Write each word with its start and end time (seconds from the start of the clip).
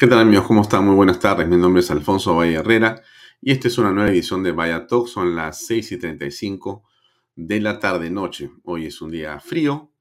¿Qué 0.00 0.06
tal 0.06 0.20
amigos? 0.20 0.46
¿Cómo 0.46 0.62
están? 0.62 0.86
Muy 0.86 0.94
buenas 0.94 1.20
tardes. 1.20 1.46
Mi 1.46 1.58
nombre 1.58 1.80
es 1.80 1.90
Alfonso 1.90 2.34
Valle 2.34 2.54
Herrera 2.54 3.02
y 3.42 3.52
esta 3.52 3.68
es 3.68 3.76
una 3.76 3.90
nueva 3.90 4.08
edición 4.08 4.42
de 4.42 4.50
Vaya 4.50 4.86
Talk. 4.86 5.06
Son 5.06 5.36
las 5.36 5.66
6 5.66 5.92
y 5.92 5.98
35 5.98 6.84
de 7.36 7.60
la 7.60 7.78
tarde-noche. 7.78 8.50
Hoy 8.64 8.86
es 8.86 9.02
un 9.02 9.10
día 9.10 9.38
frío, 9.40 9.92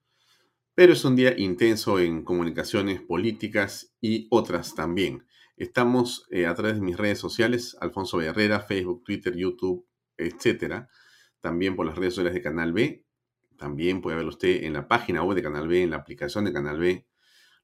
pero 0.74 0.94
es 0.94 1.04
un 1.04 1.18
día 1.18 1.38
intenso 1.38 2.00
en 2.00 2.24
comunicaciones 2.24 3.02
políticas 3.02 3.94
y 4.00 4.28
otras 4.32 4.74
también. 4.74 5.26
Estamos 5.58 6.26
eh, 6.32 6.46
a 6.46 6.56
través 6.56 6.76
de 6.76 6.82
mis 6.82 6.96
redes 6.96 7.20
sociales, 7.20 7.76
Alfonso 7.82 8.16
Valle 8.16 8.30
Herrera, 8.30 8.62
Facebook, 8.62 9.04
Twitter, 9.04 9.36
YouTube, 9.36 9.86
etcétera. 10.16 10.88
También 11.42 11.76
por 11.76 11.86
las 11.86 11.98
redes 11.98 12.14
sociales 12.14 12.34
de 12.36 12.42
Canal 12.42 12.72
B. 12.72 13.04
También 13.58 14.00
puede 14.00 14.16
ver 14.16 14.28
usted 14.28 14.64
en 14.64 14.72
la 14.72 14.88
página 14.88 15.24
web 15.24 15.36
de 15.36 15.44
Canal 15.44 15.68
B, 15.68 15.84
en 15.84 15.90
la 15.90 15.98
aplicación 15.98 16.46
de 16.46 16.54
Canal 16.54 16.80
B 16.80 17.09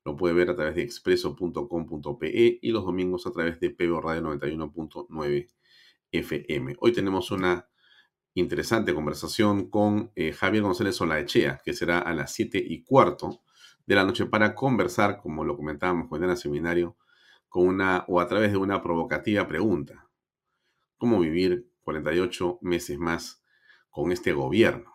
lo 0.05 0.15
puede 0.15 0.35
ver 0.35 0.51
a 0.51 0.55
través 0.55 0.75
de 0.75 0.83
expreso.com.pe 0.83 2.59
y 2.61 2.71
los 2.71 2.85
domingos 2.85 3.25
a 3.25 3.31
través 3.31 3.59
de 3.59 3.71
PBO 3.71 4.01
Radio 4.01 4.21
91.9 4.21 5.49
FM. 6.11 6.75
Hoy 6.79 6.93
tenemos 6.93 7.31
una 7.31 7.67
interesante 8.35 8.93
conversación 8.93 9.69
con 9.69 10.11
eh, 10.15 10.31
Javier 10.31 10.61
González 10.61 11.01
Olaechea, 11.01 11.59
que 11.65 11.73
será 11.73 11.99
a 11.99 12.13
las 12.13 12.33
7 12.33 12.63
y 12.63 12.83
cuarto 12.83 13.41
de 13.87 13.95
la 13.95 14.05
noche 14.05 14.27
para 14.27 14.53
conversar, 14.53 15.17
como 15.17 15.43
lo 15.43 15.57
comentábamos 15.57 16.07
con 16.07 16.23
el 16.23 16.37
seminario, 16.37 16.97
con 17.49 17.67
una 17.67 18.05
o 18.07 18.19
a 18.19 18.27
través 18.27 18.51
de 18.51 18.57
una 18.57 18.83
provocativa 18.83 19.47
pregunta. 19.47 20.07
¿Cómo 20.97 21.19
vivir 21.19 21.71
48 21.83 22.59
meses 22.61 22.99
más 22.99 23.43
con 23.89 24.11
este 24.11 24.33
gobierno? 24.33 24.91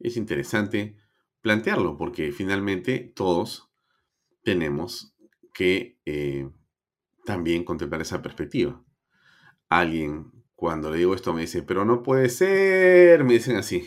Es 0.00 0.16
interesante 0.16 0.96
plantearlo 1.40 1.96
porque 1.96 2.32
finalmente 2.32 3.12
todos 3.14 3.71
tenemos 4.42 5.14
que 5.54 5.98
eh, 6.04 6.48
también 7.24 7.64
contemplar 7.64 8.02
esa 8.02 8.22
perspectiva. 8.22 8.82
Alguien, 9.68 10.32
cuando 10.54 10.90
le 10.90 10.98
digo 10.98 11.14
esto, 11.14 11.32
me 11.32 11.42
dice, 11.42 11.62
pero 11.62 11.84
no 11.84 12.02
puede 12.02 12.28
ser, 12.28 13.24
me 13.24 13.34
dicen 13.34 13.56
así. 13.56 13.84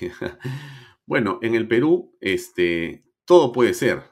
bueno, 1.05 1.39
en 1.41 1.55
el 1.55 1.67
Perú, 1.67 2.15
este, 2.21 3.05
todo 3.25 3.51
puede 3.51 3.73
ser. 3.73 4.03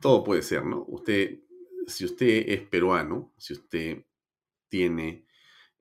Todo 0.00 0.22
puede 0.22 0.42
ser, 0.42 0.64
¿no? 0.64 0.84
Usted, 0.88 1.40
si 1.86 2.04
usted 2.04 2.44
es 2.48 2.62
peruano, 2.62 3.32
si 3.36 3.54
usted 3.54 4.04
tiene 4.68 5.26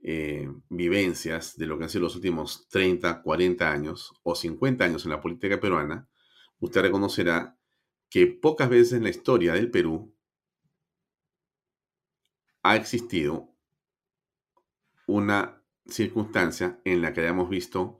eh, 0.01 0.49
vivencias 0.69 1.57
de 1.57 1.65
lo 1.65 1.77
que 1.77 1.83
han 1.83 1.89
sido 1.89 2.03
los 2.03 2.15
últimos 2.15 2.67
30, 2.69 3.21
40 3.21 3.71
años 3.71 4.13
o 4.23 4.35
50 4.35 4.85
años 4.85 5.05
en 5.05 5.11
la 5.11 5.21
política 5.21 5.59
peruana, 5.59 6.07
usted 6.59 6.81
reconocerá 6.81 7.57
que 8.09 8.27
pocas 8.27 8.69
veces 8.69 8.93
en 8.93 9.03
la 9.03 9.09
historia 9.09 9.53
del 9.53 9.69
Perú 9.69 10.15
ha 12.63 12.75
existido 12.75 13.53
una 15.05 15.63
circunstancia 15.85 16.81
en 16.83 17.01
la 17.01 17.13
que 17.13 17.21
hayamos 17.21 17.49
visto 17.49 17.99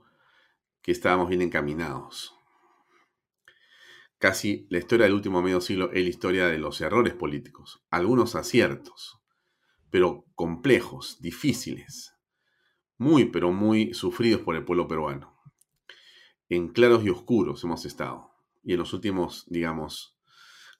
que 0.82 0.92
estábamos 0.92 1.28
bien 1.28 1.42
encaminados. 1.42 2.34
Casi 4.18 4.66
la 4.68 4.78
historia 4.78 5.04
del 5.04 5.14
último 5.14 5.42
medio 5.42 5.60
siglo 5.60 5.90
es 5.92 6.02
la 6.02 6.08
historia 6.08 6.46
de 6.48 6.58
los 6.58 6.80
errores 6.80 7.14
políticos, 7.14 7.84
algunos 7.90 8.34
aciertos, 8.34 9.22
pero 9.90 10.24
complejos, 10.34 11.20
difíciles, 11.20 12.14
muy, 12.96 13.26
pero 13.26 13.52
muy 13.52 13.94
sufridos 13.94 14.40
por 14.40 14.56
el 14.56 14.64
pueblo 14.64 14.88
peruano. 14.88 15.40
En 16.48 16.68
claros 16.68 17.04
y 17.04 17.10
oscuros 17.10 17.62
hemos 17.62 17.84
estado 17.84 18.37
y 18.62 18.72
en 18.72 18.78
los 18.78 18.92
últimos, 18.92 19.44
digamos, 19.48 20.16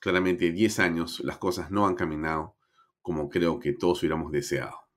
claramente 0.00 0.52
10 0.52 0.78
años, 0.78 1.20
las 1.20 1.38
cosas 1.38 1.70
no 1.70 1.86
han 1.86 1.94
caminado 1.94 2.56
como 3.02 3.30
creo 3.30 3.58
que 3.58 3.72
todos 3.72 4.00
hubiéramos 4.00 4.30
deseado. 4.32 4.88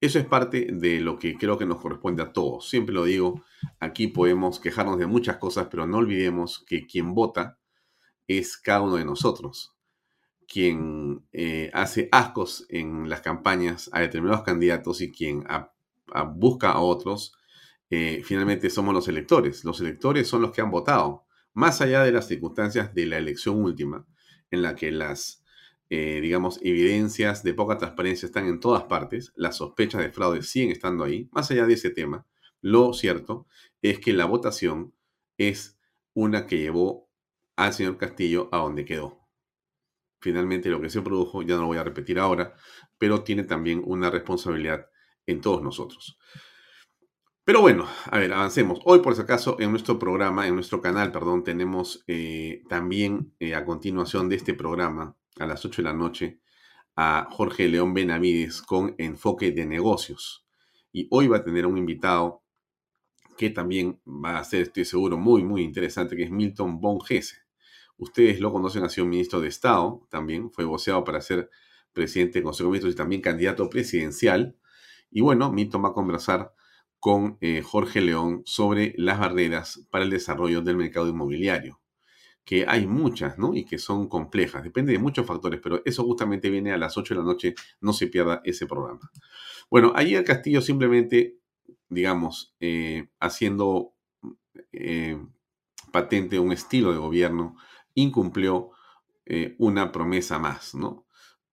Eso 0.00 0.18
es 0.18 0.26
parte 0.26 0.68
de 0.72 1.00
lo 1.00 1.18
que 1.18 1.36
creo 1.36 1.58
que 1.58 1.66
nos 1.66 1.80
corresponde 1.80 2.22
a 2.22 2.32
todos. 2.32 2.68
Siempre 2.68 2.94
lo 2.94 3.04
digo, 3.04 3.44
aquí 3.80 4.08
podemos 4.08 4.58
quejarnos 4.60 4.98
de 4.98 5.06
muchas 5.06 5.36
cosas, 5.36 5.68
pero 5.70 5.86
no 5.86 5.98
olvidemos 5.98 6.64
que 6.66 6.86
quien 6.86 7.14
vota 7.14 7.58
es 8.26 8.56
cada 8.56 8.80
uno 8.80 8.96
de 8.96 9.04
nosotros. 9.04 9.74
Quien 10.48 11.26
eh, 11.32 11.70
hace 11.74 12.08
ascos 12.12 12.66
en 12.70 13.08
las 13.08 13.20
campañas 13.20 13.90
a 13.92 14.00
determinados 14.00 14.42
candidatos 14.42 15.00
y 15.00 15.12
quien 15.12 15.44
busca 16.34 16.72
a 16.72 16.80
otros, 16.80 17.34
eh, 17.90 18.22
finalmente 18.24 18.70
somos 18.70 18.94
los 18.94 19.08
electores. 19.08 19.64
Los 19.64 19.80
electores 19.80 20.28
son 20.28 20.42
los 20.42 20.52
que 20.52 20.62
han 20.62 20.70
votado 20.70 21.24
más 21.52 21.80
allá 21.80 22.02
de 22.04 22.12
las 22.12 22.28
circunstancias 22.28 22.94
de 22.94 23.06
la 23.06 23.18
elección 23.18 23.62
última, 23.62 24.06
en 24.50 24.62
la 24.62 24.74
que 24.74 24.90
las, 24.90 25.44
eh, 25.88 26.20
digamos, 26.20 26.58
evidencias 26.62 27.42
de 27.42 27.54
poca 27.54 27.78
transparencia 27.78 28.26
están 28.26 28.46
en 28.46 28.60
todas 28.60 28.84
partes, 28.84 29.32
las 29.36 29.56
sospechas 29.56 30.02
de 30.02 30.12
fraude 30.12 30.42
siguen 30.42 30.70
estando 30.70 31.04
ahí, 31.04 31.28
más 31.32 31.50
allá 31.50 31.66
de 31.66 31.74
ese 31.74 31.90
tema, 31.90 32.26
lo 32.60 32.92
cierto 32.92 33.46
es 33.82 34.00
que 34.00 34.12
la 34.12 34.26
votación 34.26 34.94
es 35.38 35.78
una 36.12 36.46
que 36.46 36.58
llevó 36.58 37.08
al 37.56 37.72
señor 37.72 37.96
Castillo 37.96 38.48
a 38.52 38.58
donde 38.58 38.84
quedó. 38.84 39.20
Finalmente 40.20 40.68
lo 40.68 40.80
que 40.80 40.90
se 40.90 41.00
produjo, 41.00 41.42
ya 41.42 41.54
no 41.54 41.62
lo 41.62 41.66
voy 41.68 41.78
a 41.78 41.84
repetir 41.84 42.18
ahora, 42.18 42.54
pero 42.98 43.22
tiene 43.24 43.44
también 43.44 43.82
una 43.84 44.10
responsabilidad 44.10 44.90
en 45.26 45.40
todos 45.40 45.62
nosotros. 45.62 46.18
Pero 47.44 47.62
bueno, 47.62 47.86
a 48.06 48.18
ver, 48.18 48.32
avancemos. 48.32 48.80
Hoy, 48.84 49.00
por 49.00 49.14
si 49.14 49.22
acaso, 49.22 49.56
en 49.60 49.70
nuestro 49.70 49.98
programa, 49.98 50.46
en 50.46 50.54
nuestro 50.54 50.80
canal, 50.80 51.10
perdón, 51.10 51.42
tenemos 51.42 52.04
eh, 52.06 52.62
también 52.68 53.34
eh, 53.40 53.54
a 53.54 53.64
continuación 53.64 54.28
de 54.28 54.36
este 54.36 54.54
programa, 54.54 55.16
a 55.38 55.46
las 55.46 55.64
8 55.64 55.82
de 55.82 55.88
la 55.88 55.94
noche, 55.94 56.40
a 56.96 57.28
Jorge 57.30 57.68
León 57.68 57.94
Benavides 57.94 58.62
con 58.62 58.94
enfoque 58.98 59.52
de 59.52 59.66
negocios. 59.66 60.46
Y 60.92 61.08
hoy 61.10 61.28
va 61.28 61.38
a 61.38 61.44
tener 61.44 61.66
un 61.66 61.78
invitado 61.78 62.42
que 63.38 63.48
también 63.48 64.00
va 64.06 64.38
a 64.38 64.44
ser, 64.44 64.62
estoy 64.62 64.84
seguro, 64.84 65.16
muy, 65.16 65.42
muy 65.42 65.62
interesante, 65.62 66.14
que 66.14 66.24
es 66.24 66.30
Milton 66.30 66.78
Von 66.78 67.00
Gese. 67.00 67.38
Ustedes 67.96 68.38
lo 68.38 68.52
conocen, 68.52 68.84
ha 68.84 68.90
sido 68.90 69.06
ministro 69.06 69.40
de 69.40 69.48
Estado 69.48 70.06
también, 70.10 70.50
fue 70.52 70.66
voceado 70.66 71.04
para 71.04 71.22
ser 71.22 71.48
presidente 71.92 72.34
del 72.34 72.44
Consejo 72.44 72.68
de 72.68 72.72
Ministros 72.72 72.94
y 72.94 72.96
también 72.96 73.22
candidato 73.22 73.70
presidencial. 73.70 74.56
Y 75.10 75.22
bueno, 75.22 75.50
Milton 75.50 75.82
va 75.84 75.88
a 75.88 75.94
conversar 75.94 76.52
con 77.00 77.38
eh, 77.40 77.62
Jorge 77.62 78.02
León 78.02 78.42
sobre 78.44 78.94
las 78.98 79.18
barreras 79.18 79.86
para 79.90 80.04
el 80.04 80.10
desarrollo 80.10 80.60
del 80.60 80.76
mercado 80.76 81.08
inmobiliario, 81.08 81.80
que 82.44 82.66
hay 82.68 82.86
muchas, 82.86 83.38
¿no? 83.38 83.54
Y 83.54 83.64
que 83.64 83.78
son 83.78 84.06
complejas, 84.06 84.62
depende 84.62 84.92
de 84.92 84.98
muchos 84.98 85.26
factores, 85.26 85.60
pero 85.62 85.80
eso 85.86 86.04
justamente 86.04 86.50
viene 86.50 86.72
a 86.72 86.76
las 86.78 86.98
8 86.98 87.14
de 87.14 87.20
la 87.20 87.26
noche, 87.26 87.54
no 87.80 87.94
se 87.94 88.08
pierda 88.08 88.42
ese 88.44 88.66
programa. 88.66 89.10
Bueno, 89.70 89.94
el 89.96 90.24
Castillo 90.24 90.60
simplemente, 90.60 91.38
digamos, 91.88 92.54
eh, 92.60 93.08
haciendo 93.18 93.94
eh, 94.72 95.18
patente 95.90 96.38
un 96.38 96.52
estilo 96.52 96.92
de 96.92 96.98
gobierno, 96.98 97.56
incumplió 97.94 98.70
una 99.58 99.92
promesa 99.92 100.40
más, 100.40 100.74
¿no? 100.74 101.06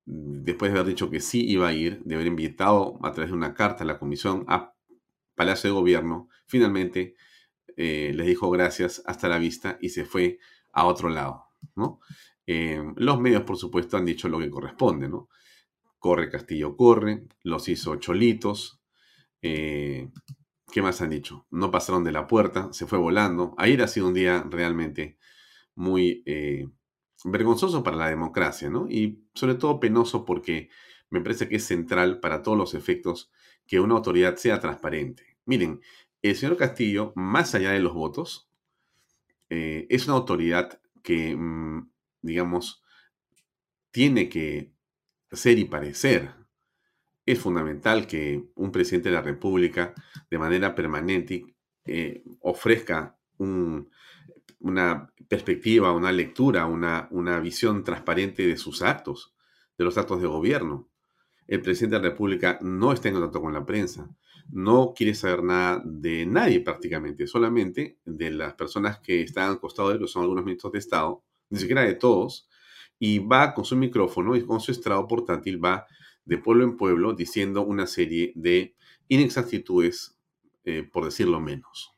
Después 0.03 0.73
de 0.73 0.79
haber 0.79 0.89
dicho 0.89 1.11
que 1.11 1.19
sí 1.19 1.47
iba 1.47 1.67
a 1.67 1.73
ir, 1.73 2.01
de 2.03 2.15
haber 2.15 2.25
invitado 2.25 2.97
a 3.03 3.11
través 3.11 3.29
de 3.29 3.37
una 3.37 3.53
carta 3.53 3.83
a 3.83 3.87
la 3.87 3.99
comisión 3.99 4.45
a 4.47 4.73
Palacio 5.37 5.69
de 5.69 5.75
Gobierno, 5.75 6.29
finalmente 6.47 7.15
eh, 7.77 8.11
les 8.15 8.27
dijo 8.27 8.49
gracias, 8.49 9.03
hasta 9.05 9.29
la 9.29 9.37
vista 9.37 9.77
y 9.79 9.89
se 9.89 10.03
fue 10.03 10.39
a 10.73 10.85
otro 10.85 11.09
lado. 11.09 11.45
¿no? 11.75 11.99
Eh, 12.47 12.81
los 12.95 13.19
medios, 13.19 13.43
por 13.43 13.57
supuesto, 13.57 13.97
han 13.97 14.05
dicho 14.05 14.29
lo 14.29 14.39
que 14.39 14.49
corresponde, 14.49 15.09
¿no? 15.09 15.29
Corre 15.99 16.29
Castillo, 16.29 16.75
corre, 16.75 17.27
los 17.43 17.67
hizo 17.69 17.97
cholitos. 17.97 18.81
Eh, 19.41 20.09
¿Qué 20.71 20.81
más 20.81 21.01
han 21.01 21.09
dicho? 21.11 21.45
No 21.51 21.71
pasaron 21.71 22.03
de 22.03 22.11
la 22.11 22.27
puerta, 22.27 22.71
se 22.73 22.87
fue 22.87 22.97
volando. 22.97 23.53
Ayer 23.57 23.81
ha 23.81 23.87
sido 23.87 24.07
un 24.07 24.13
día 24.13 24.45
realmente 24.49 25.17
muy 25.75 26.23
eh, 26.25 26.67
vergonzoso 27.25 27.83
para 27.83 27.97
la 27.97 28.09
democracia, 28.09 28.69
¿no? 28.69 28.87
Y 28.89 29.23
sobre 29.33 29.55
todo 29.55 29.79
penoso 29.79 30.25
porque 30.25 30.69
me 31.09 31.21
parece 31.21 31.47
que 31.49 31.57
es 31.57 31.65
central 31.65 32.19
para 32.19 32.41
todos 32.41 32.57
los 32.57 32.73
efectos 32.73 33.31
que 33.65 33.79
una 33.79 33.95
autoridad 33.95 34.37
sea 34.37 34.59
transparente. 34.59 35.26
Miren, 35.47 35.81
el 36.21 36.35
señor 36.35 36.57
Castillo, 36.57 37.13
más 37.15 37.55
allá 37.55 37.71
de 37.71 37.79
los 37.79 37.93
votos, 37.93 38.49
eh, 39.49 39.87
es 39.89 40.05
una 40.05 40.17
autoridad 40.17 40.81
que, 41.01 41.35
mm, 41.37 41.89
digamos, 42.21 42.83
tiene 43.91 44.27
que 44.27 44.73
ser 45.31 45.57
y 45.57 45.63
parecer. 45.63 46.33
Es 47.25 47.39
fundamental 47.39 48.07
que 48.07 48.43
un 48.55 48.73
presidente 48.73 49.07
de 49.09 49.15
la 49.15 49.21
República, 49.21 49.93
de 50.29 50.37
manera 50.37 50.75
permanente, 50.75 51.55
eh, 51.85 52.23
ofrezca 52.41 53.17
una 54.59 55.13
perspectiva, 55.29 55.93
una 55.93 56.11
lectura, 56.11 56.65
una, 56.65 57.07
una 57.11 57.39
visión 57.39 57.85
transparente 57.85 58.45
de 58.45 58.57
sus 58.57 58.81
actos, 58.81 59.33
de 59.77 59.85
los 59.85 59.97
actos 59.97 60.21
de 60.21 60.27
gobierno. 60.27 60.89
El 61.47 61.61
presidente 61.61 61.95
de 61.95 62.01
la 62.01 62.09
República 62.09 62.59
no 62.61 62.91
está 62.91 63.07
en 63.07 63.15
contacto 63.15 63.41
con 63.41 63.53
la 63.53 63.65
prensa, 63.65 64.09
no 64.51 64.93
quiere 64.95 65.13
saber 65.13 65.43
nada 65.43 65.81
de 65.85 66.25
nadie 66.25 66.61
prácticamente, 66.61 67.27
solamente 67.27 67.97
de 68.05 68.31
las 68.31 68.53
personas 68.53 68.99
que 68.99 69.21
están 69.21 69.49
al 69.49 69.59
costado 69.59 69.89
de 69.89 69.95
él, 69.95 70.01
que 70.01 70.07
son 70.07 70.23
algunos 70.23 70.45
ministros 70.45 70.73
de 70.73 70.79
Estado, 70.79 71.23
ni 71.49 71.59
siquiera 71.59 71.83
de 71.83 71.95
todos, 71.95 72.49
y 72.99 73.19
va 73.19 73.53
con 73.53 73.65
su 73.65 73.75
micrófono 73.75 74.35
y 74.35 74.45
con 74.45 74.59
su 74.59 74.71
estrado 74.71 75.07
portátil, 75.07 75.63
va 75.63 75.85
de 76.25 76.37
pueblo 76.37 76.63
en 76.63 76.77
pueblo 76.77 77.13
diciendo 77.13 77.63
una 77.63 77.87
serie 77.87 78.33
de 78.35 78.75
inexactitudes, 79.07 80.17
eh, 80.65 80.83
por 80.83 81.05
decirlo 81.05 81.39
menos. 81.39 81.93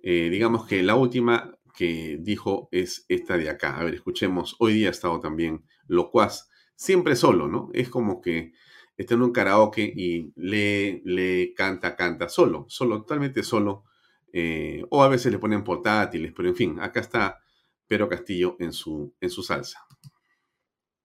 Eh, 0.00 0.28
digamos 0.30 0.64
que 0.66 0.82
la 0.84 0.94
última 0.94 1.58
que 1.76 2.18
dijo 2.20 2.68
es 2.70 3.04
esta 3.08 3.36
de 3.36 3.50
acá. 3.50 3.78
A 3.78 3.84
ver, 3.84 3.94
escuchemos. 3.94 4.56
Hoy 4.58 4.74
día 4.74 4.88
ha 4.88 4.90
estado 4.92 5.18
también 5.20 5.64
locuaz, 5.88 6.48
siempre 6.76 7.16
solo, 7.16 7.48
¿no? 7.48 7.70
Es 7.72 7.88
como 7.88 8.20
que 8.20 8.52
está 8.98 9.14
en 9.14 9.22
un 9.22 9.32
karaoke 9.32 9.82
y 9.82 10.32
le, 10.34 11.00
le 11.04 11.54
canta, 11.54 11.94
canta 11.94 12.28
solo, 12.28 12.66
solo, 12.68 12.98
totalmente 12.98 13.42
solo. 13.44 13.84
Eh, 14.32 14.84
o 14.90 15.02
a 15.02 15.08
veces 15.08 15.32
le 15.32 15.38
ponen 15.38 15.64
portátiles, 15.64 16.32
pero 16.36 16.48
en 16.48 16.56
fin, 16.56 16.80
acá 16.80 17.00
está 17.00 17.38
Pedro 17.86 18.08
Castillo 18.08 18.56
en 18.58 18.72
su, 18.72 19.14
en 19.20 19.30
su 19.30 19.42
salsa. 19.42 19.86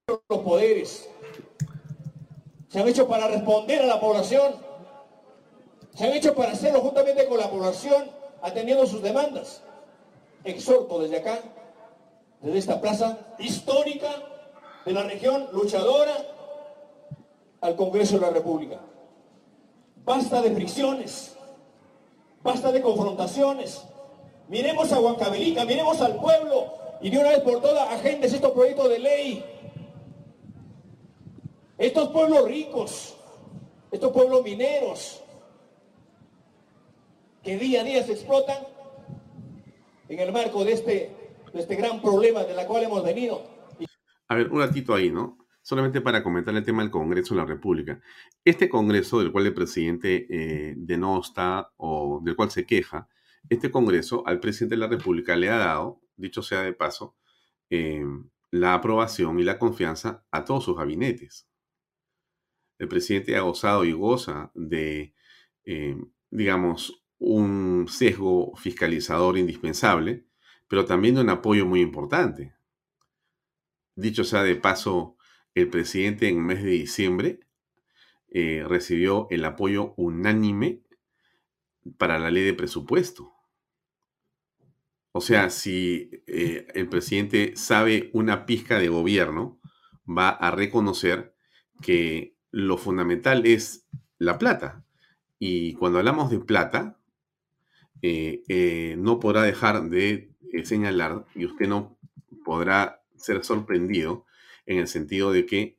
Los 0.08 0.40
poderes 0.40 1.08
se 2.68 2.80
han 2.80 2.88
hecho 2.88 3.08
para 3.08 3.28
responder 3.28 3.80
a 3.80 3.86
la 3.86 4.00
población, 4.00 4.56
se 5.94 6.04
han 6.04 6.12
hecho 6.12 6.34
para 6.34 6.52
hacerlo 6.52 6.80
juntamente 6.80 7.26
con 7.26 7.38
la 7.38 7.48
población, 7.48 8.10
atendiendo 8.42 8.86
sus 8.86 9.00
demandas. 9.00 9.62
Exhorto 10.42 11.00
desde 11.00 11.18
acá, 11.18 11.38
desde 12.42 12.58
esta 12.58 12.80
plaza 12.80 13.34
histórica 13.38 14.10
de 14.84 14.92
la 14.92 15.04
región 15.04 15.48
luchadora, 15.52 16.33
al 17.64 17.76
Congreso 17.76 18.16
de 18.16 18.20
la 18.20 18.30
República. 18.30 18.78
Basta 20.04 20.42
de 20.42 20.54
fricciones, 20.54 21.34
basta 22.42 22.70
de 22.70 22.82
confrontaciones. 22.82 23.82
Miremos 24.48 24.92
a 24.92 25.00
Huancavelica, 25.00 25.64
miremos 25.64 25.98
al 26.02 26.16
pueblo 26.16 26.74
y 27.00 27.08
de 27.08 27.18
una 27.18 27.30
vez 27.30 27.40
por 27.40 27.62
todas 27.62 27.88
agendes 27.88 28.34
estos 28.34 28.52
proyectos 28.52 28.90
de 28.90 28.98
ley. 28.98 29.44
Estos 31.78 32.10
pueblos 32.10 32.44
ricos, 32.44 33.16
estos 33.90 34.12
pueblos 34.12 34.44
mineros, 34.44 35.22
que 37.42 37.56
día 37.56 37.80
a 37.80 37.84
día 37.84 38.02
se 38.02 38.12
explotan 38.12 38.58
en 40.10 40.18
el 40.18 40.32
marco 40.32 40.66
de 40.66 40.72
este, 40.72 41.16
de 41.50 41.60
este 41.60 41.76
gran 41.76 42.02
problema 42.02 42.44
de 42.44 42.52
la 42.52 42.66
cual 42.66 42.82
hemos 42.82 43.02
venido. 43.02 43.42
A 44.28 44.34
ver, 44.34 44.52
un 44.52 44.60
ratito 44.60 44.94
ahí, 44.94 45.10
¿no? 45.10 45.43
Solamente 45.64 46.02
para 46.02 46.22
comentar 46.22 46.54
el 46.54 46.62
tema 46.62 46.82
del 46.82 46.90
Congreso 46.90 47.34
de 47.34 47.40
la 47.40 47.46
República. 47.46 48.00
Este 48.44 48.68
Congreso 48.68 49.18
del 49.18 49.32
cual 49.32 49.46
el 49.46 49.54
presidente 49.54 50.26
eh, 50.28 50.74
denosta 50.76 51.72
o 51.78 52.20
del 52.22 52.36
cual 52.36 52.50
se 52.50 52.66
queja, 52.66 53.08
este 53.48 53.70
Congreso 53.70 54.22
al 54.26 54.40
presidente 54.40 54.74
de 54.74 54.80
la 54.80 54.88
República 54.88 55.34
le 55.34 55.48
ha 55.48 55.56
dado, 55.56 56.02
dicho 56.16 56.42
sea 56.42 56.60
de 56.60 56.74
paso, 56.74 57.16
eh, 57.70 58.04
la 58.50 58.74
aprobación 58.74 59.40
y 59.40 59.42
la 59.42 59.58
confianza 59.58 60.26
a 60.30 60.44
todos 60.44 60.64
sus 60.64 60.76
gabinetes. 60.76 61.48
El 62.78 62.88
presidente 62.88 63.34
ha 63.34 63.40
gozado 63.40 63.86
y 63.86 63.92
goza 63.92 64.52
de, 64.54 65.14
eh, 65.64 65.96
digamos, 66.30 67.06
un 67.18 67.86
sesgo 67.88 68.54
fiscalizador 68.56 69.38
indispensable, 69.38 70.26
pero 70.68 70.84
también 70.84 71.14
de 71.14 71.22
un 71.22 71.30
apoyo 71.30 71.64
muy 71.64 71.80
importante. 71.80 72.54
Dicho 73.96 74.24
sea 74.24 74.42
de 74.42 74.56
paso, 74.56 75.16
el 75.54 75.68
presidente 75.68 76.28
en 76.28 76.36
el 76.36 76.42
mes 76.42 76.62
de 76.62 76.70
diciembre 76.70 77.40
eh, 78.30 78.64
recibió 78.66 79.28
el 79.30 79.44
apoyo 79.44 79.94
unánime 79.96 80.80
para 81.98 82.18
la 82.18 82.30
ley 82.30 82.42
de 82.42 82.54
presupuesto. 82.54 83.32
O 85.12 85.20
sea, 85.20 85.50
si 85.50 86.10
eh, 86.26 86.66
el 86.74 86.88
presidente 86.88 87.52
sabe 87.56 88.10
una 88.12 88.46
pizca 88.46 88.78
de 88.78 88.88
gobierno, 88.88 89.60
va 90.06 90.30
a 90.30 90.50
reconocer 90.50 91.36
que 91.80 92.36
lo 92.50 92.76
fundamental 92.76 93.46
es 93.46 93.86
la 94.18 94.38
plata. 94.38 94.84
Y 95.38 95.74
cuando 95.74 95.98
hablamos 95.98 96.30
de 96.30 96.40
plata, 96.40 96.98
eh, 98.02 98.96
no 98.98 99.20
podrá 99.20 99.42
dejar 99.42 99.88
de 99.88 100.32
señalar, 100.64 101.24
y 101.34 101.46
usted 101.46 101.68
no 101.68 101.96
podrá 102.44 103.02
ser 103.16 103.44
sorprendido, 103.44 104.26
en 104.66 104.78
el 104.78 104.88
sentido 104.88 105.32
de 105.32 105.46
que 105.46 105.78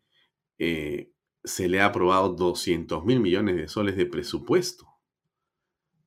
eh, 0.58 1.12
se 1.44 1.68
le 1.68 1.82
ha 1.82 1.86
aprobado 1.86 2.30
200 2.30 3.06
mil 3.06 3.20
millones 3.20 3.56
de 3.56 3.68
soles 3.68 3.96
de 3.96 4.06
presupuesto. 4.06 4.88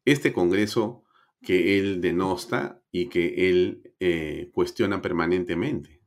Este 0.04 0.32
Congreso 0.32 1.04
que 1.42 1.78
él 1.78 2.00
denosta 2.00 2.82
y 2.90 3.08
que 3.08 3.48
él 3.48 3.94
eh, 4.00 4.50
cuestiona 4.52 5.00
permanentemente. 5.00 6.02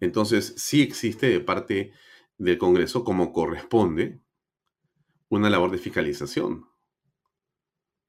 Entonces, 0.00 0.54
sí 0.56 0.82
existe 0.82 1.28
de 1.28 1.40
parte 1.40 1.92
del 2.38 2.58
Congreso, 2.58 3.02
como 3.02 3.32
corresponde, 3.32 4.20
una 5.28 5.50
labor 5.50 5.70
de 5.70 5.78
fiscalización. 5.78 6.66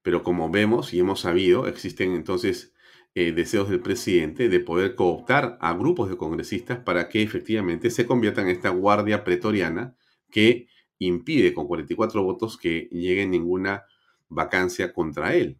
Pero 0.02 0.22
como 0.22 0.50
vemos 0.50 0.92
y 0.92 1.00
hemos 1.00 1.20
sabido, 1.20 1.66
existen 1.66 2.12
entonces 2.12 2.72
eh, 3.14 3.32
deseos 3.32 3.68
del 3.68 3.80
presidente 3.80 4.48
de 4.48 4.60
poder 4.60 4.94
cooptar 4.94 5.58
a 5.60 5.72
grupos 5.74 6.08
de 6.08 6.16
congresistas 6.16 6.78
para 6.80 7.08
que 7.08 7.22
efectivamente 7.22 7.90
se 7.90 8.06
conviertan 8.06 8.48
en 8.48 8.56
esta 8.56 8.70
guardia 8.70 9.24
pretoriana 9.24 9.96
que 10.30 10.68
impide 10.98 11.54
con 11.54 11.66
44 11.66 12.22
votos 12.22 12.58
que 12.58 12.88
llegue 12.90 13.26
ninguna 13.26 13.84
vacancia 14.28 14.92
contra 14.92 15.34
él. 15.34 15.58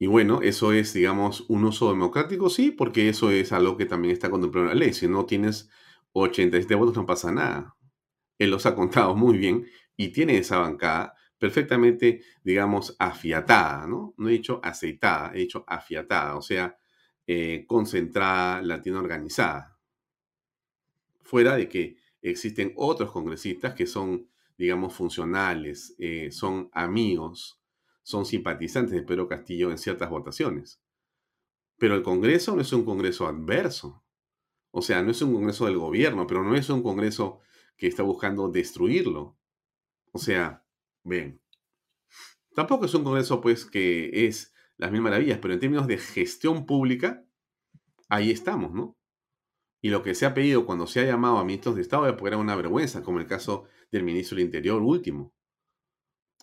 Y 0.00 0.06
bueno, 0.06 0.42
eso 0.42 0.72
es, 0.72 0.92
digamos, 0.92 1.44
un 1.48 1.64
uso 1.64 1.90
democrático, 1.90 2.50
sí, 2.50 2.70
porque 2.70 3.08
eso 3.08 3.30
es 3.30 3.52
algo 3.52 3.76
que 3.76 3.86
también 3.86 4.12
está 4.12 4.30
contemplado 4.30 4.68
en 4.68 4.78
la 4.78 4.84
ley. 4.84 4.92
Si 4.92 5.08
no 5.08 5.26
tienes 5.26 5.70
87 6.12 6.74
votos, 6.76 6.96
no 6.96 7.04
pasa 7.06 7.32
nada. 7.32 7.76
Él 8.38 8.50
los 8.50 8.66
ha 8.66 8.76
contado 8.76 9.16
muy 9.16 9.38
bien 9.38 9.66
y 9.96 10.08
tiene 10.12 10.38
esa 10.38 10.58
bancada 10.58 11.14
perfectamente, 11.38 12.22
digamos, 12.42 12.96
afiatada, 12.98 13.86
¿no? 13.86 14.14
No 14.16 14.28
he 14.28 14.32
dicho 14.32 14.60
aceitada, 14.62 15.32
he 15.34 15.38
dicho 15.40 15.64
afiatada, 15.66 16.36
o 16.36 16.42
sea, 16.42 16.76
eh, 17.26 17.64
concentrada, 17.66 18.62
latina 18.62 18.98
organizada. 18.98 19.78
Fuera 21.22 21.56
de 21.56 21.68
que 21.68 21.96
existen 22.22 22.72
otros 22.76 23.12
congresistas 23.12 23.74
que 23.74 23.86
son, 23.86 24.28
digamos, 24.56 24.94
funcionales, 24.94 25.94
eh, 25.98 26.30
son 26.32 26.70
amigos, 26.72 27.60
son 28.02 28.24
simpatizantes 28.24 28.94
de 28.94 29.02
Pedro 29.02 29.28
Castillo 29.28 29.70
en 29.70 29.78
ciertas 29.78 30.10
votaciones. 30.10 30.80
Pero 31.78 31.94
el 31.94 32.02
Congreso 32.02 32.56
no 32.56 32.62
es 32.62 32.72
un 32.72 32.84
Congreso 32.84 33.28
adverso. 33.28 34.02
O 34.70 34.82
sea, 34.82 35.02
no 35.02 35.10
es 35.10 35.22
un 35.22 35.32
Congreso 35.32 35.66
del 35.66 35.78
gobierno, 35.78 36.26
pero 36.26 36.42
no 36.42 36.56
es 36.56 36.68
un 36.70 36.82
Congreso 36.82 37.40
que 37.76 37.86
está 37.86 38.02
buscando 38.02 38.48
destruirlo. 38.48 39.38
O 40.12 40.18
sea, 40.18 40.64
Bien. 41.08 41.40
Tampoco 42.54 42.84
es 42.84 42.94
un 42.94 43.02
Congreso, 43.02 43.40
pues, 43.40 43.64
que 43.64 44.26
es 44.26 44.52
las 44.76 44.92
mil 44.92 45.00
maravillas, 45.00 45.38
pero 45.38 45.54
en 45.54 45.60
términos 45.60 45.86
de 45.86 45.96
gestión 45.96 46.66
pública, 46.66 47.24
ahí 48.08 48.30
estamos, 48.30 48.72
¿no? 48.72 48.96
Y 49.80 49.90
lo 49.90 50.02
que 50.02 50.14
se 50.14 50.26
ha 50.26 50.34
pedido 50.34 50.66
cuando 50.66 50.86
se 50.86 51.00
ha 51.00 51.04
llamado 51.04 51.38
a 51.38 51.44
ministros 51.44 51.76
de 51.76 51.82
Estado, 51.82 52.06
era 52.26 52.36
una 52.36 52.56
vergüenza, 52.56 53.02
como 53.02 53.20
el 53.20 53.26
caso 53.26 53.64
del 53.90 54.02
ministro 54.02 54.36
del 54.36 54.46
Interior 54.46 54.82
último, 54.82 55.32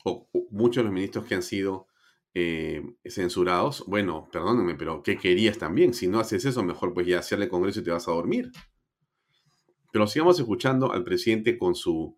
o, 0.03 0.27
muchos 0.49 0.77
de 0.77 0.83
los 0.85 0.93
ministros 0.93 1.25
que 1.25 1.35
han 1.35 1.43
sido 1.43 1.87
eh, 2.33 2.81
censurados, 3.05 3.83
bueno, 3.87 4.29
perdónenme, 4.31 4.75
pero 4.75 5.03
¿qué 5.03 5.17
querías 5.17 5.57
también? 5.57 5.93
Si 5.93 6.07
no 6.07 6.19
haces 6.19 6.43
eso, 6.45 6.63
mejor 6.63 6.93
pues 6.93 7.05
ya 7.07 7.19
hacerle 7.19 7.49
congreso 7.49 7.81
y 7.81 7.83
te 7.83 7.91
vas 7.91 8.07
a 8.07 8.11
dormir. 8.11 8.51
Pero 9.91 10.07
sigamos 10.07 10.39
escuchando 10.39 10.91
al 10.91 11.03
presidente 11.03 11.57
con 11.57 11.75
su, 11.75 12.17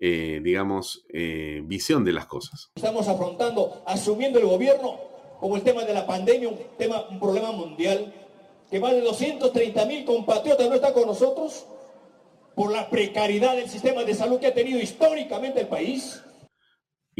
eh, 0.00 0.40
digamos, 0.42 1.04
eh, 1.12 1.62
visión 1.64 2.04
de 2.04 2.12
las 2.12 2.26
cosas. 2.26 2.70
Estamos 2.76 3.08
afrontando, 3.08 3.82
asumiendo 3.86 4.38
el 4.38 4.46
gobierno 4.46 5.00
como 5.40 5.56
el 5.56 5.62
tema 5.62 5.84
de 5.84 5.94
la 5.94 6.06
pandemia, 6.06 6.48
un, 6.48 6.58
tema, 6.76 7.08
un 7.08 7.20
problema 7.20 7.52
mundial, 7.52 8.12
que 8.70 8.80
más 8.80 8.92
de 8.92 9.00
230 9.00 9.86
mil 9.86 10.04
compatriotas 10.04 10.68
no 10.68 10.74
están 10.74 10.92
con 10.92 11.06
nosotros 11.06 11.66
por 12.54 12.72
la 12.72 12.90
precariedad 12.90 13.54
del 13.54 13.68
sistema 13.68 14.02
de 14.04 14.14
salud 14.14 14.40
que 14.40 14.48
ha 14.48 14.54
tenido 14.54 14.80
históricamente 14.80 15.60
el 15.60 15.68
país 15.68 16.22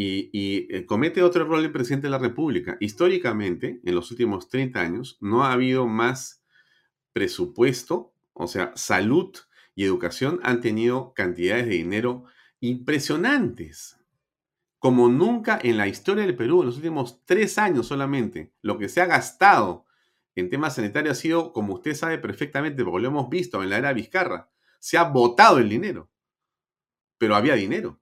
y, 0.00 0.68
eh, 0.72 0.86
comete 0.86 1.24
otro 1.24 1.42
error 1.42 1.58
el 1.58 1.72
presidente 1.72 2.06
de 2.06 2.12
la 2.12 2.18
República. 2.18 2.76
Históricamente, 2.78 3.80
en 3.84 3.94
los 3.96 4.12
últimos 4.12 4.48
30 4.48 4.80
años, 4.80 5.18
no 5.20 5.42
ha 5.42 5.52
habido 5.52 5.88
más 5.88 6.44
presupuesto, 7.12 8.12
o 8.32 8.46
sea, 8.46 8.70
salud 8.76 9.36
y 9.74 9.82
educación 9.82 10.38
han 10.44 10.60
tenido 10.60 11.14
cantidades 11.14 11.66
de 11.66 11.72
dinero 11.72 12.26
impresionantes. 12.60 13.96
Como 14.78 15.08
nunca 15.08 15.58
en 15.62 15.76
la 15.76 15.88
historia 15.88 16.24
del 16.24 16.36
Perú, 16.36 16.60
en 16.60 16.66
los 16.66 16.76
últimos 16.76 17.24
tres 17.24 17.58
años 17.58 17.86
solamente, 17.86 18.52
lo 18.62 18.78
que 18.78 18.88
se 18.88 19.00
ha 19.00 19.06
gastado 19.06 19.86
en 20.36 20.50
temas 20.50 20.76
sanitarios 20.76 21.18
ha 21.18 21.20
sido, 21.20 21.52
como 21.52 21.74
usted 21.74 21.94
sabe 21.94 22.18
perfectamente, 22.18 22.84
porque 22.84 23.02
lo 23.02 23.08
hemos 23.08 23.28
visto 23.28 23.62
en 23.62 23.70
la 23.70 23.78
era 23.78 23.92
Vizcarra, 23.92 24.50
se 24.78 24.96
ha 24.96 25.04
botado 25.04 25.58
el 25.58 25.68
dinero. 25.68 26.10
Pero 27.18 27.34
había 27.34 27.54
dinero. 27.54 28.00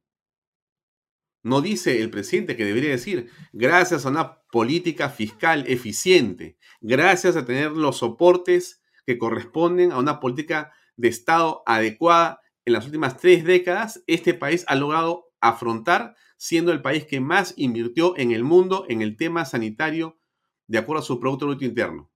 No 1.42 1.62
dice 1.62 2.02
el 2.02 2.10
presidente 2.10 2.56
que 2.56 2.64
debería 2.64 2.90
decir, 2.90 3.30
gracias 3.52 4.04
a 4.04 4.10
una 4.10 4.42
política 4.50 5.08
fiscal 5.08 5.64
eficiente, 5.68 6.58
gracias 6.80 7.36
a 7.36 7.46
tener 7.46 7.70
los 7.70 7.98
soportes 7.98 8.82
que 9.06 9.16
corresponden 9.16 9.92
a 9.92 9.98
una 9.98 10.20
política 10.20 10.72
de 10.96 11.08
Estado 11.08 11.62
adecuada 11.64 12.40
en 12.66 12.72
las 12.74 12.84
últimas 12.84 13.16
tres 13.16 13.44
décadas, 13.44 14.02
este 14.06 14.34
país 14.34 14.64
ha 14.68 14.74
logrado 14.74 15.32
afrontar 15.40 16.14
siendo 16.36 16.72
el 16.72 16.82
país 16.82 17.06
que 17.06 17.20
más 17.20 17.54
invirtió 17.56 18.16
en 18.18 18.32
el 18.32 18.44
mundo 18.44 18.84
en 18.88 19.00
el 19.00 19.16
tema 19.16 19.46
sanitario 19.46 20.18
de 20.66 20.76
acuerdo 20.76 21.00
a 21.02 21.06
su 21.06 21.18
Producto 21.18 21.46
Bruto 21.46 21.64
Interno. 21.64 22.10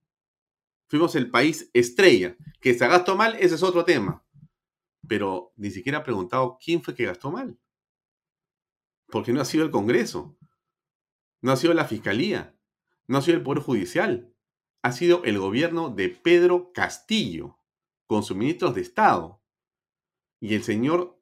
Fuimos 0.89 1.15
el 1.15 1.31
país 1.31 1.71
estrella. 1.73 2.37
Que 2.61 2.75
se 2.75 2.87
gastó 2.87 3.17
mal, 3.17 3.37
ese 3.37 3.55
es 3.55 3.63
otro 3.63 3.85
tema. 3.85 4.25
Pero 5.09 5.55
ni 5.57 5.71
siquiera 5.71 5.99
ha 5.99 6.05
preguntado 6.05 6.59
quién 6.63 6.83
fue 6.83 6.95
que 6.95 7.07
gastó 7.07 7.31
mal 7.31 7.59
porque 9.11 9.33
no 9.33 9.41
ha 9.41 9.45
sido 9.45 9.65
el 9.65 9.71
Congreso, 9.71 10.37
no 11.43 11.53
ha 11.53 11.57
sido 11.57 11.75
la 11.75 11.85
Fiscalía, 11.85 12.57
no 13.07 13.19
ha 13.19 13.23
sido 13.23 13.37
el 13.37 13.43
Poder 13.43 13.63
Judicial, 13.63 14.35
ha 14.83 14.93
sido 14.93 15.25
el 15.25 15.39
gobierno 15.39 15.91
de 15.91 16.09
Pedro 16.09 16.73
Castillo, 16.73 17.59
con 18.07 18.23
sus 18.23 18.37
ministros 18.37 18.75
de 18.75 18.81
Estado, 18.81 19.40
y 20.41 20.55
el 20.55 20.63
señor 20.63 21.21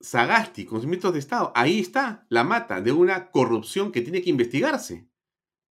Sagasti, 0.00 0.64
con 0.64 0.80
sus 0.80 0.86
ministros 0.86 1.12
de 1.12 1.18
Estado. 1.18 1.52
Ahí 1.54 1.80
está 1.80 2.26
la 2.30 2.44
mata 2.44 2.80
de 2.80 2.92
una 2.92 3.30
corrupción 3.30 3.92
que 3.92 4.00
tiene 4.00 4.22
que 4.22 4.30
investigarse. 4.30 5.08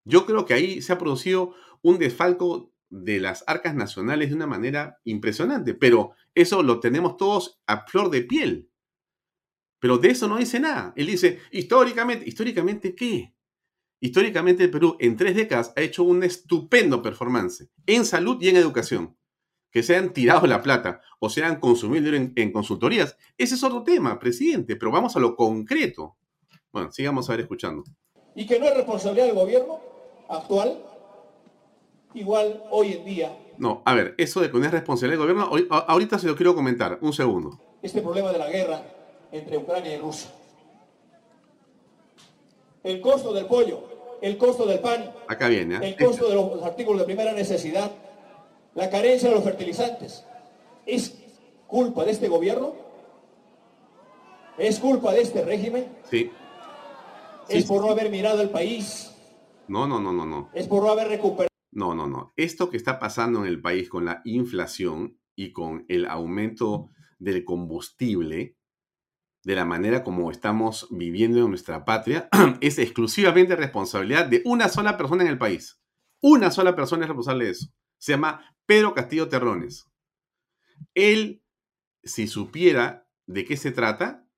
Yo 0.04 0.26
creo 0.26 0.44
que 0.44 0.54
ahí 0.54 0.82
se 0.82 0.92
ha 0.92 0.98
producido 0.98 1.54
un 1.82 1.98
desfalco 1.98 2.74
de 2.90 3.20
las 3.20 3.44
arcas 3.46 3.74
nacionales 3.74 4.30
de 4.30 4.34
una 4.34 4.46
manera 4.46 5.00
impresionante, 5.04 5.74
pero 5.74 6.12
eso 6.34 6.62
lo 6.62 6.80
tenemos 6.80 7.16
todos 7.16 7.60
a 7.66 7.86
flor 7.86 8.10
de 8.10 8.22
piel. 8.22 8.70
Pero 9.80 9.98
de 9.98 10.10
eso 10.10 10.26
no 10.26 10.38
dice 10.38 10.58
nada. 10.58 10.92
Él 10.96 11.06
dice, 11.06 11.40
históricamente, 11.52 12.26
¿históricamente 12.26 12.94
qué? 12.94 13.34
Históricamente 14.00 14.64
el 14.64 14.70
Perú 14.70 14.96
en 15.00 15.16
tres 15.16 15.34
décadas 15.34 15.72
ha 15.76 15.82
hecho 15.82 16.04
un 16.04 16.22
estupendo 16.22 17.02
performance 17.02 17.68
en 17.86 18.04
salud 18.04 18.38
y 18.40 18.48
en 18.48 18.56
educación. 18.56 19.17
Que 19.70 19.82
se 19.82 19.96
han 19.96 20.12
tirado 20.12 20.46
la 20.46 20.62
plata 20.62 21.00
o 21.18 21.28
se 21.28 21.44
han 21.44 21.60
consumido 21.60 22.14
en, 22.14 22.32
en 22.36 22.52
consultorías. 22.52 23.16
Ese 23.36 23.54
es 23.54 23.62
otro 23.62 23.82
tema, 23.82 24.18
presidente, 24.18 24.76
pero 24.76 24.90
vamos 24.90 25.14
a 25.16 25.20
lo 25.20 25.36
concreto. 25.36 26.16
Bueno, 26.72 26.90
sigamos 26.92 27.28
a 27.28 27.32
ver 27.32 27.40
escuchando. 27.40 27.84
Y 28.34 28.46
que 28.46 28.58
no 28.58 28.66
es 28.66 28.74
responsabilidad 28.74 29.26
del 29.26 29.34
gobierno 29.34 29.80
actual, 30.28 30.82
igual 32.14 32.62
hoy 32.70 32.92
en 32.92 33.04
día. 33.04 33.38
No, 33.58 33.82
a 33.84 33.94
ver, 33.94 34.14
eso 34.18 34.40
de 34.40 34.50
que 34.50 34.58
no 34.58 34.64
es 34.64 34.70
responsabilidad 34.70 35.24
del 35.24 35.34
gobierno, 35.34 35.82
ahorita 35.88 36.18
se 36.18 36.28
lo 36.28 36.36
quiero 36.36 36.54
comentar. 36.54 36.98
Un 37.00 37.12
segundo. 37.12 37.58
Este 37.82 38.00
problema 38.00 38.32
de 38.32 38.38
la 38.38 38.48
guerra 38.48 38.82
entre 39.32 39.56
Ucrania 39.56 39.94
y 39.94 39.98
Rusia. 39.98 40.30
El 42.84 43.00
costo 43.00 43.32
del 43.32 43.46
pollo, 43.46 43.82
el 44.22 44.38
costo 44.38 44.64
del 44.66 44.78
pan, 44.78 45.12
Acá 45.26 45.48
viene, 45.48 45.76
¿eh? 45.76 45.88
el 45.88 45.96
costo 45.96 46.28
de 46.28 46.34
los 46.34 46.62
artículos 46.62 47.00
de 47.00 47.06
primera 47.06 47.32
necesidad, 47.32 47.90
la 48.78 48.88
carencia 48.90 49.28
de 49.28 49.34
los 49.34 49.42
fertilizantes. 49.42 50.24
¿Es 50.86 51.18
culpa 51.66 52.04
de 52.04 52.12
este 52.12 52.28
gobierno? 52.28 52.76
¿Es 54.56 54.78
culpa 54.78 55.12
de 55.12 55.22
este 55.22 55.44
régimen? 55.44 55.88
Sí. 56.08 56.30
¿Es 57.48 57.64
por 57.64 57.84
no 57.84 57.90
haber 57.90 58.08
mirado 58.08 58.40
el 58.40 58.50
país? 58.50 59.12
No, 59.66 59.88
no, 59.88 59.98
no, 59.98 60.12
no, 60.12 60.24
no. 60.24 60.50
¿Es 60.54 60.68
por 60.68 60.84
no 60.84 60.90
haber 60.90 61.08
recuperado? 61.08 61.48
No, 61.72 61.96
no, 61.96 62.06
no. 62.06 62.32
Esto 62.36 62.70
que 62.70 62.76
está 62.76 63.00
pasando 63.00 63.40
en 63.40 63.46
el 63.46 63.60
país 63.60 63.88
con 63.88 64.04
la 64.04 64.22
inflación 64.24 65.18
y 65.34 65.50
con 65.50 65.84
el 65.88 66.06
aumento 66.06 66.90
del 67.18 67.44
combustible 67.44 68.56
de 69.42 69.54
la 69.56 69.64
manera 69.64 70.04
como 70.04 70.30
estamos 70.30 70.86
viviendo 70.92 71.40
en 71.40 71.48
nuestra 71.48 71.84
patria 71.84 72.28
es 72.60 72.78
exclusivamente 72.78 73.56
responsabilidad 73.56 74.26
de 74.26 74.42
una 74.44 74.68
sola 74.68 74.96
persona 74.96 75.24
en 75.24 75.30
el 75.30 75.38
país. 75.38 75.80
Una 76.22 76.52
sola 76.52 76.76
persona 76.76 77.02
es 77.02 77.08
responsable 77.08 77.46
de 77.46 77.50
eso. 77.50 77.72
Se 77.98 78.12
llama 78.12 78.56
Pedro 78.66 78.94
Castillo 78.94 79.28
Terrones. 79.28 79.86
Él, 80.94 81.42
si 82.02 82.26
supiera 82.26 83.08
de 83.26 83.44
qué 83.44 83.56
se 83.56 83.72
trata, 83.72 84.28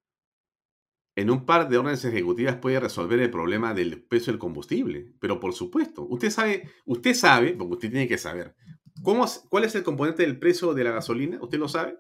en 1.17 1.31
un 1.31 1.45
par 1.45 1.69
de 1.69 1.77
órdenes 1.77 2.05
ejecutivas 2.05 2.57
puede 2.57 2.81
resolver 2.81 3.21
el 3.21 3.31
problema 3.31 3.75
del 3.75 4.03
peso 4.03 4.31
del 4.31 4.39
combustible. 4.39 5.13
Pero 5.21 5.41
por 5.41 5.53
supuesto, 5.53 6.07
usted 6.09 6.31
sabe, 6.31 6.71
usted 6.87 7.15
sabe, 7.15 7.53
porque 7.53 7.75
usted 7.75 7.91
tiene 7.91 8.09
que 8.09 8.19
saber, 8.19 8.55
¿cómo, 9.03 9.27
¿cuál 9.49 9.65
es 9.65 9.75
el 9.75 9.83
componente 9.83 10.23
del 10.23 10.39
precio 10.39 10.73
de 10.73 10.85
la 10.85 10.93
gasolina? 10.93 11.39
¿Usted 11.41 11.59
lo 11.59 11.69
sabe? 11.69 11.99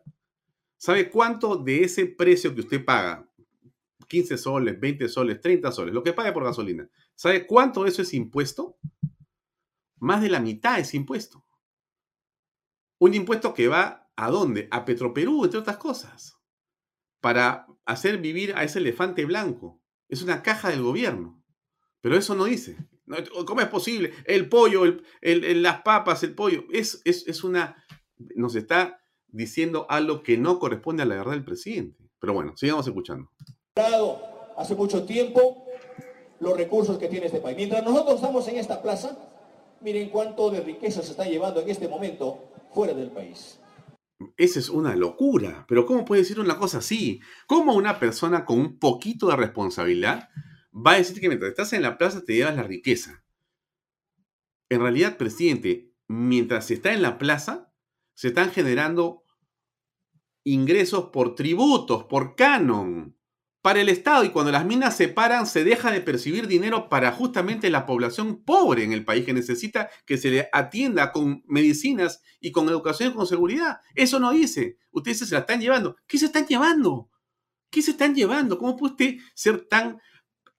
¿Sabe 0.76 1.10
cuánto 1.10 1.56
de 1.56 1.84
ese 1.84 2.06
precio 2.06 2.54
que 2.54 2.62
usted 2.62 2.84
paga? 2.84 3.28
15 4.08 4.38
soles, 4.38 4.80
20 4.80 5.08
soles, 5.08 5.40
30 5.40 5.70
soles, 5.70 5.94
lo 5.94 6.02
que 6.02 6.12
pague 6.12 6.32
por 6.32 6.44
gasolina. 6.44 6.88
¿Sabe 7.14 7.46
cuánto 7.46 7.84
de 7.84 7.90
eso 7.90 8.02
es 8.02 8.12
impuesto? 8.14 8.78
Más 9.98 10.22
de 10.22 10.30
la 10.30 10.40
mitad 10.40 10.80
es 10.80 10.94
impuesto. 10.94 11.44
Un 13.00 13.14
impuesto 13.14 13.54
que 13.54 13.66
va 13.66 14.10
a 14.14 14.30
dónde? 14.30 14.68
A 14.70 14.84
Petroperú, 14.84 15.44
entre 15.44 15.58
otras 15.58 15.78
cosas. 15.78 16.36
Para 17.20 17.66
hacer 17.86 18.18
vivir 18.18 18.54
a 18.54 18.62
ese 18.62 18.78
elefante 18.78 19.24
blanco. 19.24 19.80
Es 20.08 20.22
una 20.22 20.42
caja 20.42 20.68
del 20.68 20.82
gobierno. 20.82 21.42
Pero 22.02 22.16
eso 22.16 22.34
no 22.34 22.44
dice. 22.44 22.76
¿Cómo 23.46 23.62
es 23.62 23.68
posible? 23.68 24.12
El 24.26 24.48
pollo, 24.48 24.82
el, 25.22 25.62
las 25.62 25.80
papas, 25.82 26.22
el 26.22 26.34
pollo. 26.34 26.64
Es, 26.70 27.00
es, 27.04 27.26
es 27.26 27.42
una. 27.42 27.84
Nos 28.36 28.54
está 28.54 29.00
diciendo 29.28 29.86
algo 29.88 30.22
que 30.22 30.36
no 30.36 30.58
corresponde 30.58 31.02
a 31.02 31.06
la 31.06 31.16
verdad 31.16 31.32
del 31.32 31.44
presidente. 31.44 32.10
Pero 32.18 32.34
bueno, 32.34 32.54
sigamos 32.56 32.86
escuchando. 32.86 33.30
Hace 34.56 34.74
mucho 34.74 35.04
tiempo 35.04 35.64
los 36.38 36.54
recursos 36.54 36.98
que 36.98 37.08
tiene 37.08 37.26
este 37.26 37.40
país. 37.40 37.56
Mientras 37.56 37.82
nosotros 37.82 38.16
estamos 38.16 38.46
en 38.48 38.56
esta 38.56 38.82
plaza, 38.82 39.29
miren 39.80 40.10
cuánto 40.10 40.50
de 40.50 40.60
riqueza 40.60 41.02
se 41.02 41.12
está 41.12 41.24
llevando 41.24 41.60
en 41.60 41.70
este 41.70 41.88
momento 41.88 42.52
fuera 42.72 42.94
del 42.94 43.10
país. 43.10 43.58
Esa 44.36 44.58
es 44.58 44.68
una 44.68 44.94
locura, 44.96 45.64
pero 45.68 45.86
¿cómo 45.86 46.04
puede 46.04 46.22
decir 46.22 46.40
una 46.40 46.58
cosa 46.58 46.78
así? 46.78 47.20
¿Cómo 47.46 47.74
una 47.74 47.98
persona 47.98 48.44
con 48.44 48.58
un 48.58 48.78
poquito 48.78 49.28
de 49.28 49.36
responsabilidad 49.36 50.28
va 50.74 50.92
a 50.92 50.98
decir 50.98 51.20
que 51.20 51.28
mientras 51.28 51.50
estás 51.50 51.72
en 51.72 51.82
la 51.82 51.96
plaza 51.96 52.22
te 52.22 52.34
llevas 52.34 52.56
la 52.56 52.62
riqueza? 52.62 53.24
En 54.68 54.80
realidad, 54.80 55.16
presidente, 55.16 55.90
mientras 56.06 56.66
se 56.66 56.74
está 56.74 56.92
en 56.92 57.02
la 57.02 57.18
plaza, 57.18 57.72
se 58.14 58.28
están 58.28 58.50
generando 58.50 59.24
ingresos 60.44 61.06
por 61.06 61.34
tributos, 61.34 62.04
por 62.04 62.36
canon, 62.36 63.16
para 63.62 63.80
el 63.80 63.88
Estado. 63.88 64.24
Y 64.24 64.30
cuando 64.30 64.52
las 64.52 64.64
minas 64.64 64.96
se 64.96 65.08
paran, 65.08 65.46
se 65.46 65.64
deja 65.64 65.90
de 65.90 66.00
percibir 66.00 66.46
dinero 66.46 66.88
para 66.88 67.12
justamente 67.12 67.70
la 67.70 67.86
población 67.86 68.42
pobre 68.44 68.84
en 68.84 68.92
el 68.92 69.04
país 69.04 69.24
que 69.24 69.32
necesita 69.32 69.90
que 70.06 70.18
se 70.18 70.30
le 70.30 70.48
atienda 70.52 71.12
con 71.12 71.42
medicinas 71.46 72.22
y 72.40 72.52
con 72.52 72.68
educación 72.68 73.10
y 73.10 73.14
con 73.14 73.26
seguridad. 73.26 73.80
Eso 73.94 74.18
no 74.18 74.32
dice. 74.32 74.78
Ustedes 74.90 75.18
se 75.18 75.34
la 75.34 75.40
están 75.40 75.60
llevando. 75.60 75.96
¿Qué 76.06 76.18
se 76.18 76.26
están 76.26 76.46
llevando? 76.46 77.10
¿Qué 77.70 77.82
se 77.82 77.92
están 77.92 78.14
llevando? 78.14 78.58
¿Cómo 78.58 78.76
puede 78.76 78.92
usted 78.92 79.16
ser 79.34 79.66
tan, 79.68 80.00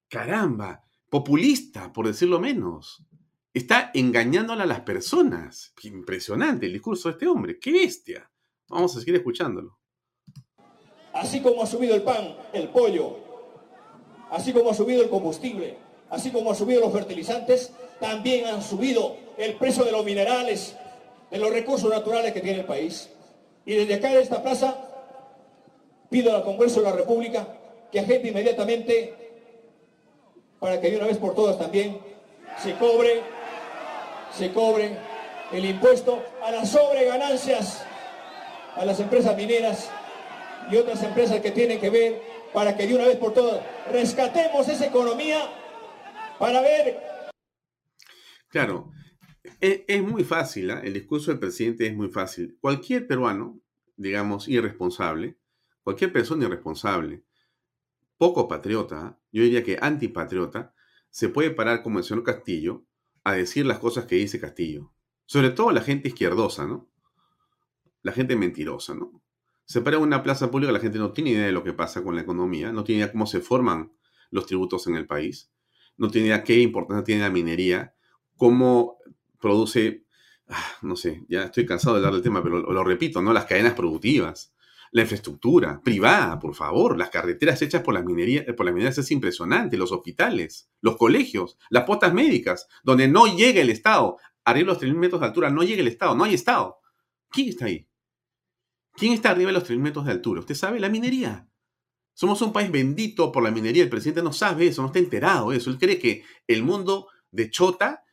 caramba, 0.07 0.83
populista, 1.09 1.91
por 1.91 2.07
decirlo 2.07 2.39
menos? 2.39 3.05
está 3.53 3.91
engañándola 3.93 4.63
a 4.63 4.67
las 4.67 4.81
personas. 4.81 5.73
Impresionante 5.83 6.65
el 6.65 6.73
discurso 6.73 7.09
de 7.09 7.13
este 7.13 7.27
hombre. 7.27 7.59
¡Qué 7.59 7.71
bestia! 7.71 8.31
Vamos 8.69 8.95
a 8.95 8.99
seguir 8.99 9.15
escuchándolo. 9.15 9.80
Así 11.13 11.41
como 11.41 11.63
ha 11.63 11.65
subido 11.65 11.95
el 11.95 12.03
pan, 12.03 12.35
el 12.53 12.69
pollo, 12.69 13.17
así 14.29 14.53
como 14.53 14.71
ha 14.71 14.73
subido 14.73 15.03
el 15.03 15.09
combustible, 15.09 15.77
así 16.09 16.31
como 16.31 16.51
han 16.51 16.55
subido 16.55 16.81
los 16.81 16.93
fertilizantes, 16.93 17.73
también 17.99 18.47
han 18.47 18.61
subido 18.61 19.15
el 19.37 19.55
precio 19.55 19.83
de 19.83 19.91
los 19.91 20.05
minerales, 20.05 20.75
de 21.29 21.37
los 21.37 21.51
recursos 21.51 21.89
naturales 21.89 22.33
que 22.33 22.41
tiene 22.41 22.59
el 22.59 22.65
país. 22.65 23.09
Y 23.65 23.75
desde 23.75 23.95
acá 23.95 24.09
de 24.09 24.21
esta 24.21 24.41
plaza 24.41 24.75
pido 26.09 26.35
al 26.35 26.43
Congreso 26.43 26.81
de 26.81 26.89
la 26.89 26.95
República 26.95 27.47
que 27.91 27.99
agente 27.99 28.29
inmediatamente 28.29 29.13
para 30.59 30.79
que 30.79 30.91
de 30.91 30.97
una 30.97 31.07
vez 31.07 31.17
por 31.17 31.33
todas 31.35 31.57
también 31.57 31.99
se 32.61 32.75
cobre, 32.75 33.21
se 34.37 34.51
cobre 34.51 34.95
el 35.51 35.65
impuesto 35.65 36.21
a 36.43 36.51
las 36.51 36.69
sobreganancias 36.69 37.83
a 38.75 38.85
las 38.85 38.99
empresas 38.99 39.35
mineras 39.35 39.89
y 40.69 40.75
otras 40.75 41.01
empresas 41.03 41.39
que 41.39 41.51
tienen 41.51 41.79
que 41.79 41.89
ver 41.89 42.21
para 42.53 42.75
que 42.75 42.85
de 42.85 42.95
una 42.95 43.05
vez 43.05 43.17
por 43.17 43.33
todas 43.33 43.63
rescatemos 43.91 44.67
esa 44.67 44.85
economía 44.85 45.39
para 46.37 46.61
ver. 46.61 46.99
Claro, 48.49 48.91
es, 49.59 50.03
muy 50.03 50.23
fácil, 50.23 50.71
¿eh? 50.71 50.81
el 50.83 50.93
discurso 50.93 51.31
del 51.31 51.39
presidente 51.39 51.87
es 51.87 51.95
muy 51.95 52.09
fácil. 52.09 52.57
Cualquier 52.59 53.07
peruano, 53.07 53.61
digamos, 53.95 54.47
irresponsable, 54.47 55.37
cualquier 55.83 56.11
persona 56.11 56.45
irresponsable, 56.45 57.23
poco 58.17 58.47
patriota, 58.47 59.19
yo 59.31 59.43
diría 59.43 59.63
que 59.63 59.77
antipatriota, 59.81 60.73
se 61.09 61.29
puede 61.29 61.51
parar 61.51 61.81
como 61.83 61.99
el 61.99 62.03
señor 62.03 62.23
Castillo 62.23 62.85
a 63.23 63.33
decir 63.33 63.65
las 63.65 63.79
cosas 63.79 64.05
que 64.05 64.15
dice 64.15 64.39
Castillo. 64.39 64.91
Sobre 65.25 65.49
todo 65.51 65.71
la 65.71 65.81
gente 65.81 66.09
izquierdosa, 66.09 66.65
¿no? 66.65 66.89
La 68.01 68.11
gente 68.11 68.35
mentirosa, 68.35 68.93
¿no? 68.93 69.21
Se 69.71 69.79
para 69.79 69.99
una 69.99 70.21
plaza 70.21 70.51
pública, 70.51 70.73
la 70.73 70.81
gente 70.81 70.99
no 70.99 71.13
tiene 71.13 71.29
idea 71.29 71.45
de 71.45 71.53
lo 71.53 71.63
que 71.63 71.71
pasa 71.71 72.03
con 72.03 72.13
la 72.13 72.21
economía, 72.21 72.73
no 72.73 72.83
tiene 72.83 73.03
idea 73.03 73.11
cómo 73.13 73.25
se 73.25 73.39
forman 73.39 73.93
los 74.29 74.45
tributos 74.45 74.85
en 74.87 74.97
el 74.97 75.07
país, 75.07 75.49
no 75.95 76.09
tiene 76.09 76.27
idea 76.27 76.43
qué 76.43 76.59
importancia 76.59 77.05
tiene 77.05 77.21
la 77.21 77.29
minería, 77.29 77.95
cómo 78.35 78.97
produce, 79.39 80.03
ah, 80.49 80.61
no 80.81 80.97
sé, 80.97 81.23
ya 81.29 81.43
estoy 81.43 81.65
cansado 81.65 81.95
de 81.95 81.99
hablar 81.99 82.15
del 82.15 82.21
tema, 82.21 82.43
pero 82.43 82.59
lo, 82.59 82.83
repito, 82.83 83.21
¿no? 83.21 83.31
Las 83.31 83.45
cadenas 83.45 83.73
productivas, 83.73 84.53
la 84.91 85.03
infraestructura 85.03 85.79
privada, 85.81 86.37
por 86.37 86.53
favor, 86.53 86.97
las 86.97 87.09
carreteras 87.09 87.61
hechas 87.61 87.81
por 87.81 87.93
las 87.93 88.03
minerías, 88.03 88.43
por 88.57 88.65
las 88.65 88.75
minerías 88.75 88.97
es 88.97 89.09
impresionante, 89.09 89.77
los 89.77 89.93
hospitales, 89.93 90.69
los 90.81 90.97
colegios, 90.97 91.57
las 91.69 91.85
postas 91.85 92.13
médicas, 92.13 92.67
donde 92.83 93.07
no 93.07 93.25
llega 93.25 93.61
el 93.61 93.69
Estado, 93.69 94.17
arriba 94.43 94.73
los 94.73 94.81
3.000 94.81 94.95
metros 94.95 95.21
de 95.21 95.27
altura, 95.27 95.49
no 95.49 95.63
llega 95.63 95.79
el 95.79 95.87
Estado, 95.87 96.13
no 96.13 96.25
hay 96.25 96.33
Estado. 96.33 96.75
¿Quién 97.29 97.47
está 97.47 97.67
ahí? 97.67 97.87
¿Quién 98.93 99.13
está 99.13 99.31
arriba 99.31 99.47
de 99.47 99.53
los 99.53 99.69
3.000 99.69 99.79
metros 99.79 100.05
de 100.05 100.11
altura? 100.11 100.41
¿Usted 100.41 100.55
sabe? 100.55 100.79
La 100.79 100.89
minería. 100.89 101.47
Somos 102.13 102.41
un 102.41 102.51
país 102.51 102.71
bendito 102.71 103.31
por 103.31 103.43
la 103.43 103.51
minería. 103.51 103.83
El 103.83 103.89
presidente 103.89 104.21
no 104.21 104.33
sabe 104.33 104.67
eso, 104.67 104.81
no 104.81 104.87
está 104.87 104.99
enterado 104.99 105.51
de 105.51 105.57
eso. 105.57 105.69
Él 105.69 105.77
cree 105.77 105.97
que 105.97 106.23
el 106.47 106.63
mundo 106.63 107.07
de 107.31 107.49
Chota 107.49 108.03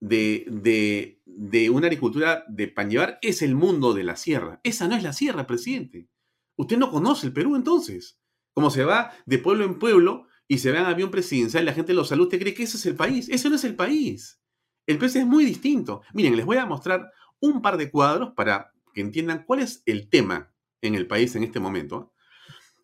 de, 0.00 1.16
de, 1.24 1.70
una 1.70 1.86
agricultura 1.86 2.44
de 2.48 2.68
pan 2.68 2.90
llevar 2.90 3.18
es 3.22 3.40
el 3.40 3.54
mundo 3.54 3.94
de 3.94 4.04
la 4.04 4.16
sierra. 4.16 4.60
Esa 4.62 4.86
no 4.86 4.96
es 4.96 5.02
la 5.02 5.12
sierra, 5.12 5.46
presidente. 5.46 6.08
Usted 6.56 6.76
no 6.76 6.90
conoce 6.90 7.26
el 7.26 7.32
Perú 7.32 7.56
entonces. 7.56 8.18
Como 8.52 8.70
se 8.70 8.84
va 8.84 9.12
de 9.24 9.38
pueblo 9.38 9.64
en 9.64 9.78
pueblo 9.78 10.26
y 10.46 10.58
se 10.58 10.70
va 10.70 10.80
en 10.80 10.84
avión 10.84 11.10
presidencial 11.10 11.62
y 11.62 11.66
la 11.66 11.72
gente 11.72 11.94
lo 11.94 12.04
saluda, 12.04 12.26
¿usted 12.26 12.40
cree 12.40 12.54
que 12.54 12.64
ese 12.64 12.76
es 12.76 12.86
el 12.86 12.96
país? 12.96 13.28
Ese 13.30 13.48
no 13.48 13.56
es 13.56 13.64
el 13.64 13.76
país. 13.76 14.40
El 14.86 14.98
país 14.98 15.16
es 15.16 15.26
muy 15.26 15.44
distinto. 15.44 16.02
Miren, 16.12 16.36
les 16.36 16.44
voy 16.44 16.58
a 16.58 16.66
mostrar 16.66 17.10
un 17.40 17.62
par 17.62 17.78
de 17.78 17.90
cuadros 17.90 18.34
para 18.36 18.73
que 18.94 19.00
entiendan 19.00 19.44
cuál 19.44 19.60
es 19.60 19.82
el 19.84 20.08
tema 20.08 20.54
en 20.80 20.94
el 20.94 21.06
país 21.06 21.34
en 21.36 21.44
este 21.44 21.60
momento. 21.60 22.12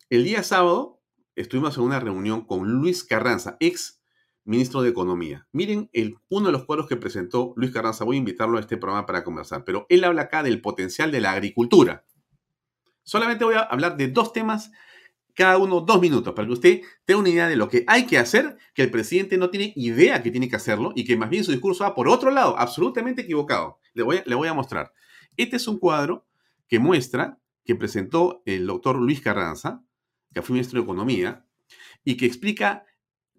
El 0.09 0.23
día 0.23 0.43
sábado 0.43 1.01
estuvimos 1.35 1.77
en 1.77 1.83
una 1.83 1.99
reunión 1.99 2.45
con 2.45 2.69
Luis 2.69 3.03
Carranza, 3.03 3.57
ex 3.59 4.01
ministro 4.43 4.81
de 4.81 4.89
Economía. 4.89 5.47
Miren 5.51 5.89
el, 5.93 6.17
uno 6.29 6.47
de 6.47 6.51
los 6.51 6.65
cuadros 6.65 6.87
que 6.87 6.97
presentó 6.97 7.53
Luis 7.55 7.71
Carranza. 7.71 8.03
Voy 8.03 8.17
a 8.17 8.19
invitarlo 8.19 8.57
a 8.57 8.61
este 8.61 8.77
programa 8.77 9.05
para 9.05 9.23
conversar, 9.23 9.63
pero 9.63 9.85
él 9.89 10.03
habla 10.03 10.23
acá 10.23 10.43
del 10.43 10.61
potencial 10.61 11.11
de 11.11 11.21
la 11.21 11.31
agricultura. 11.31 12.05
Solamente 13.03 13.45
voy 13.45 13.55
a 13.55 13.61
hablar 13.61 13.97
de 13.97 14.07
dos 14.09 14.33
temas, 14.33 14.71
cada 15.33 15.57
uno 15.57 15.81
dos 15.81 16.01
minutos, 16.01 16.33
para 16.33 16.47
que 16.47 16.53
usted 16.53 16.81
tenga 17.05 17.19
una 17.19 17.29
idea 17.29 17.47
de 17.47 17.55
lo 17.55 17.69
que 17.69 17.83
hay 17.87 18.05
que 18.05 18.17
hacer, 18.17 18.57
que 18.73 18.81
el 18.81 18.91
presidente 18.91 19.37
no 19.37 19.49
tiene 19.49 19.73
idea 19.75 20.21
que 20.21 20.31
tiene 20.31 20.49
que 20.49 20.55
hacerlo 20.55 20.91
y 20.95 21.05
que 21.05 21.15
más 21.15 21.29
bien 21.29 21.43
su 21.43 21.51
discurso 21.51 21.83
va 21.83 21.95
por 21.95 22.09
otro 22.09 22.31
lado, 22.31 22.57
absolutamente 22.57 23.21
equivocado. 23.21 23.79
Le 23.93 24.03
voy, 24.03 24.21
le 24.25 24.35
voy 24.35 24.47
a 24.47 24.53
mostrar. 24.53 24.91
Este 25.37 25.55
es 25.55 25.67
un 25.67 25.79
cuadro 25.79 26.27
que 26.67 26.79
muestra, 26.79 27.39
que 27.65 27.75
presentó 27.75 28.41
el 28.45 28.67
doctor 28.67 28.97
Luis 28.97 29.21
Carranza, 29.21 29.83
que 30.33 30.41
fue 30.41 30.53
ministro 30.53 30.79
de 30.79 30.83
Economía, 30.83 31.45
y 32.03 32.17
que 32.17 32.25
explica 32.25 32.85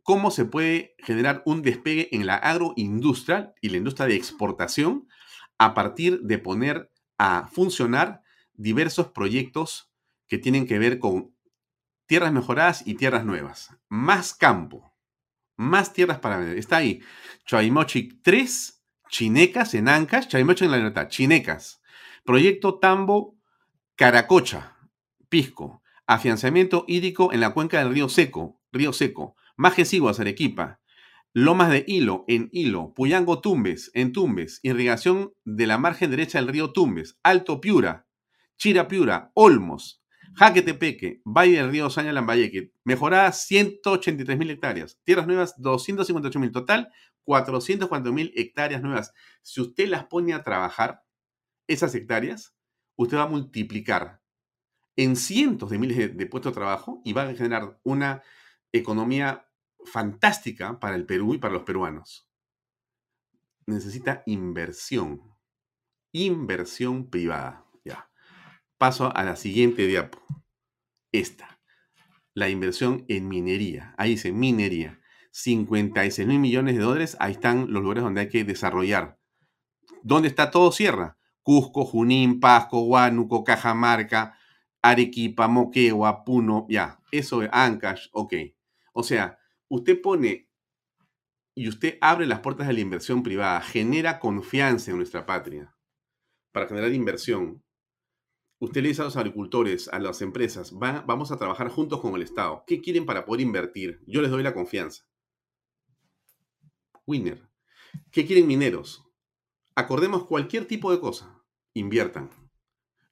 cómo 0.02 0.30
se 0.30 0.44
puede 0.44 0.94
generar 0.98 1.42
un 1.46 1.62
despegue 1.62 2.08
en 2.12 2.26
la 2.26 2.36
agroindustria 2.36 3.54
y 3.60 3.68
la 3.68 3.76
industria 3.76 4.06
de 4.06 4.16
exportación 4.16 5.08
a 5.58 5.74
partir 5.74 6.20
de 6.22 6.38
poner 6.38 6.90
a 7.18 7.46
funcionar 7.46 8.22
diversos 8.54 9.08
proyectos 9.08 9.92
que 10.26 10.38
tienen 10.38 10.66
que 10.66 10.78
ver 10.78 10.98
con 10.98 11.34
tierras 12.06 12.32
mejoradas 12.32 12.86
y 12.86 12.94
tierras 12.94 13.24
nuevas. 13.24 13.70
Más 13.88 14.34
campo, 14.34 14.92
más 15.56 15.92
tierras 15.92 16.18
para 16.18 16.38
vender. 16.38 16.58
Está 16.58 16.78
ahí. 16.78 17.00
Chaimochi 17.46 18.20
3, 18.22 18.84
Chinecas 19.08 19.74
en 19.74 19.88
Ancas, 19.88 20.28
Chaimochi 20.28 20.64
en 20.64 20.70
la 20.70 20.76
libertad, 20.78 21.08
Chinecas. 21.08 21.81
Proyecto 22.24 22.78
Tambo 22.78 23.36
Caracocha, 23.96 24.76
Pisco. 25.28 25.82
Afianzamiento 26.06 26.84
hídrico 26.86 27.32
en 27.32 27.40
la 27.40 27.52
cuenca 27.52 27.78
del 27.78 27.92
río 27.92 28.08
Seco, 28.08 28.60
Río 28.70 28.92
Seco. 28.92 29.34
Majesiguas, 29.56 30.20
Arequipa. 30.20 30.80
Lomas 31.32 31.70
de 31.70 31.84
Hilo, 31.86 32.24
en 32.28 32.48
Hilo. 32.52 32.92
Puyango, 32.94 33.40
Tumbes, 33.40 33.90
en 33.94 34.12
Tumbes. 34.12 34.60
Irrigación 34.62 35.32
de 35.44 35.66
la 35.66 35.78
margen 35.78 36.10
derecha 36.10 36.38
del 36.38 36.48
río 36.48 36.72
Tumbes. 36.72 37.18
Alto 37.24 37.60
Piura. 37.60 38.06
Chira 38.56 38.86
Piura. 38.86 39.32
Olmos. 39.34 40.04
Jaquetepeque. 40.34 41.22
Valle 41.24 41.56
del 41.56 41.70
río 41.70 41.90
Saña, 41.90 42.12
Lambayeque. 42.12 42.72
Mejorada 42.84 43.32
183 43.32 44.38
mil 44.38 44.50
hectáreas. 44.50 45.00
Tierras 45.04 45.26
nuevas 45.26 45.54
258 45.60 46.38
mil. 46.38 46.52
Total 46.52 46.88
440 47.24 48.12
mil 48.12 48.32
hectáreas 48.36 48.80
nuevas. 48.80 49.12
Si 49.42 49.60
usted 49.60 49.88
las 49.88 50.04
pone 50.04 50.34
a 50.34 50.42
trabajar, 50.42 51.02
esas 51.72 51.94
hectáreas, 51.94 52.54
usted 52.96 53.16
va 53.16 53.24
a 53.24 53.28
multiplicar 53.28 54.22
en 54.96 55.16
cientos 55.16 55.70
de 55.70 55.78
miles 55.78 56.16
de 56.16 56.26
puestos 56.26 56.52
de 56.52 56.60
trabajo 56.60 57.00
y 57.04 57.12
va 57.12 57.22
a 57.22 57.34
generar 57.34 57.80
una 57.82 58.22
economía 58.72 59.48
fantástica 59.84 60.78
para 60.78 60.96
el 60.96 61.06
Perú 61.06 61.34
y 61.34 61.38
para 61.38 61.54
los 61.54 61.62
peruanos. 61.62 62.28
Necesita 63.66 64.22
inversión. 64.26 65.22
Inversión 66.12 67.08
privada. 67.08 67.64
Ya. 67.84 68.10
Paso 68.78 69.14
a 69.14 69.22
la 69.24 69.36
siguiente 69.36 69.86
diapo. 69.86 70.18
Esta. 71.12 71.60
La 72.34 72.48
inversión 72.48 73.04
en 73.08 73.28
minería. 73.28 73.94
Ahí 73.98 74.10
dice 74.10 74.32
minería. 74.32 75.00
56 75.30 76.28
mil 76.28 76.38
millones 76.38 76.76
de 76.76 76.82
dólares. 76.82 77.16
Ahí 77.18 77.32
están 77.32 77.72
los 77.72 77.82
lugares 77.82 78.04
donde 78.04 78.22
hay 78.22 78.28
que 78.28 78.44
desarrollar. 78.44 79.18
¿Dónde 80.02 80.28
está 80.28 80.50
todo? 80.50 80.72
Sierra. 80.72 81.16
Cusco, 81.42 81.84
Junín, 81.84 82.40
Pasco, 82.40 82.82
Huánuco, 82.82 83.44
Cajamarca, 83.44 84.38
Arequipa, 84.80 85.48
Moquegua, 85.48 86.24
Puno. 86.24 86.66
Ya. 86.68 87.00
Eso 87.10 87.42
es 87.42 87.48
Ancash. 87.52 88.08
Ok. 88.12 88.34
O 88.92 89.02
sea, 89.02 89.38
usted 89.68 90.00
pone 90.00 90.48
y 91.54 91.68
usted 91.68 91.98
abre 92.00 92.26
las 92.26 92.40
puertas 92.40 92.66
de 92.66 92.72
la 92.72 92.80
inversión 92.80 93.22
privada, 93.22 93.60
genera 93.60 94.18
confianza 94.18 94.90
en 94.90 94.96
nuestra 94.96 95.26
patria 95.26 95.76
para 96.50 96.66
generar 96.66 96.92
inversión. 96.92 97.62
Usted 98.58 98.82
le 98.82 98.88
dice 98.88 99.02
a 99.02 99.06
los 99.06 99.16
agricultores, 99.16 99.88
a 99.88 99.98
las 99.98 100.22
empresas, 100.22 100.72
vamos 100.72 101.32
a 101.32 101.36
trabajar 101.36 101.68
juntos 101.68 102.00
con 102.00 102.14
el 102.14 102.22
Estado. 102.22 102.64
¿Qué 102.66 102.80
quieren 102.80 103.04
para 103.06 103.24
poder 103.24 103.40
invertir? 103.40 104.00
Yo 104.06 104.22
les 104.22 104.30
doy 104.30 104.42
la 104.42 104.54
confianza. 104.54 105.04
Winner. 107.06 107.42
¿Qué 108.10 108.24
quieren 108.24 108.46
mineros? 108.46 109.04
Acordemos 109.74 110.26
cualquier 110.26 110.66
tipo 110.66 110.90
de 110.90 111.00
cosa. 111.00 111.42
Inviertan. 111.74 112.30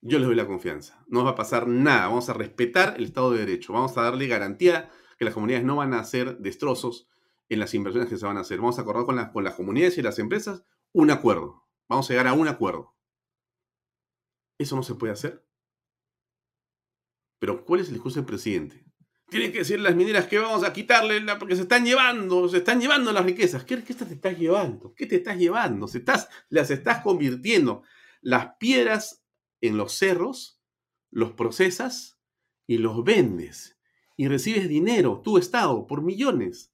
Yo 0.02 0.18
les 0.18 0.26
doy 0.26 0.36
la 0.36 0.46
confianza. 0.46 1.04
No 1.08 1.24
va 1.24 1.30
a 1.30 1.34
pasar 1.34 1.68
nada. 1.68 2.08
Vamos 2.08 2.28
a 2.28 2.34
respetar 2.34 2.94
el 2.96 3.04
Estado 3.04 3.32
de 3.32 3.40
Derecho. 3.40 3.72
Vamos 3.72 3.96
a 3.96 4.02
darle 4.02 4.26
garantía 4.26 4.90
que 5.18 5.24
las 5.24 5.34
comunidades 5.34 5.64
no 5.64 5.76
van 5.76 5.94
a 5.94 6.00
hacer 6.00 6.38
destrozos 6.38 7.08
en 7.48 7.58
las 7.60 7.74
inversiones 7.74 8.08
que 8.08 8.16
se 8.16 8.26
van 8.26 8.36
a 8.36 8.40
hacer. 8.40 8.58
Vamos 8.58 8.78
a 8.78 8.82
acordar 8.82 9.04
con, 9.04 9.32
con 9.32 9.44
las 9.44 9.54
comunidades 9.54 9.98
y 9.98 10.02
las 10.02 10.18
empresas 10.18 10.64
un 10.92 11.10
acuerdo. 11.10 11.66
Vamos 11.88 12.08
a 12.08 12.12
llegar 12.12 12.28
a 12.28 12.32
un 12.32 12.48
acuerdo. 12.48 12.94
¿Eso 14.58 14.76
no 14.76 14.82
se 14.82 14.94
puede 14.94 15.12
hacer? 15.12 15.44
Pero 17.38 17.64
¿cuál 17.64 17.80
es 17.80 17.88
el 17.88 17.94
discurso 17.94 18.18
del 18.20 18.26
presidente? 18.26 18.84
Tienen 19.30 19.52
que 19.52 19.58
decir 19.58 19.80
las 19.80 19.94
mineras 19.94 20.26
que 20.26 20.38
vamos 20.38 20.64
a 20.64 20.72
quitarle 20.72 21.22
porque 21.38 21.56
se 21.56 21.62
están 21.62 21.84
llevando, 21.84 22.48
se 22.48 22.58
están 22.58 22.80
llevando 22.80 23.12
las 23.12 23.24
riquezas. 23.24 23.64
¿Qué, 23.64 23.82
qué 23.82 23.94
te 23.94 24.14
estás 24.14 24.38
llevando? 24.38 24.92
¿Qué 24.94 25.06
te 25.06 25.16
estás 25.16 25.38
llevando? 25.38 25.86
Se 25.86 25.98
estás, 25.98 26.28
las 26.48 26.70
estás 26.70 27.02
convirtiendo. 27.02 27.82
Las 28.20 28.56
piedras 28.58 29.22
en 29.60 29.76
los 29.76 29.92
cerros 29.92 30.60
los 31.10 31.32
procesas 31.32 32.18
y 32.66 32.78
los 32.78 33.04
vendes 33.04 33.78
y 34.16 34.28
recibes 34.28 34.68
dinero, 34.68 35.22
tu 35.24 35.38
Estado, 35.38 35.86
por 35.86 36.02
millones. 36.02 36.72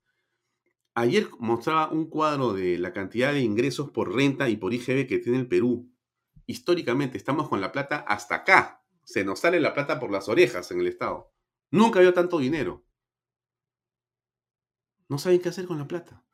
Ayer 0.94 1.28
mostraba 1.38 1.90
un 1.90 2.08
cuadro 2.08 2.52
de 2.52 2.78
la 2.78 2.92
cantidad 2.92 3.32
de 3.32 3.40
ingresos 3.40 3.90
por 3.90 4.14
renta 4.14 4.48
y 4.48 4.56
por 4.56 4.74
IGB 4.74 5.06
que 5.06 5.18
tiene 5.18 5.38
el 5.38 5.48
Perú. 5.48 5.90
Históricamente 6.46 7.16
estamos 7.18 7.48
con 7.48 7.60
la 7.60 7.72
plata 7.72 7.98
hasta 7.98 8.36
acá. 8.36 8.84
Se 9.04 9.24
nos 9.24 9.40
sale 9.40 9.60
la 9.60 9.74
plata 9.74 10.00
por 10.00 10.10
las 10.10 10.28
orejas 10.28 10.70
en 10.70 10.80
el 10.80 10.88
Estado. 10.88 11.32
Nunca 11.70 11.98
había 11.98 12.14
tanto 12.14 12.38
dinero. 12.38 12.84
No 15.08 15.18
saben 15.18 15.40
qué 15.40 15.48
hacer 15.48 15.66
con 15.66 15.78
la 15.78 15.88
plata. 15.88 16.24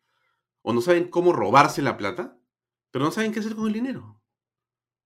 O 0.63 0.73
no 0.73 0.81
saben 0.81 1.09
cómo 1.09 1.33
robarse 1.33 1.83
la 1.83 1.97
plata, 1.97 2.39
pero 2.91 3.05
no 3.05 3.11
saben 3.11 3.33
qué 3.33 3.41
hacer 3.41 3.55
con 3.55 3.67
el 3.67 3.73
dinero. 3.73 4.23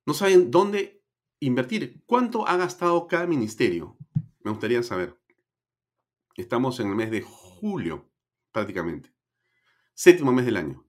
No 0.05 0.15
saben 0.15 0.51
dónde 0.51 1.05
invertir. 1.41 2.03
¿Cuánto 2.07 2.47
ha 2.47 2.57
gastado 2.57 3.07
cada 3.07 3.27
ministerio? 3.27 3.97
Me 4.41 4.51
gustaría 4.51 4.83
saber. 4.83 5.19
Estamos 6.37 6.79
en 6.81 6.89
el 6.89 6.95
mes 6.95 7.11
de 7.11 7.23
julio, 7.23 8.11
prácticamente. 8.53 9.13
Séptimo 9.95 10.33
mes 10.33 10.45
del 10.45 10.59
año. 10.59 10.87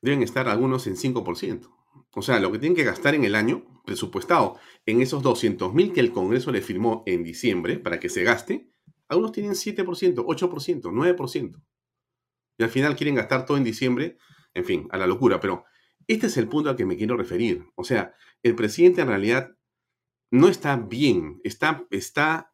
Deben 0.00 0.22
estar 0.22 0.48
algunos 0.48 0.86
en 0.86 0.96
5%. 0.96 1.77
O 2.12 2.22
sea, 2.22 2.40
lo 2.40 2.52
que 2.52 2.58
tienen 2.58 2.76
que 2.76 2.84
gastar 2.84 3.14
en 3.14 3.24
el 3.24 3.34
año, 3.34 3.64
presupuestado 3.84 4.58
en 4.86 5.00
esos 5.00 5.22
200 5.22 5.72
mil 5.74 5.92
que 5.92 6.00
el 6.00 6.12
Congreso 6.12 6.50
le 6.52 6.60
firmó 6.60 7.02
en 7.06 7.22
diciembre 7.22 7.78
para 7.78 8.00
que 8.00 8.08
se 8.08 8.22
gaste, 8.22 8.70
algunos 9.08 9.32
tienen 9.32 9.52
7%, 9.52 9.84
8%, 9.84 10.82
9%. 10.82 11.62
Y 12.58 12.62
al 12.62 12.70
final 12.70 12.96
quieren 12.96 13.14
gastar 13.14 13.46
todo 13.46 13.56
en 13.56 13.64
diciembre, 13.64 14.18
en 14.54 14.64
fin, 14.64 14.88
a 14.90 14.98
la 14.98 15.06
locura. 15.06 15.40
Pero 15.40 15.64
este 16.06 16.26
es 16.26 16.36
el 16.36 16.48
punto 16.48 16.70
al 16.70 16.76
que 16.76 16.84
me 16.84 16.96
quiero 16.96 17.16
referir. 17.16 17.64
O 17.76 17.84
sea, 17.84 18.14
el 18.42 18.54
presidente 18.54 19.00
en 19.00 19.08
realidad 19.08 19.56
no 20.30 20.48
está 20.48 20.76
bien, 20.76 21.40
está, 21.44 21.86
está 21.90 22.52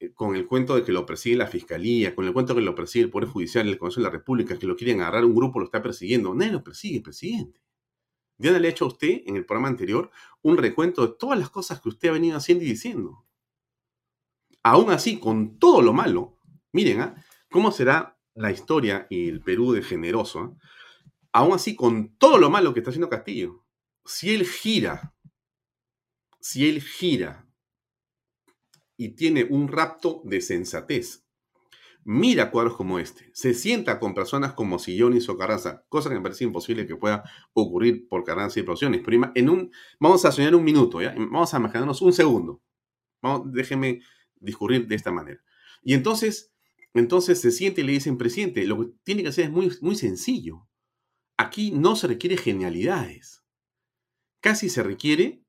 eh, 0.00 0.12
con 0.12 0.34
el 0.36 0.46
cuento 0.46 0.74
de 0.74 0.84
que 0.84 0.92
lo 0.92 1.06
persigue 1.06 1.36
la 1.36 1.46
fiscalía, 1.46 2.14
con 2.14 2.24
el 2.26 2.32
cuento 2.32 2.54
de 2.54 2.60
que 2.60 2.64
lo 2.64 2.74
persigue 2.74 3.04
el 3.04 3.10
Poder 3.10 3.28
Judicial, 3.28 3.68
el 3.68 3.78
Consejo 3.78 4.00
de 4.00 4.08
la 4.08 4.18
República, 4.18 4.58
que 4.58 4.66
lo 4.66 4.76
quieren 4.76 5.00
agarrar, 5.00 5.24
un 5.24 5.34
grupo 5.34 5.60
lo 5.60 5.66
está 5.66 5.82
persiguiendo. 5.82 6.34
Nadie 6.34 6.52
lo 6.52 6.64
persigue, 6.64 7.00
presidente. 7.00 7.60
Diana 8.38 8.58
le 8.58 8.68
ha 8.68 8.70
hecho 8.70 8.84
a 8.84 8.88
usted 8.88 9.22
en 9.26 9.36
el 9.36 9.46
programa 9.46 9.68
anterior 9.68 10.10
un 10.42 10.58
recuento 10.58 11.06
de 11.06 11.14
todas 11.18 11.38
las 11.38 11.50
cosas 11.50 11.80
que 11.80 11.88
usted 11.88 12.08
ha 12.08 12.12
venido 12.12 12.36
haciendo 12.36 12.64
y 12.64 12.68
diciendo. 12.68 13.24
Aún 14.62 14.90
así, 14.90 15.18
con 15.18 15.58
todo 15.58 15.80
lo 15.80 15.92
malo, 15.92 16.38
miren, 16.72 17.00
¿ah? 17.00 17.24
¿cómo 17.50 17.70
será 17.70 18.18
la 18.34 18.50
historia 18.50 19.06
y 19.08 19.28
el 19.28 19.40
Perú 19.40 19.72
de 19.72 19.82
generoso? 19.82 20.40
¿ah? 20.40 20.56
Aún 21.32 21.54
así, 21.54 21.76
con 21.76 22.16
todo 22.16 22.38
lo 22.38 22.50
malo 22.50 22.72
que 22.72 22.80
está 22.80 22.90
haciendo 22.90 23.08
Castillo, 23.08 23.64
si 24.04 24.34
él 24.34 24.46
gira, 24.46 25.14
si 26.40 26.68
él 26.68 26.80
gira 26.82 27.48
y 28.96 29.10
tiene 29.10 29.44
un 29.44 29.68
rapto 29.68 30.22
de 30.24 30.40
sensatez, 30.40 31.25
mira 32.08 32.52
cuadros 32.52 32.76
como 32.76 33.00
este, 33.00 33.28
se 33.32 33.52
sienta 33.52 33.98
con 33.98 34.14
personas 34.14 34.52
como 34.52 34.78
Sillonis 34.78 35.28
o 35.28 35.36
Carranza, 35.36 35.84
cosa 35.88 36.08
que 36.08 36.14
me 36.14 36.20
parece 36.20 36.44
imposible 36.44 36.86
que 36.86 36.94
pueda 36.94 37.24
ocurrir 37.52 38.06
por 38.08 38.22
Carranza 38.22 38.60
y 38.60 38.62
Prociones. 38.62 39.02
Pero 39.04 39.32
en 39.34 39.50
un, 39.50 39.72
vamos 39.98 40.24
a 40.24 40.30
soñar 40.30 40.54
un 40.54 40.62
minuto, 40.62 41.02
¿ya? 41.02 41.14
vamos 41.16 41.52
a 41.52 41.58
imaginarnos 41.58 42.00
un 42.02 42.12
segundo. 42.12 42.62
Vamos, 43.20 43.52
déjeme 43.52 44.02
discurrir 44.36 44.86
de 44.86 44.94
esta 44.94 45.10
manera. 45.10 45.42
Y 45.82 45.94
entonces, 45.94 46.52
entonces 46.94 47.40
se 47.40 47.50
siente 47.50 47.80
y 47.80 47.84
le 47.84 47.92
dicen, 47.92 48.16
presidente, 48.16 48.64
lo 48.66 48.78
que 48.78 48.92
tiene 49.02 49.24
que 49.24 49.30
hacer 49.30 49.46
es 49.46 49.50
muy, 49.50 49.76
muy 49.80 49.96
sencillo. 49.96 50.68
Aquí 51.36 51.72
no 51.72 51.96
se 51.96 52.06
requiere 52.06 52.36
genialidades. 52.36 53.42
Casi 54.40 54.68
se 54.68 54.84
requiere 54.84 55.42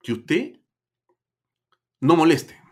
que 0.00 0.12
usted 0.12 0.60
no 2.00 2.14
moleste. 2.14 2.65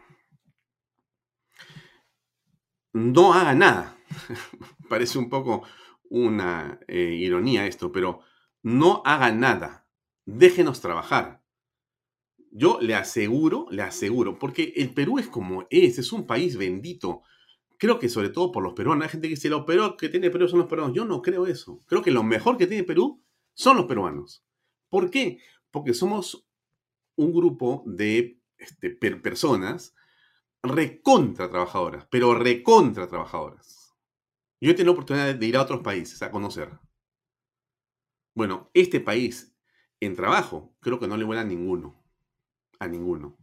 No 2.95 3.35
haga 3.35 3.55
nada. 3.55 3.99
Parece 4.89 5.19
un 5.19 5.29
poco 5.29 5.65
una 6.09 6.79
eh, 6.87 7.17
ironía 7.19 7.67
esto, 7.67 7.91
pero 7.91 8.21
no 8.63 9.03
haga 9.05 9.33
nada. 9.33 9.89
Déjenos 10.25 10.81
trabajar. 10.81 11.43
Yo 12.53 12.79
le 12.81 12.95
aseguro, 12.95 13.67
le 13.71 13.83
aseguro, 13.83 14.39
porque 14.39 14.73
el 14.77 14.95
Perú 14.95 15.19
es 15.19 15.27
como 15.27 15.67
es, 15.71 15.99
es 15.99 16.13
un 16.13 16.25
país 16.25 16.57
bendito. 16.57 17.23
Creo 17.79 17.99
que 17.99 18.09
sobre 18.09 18.29
todo 18.29 18.53
por 18.53 18.63
los 18.63 18.75
peruanos. 18.75 19.05
Hay 19.05 19.11
gente 19.11 19.27
que 19.27 19.35
dice, 19.35 19.49
lo 19.49 19.67
peor 19.67 19.97
que 19.97 20.09
tiene 20.09 20.31
Perú 20.31 20.47
son 20.47 20.61
los 20.61 20.69
peruanos. 20.69 20.95
Yo 20.95 21.05
no 21.05 21.21
creo 21.21 21.49
eso. 21.49 21.83
Creo 21.87 22.01
que 22.01 22.13
lo 22.13 22.23
mejor 22.23 22.57
que 22.57 22.69
tiene 22.69 22.85
Perú 22.85 23.21
son 23.55 23.77
los 23.77 23.87
peruanos. 23.87 24.45
¿Por 24.89 25.11
qué? 25.11 25.41
Porque 25.73 25.95
somos 25.95 26.47
un 27.17 27.33
grupo 27.33 27.83
de 27.87 28.39
este, 28.57 28.91
personas 28.91 29.97
recontra 30.65 31.49
trabajadoras, 31.49 32.07
pero 32.11 32.35
recontra 32.35 33.07
trabajadoras. 33.07 33.95
Yo 34.61 34.71
he 34.71 34.75
tenido 34.75 34.93
la 34.93 34.99
oportunidad 34.99 35.35
de 35.35 35.47
ir 35.47 35.57
a 35.57 35.63
otros 35.63 35.83
países 35.83 36.23
a 36.23 36.31
conocer. 36.31 36.79
Bueno, 38.35 38.71
este 38.75 38.99
país 39.01 39.57
en 40.01 40.17
trabajo 40.17 40.75
creo 40.81 40.99
que 40.99 41.07
no 41.07 41.17
le 41.17 41.25
vuela 41.25 41.43
a 41.43 41.45
ninguno 41.45 42.05
a 42.79 42.89
ninguno. 42.89 43.39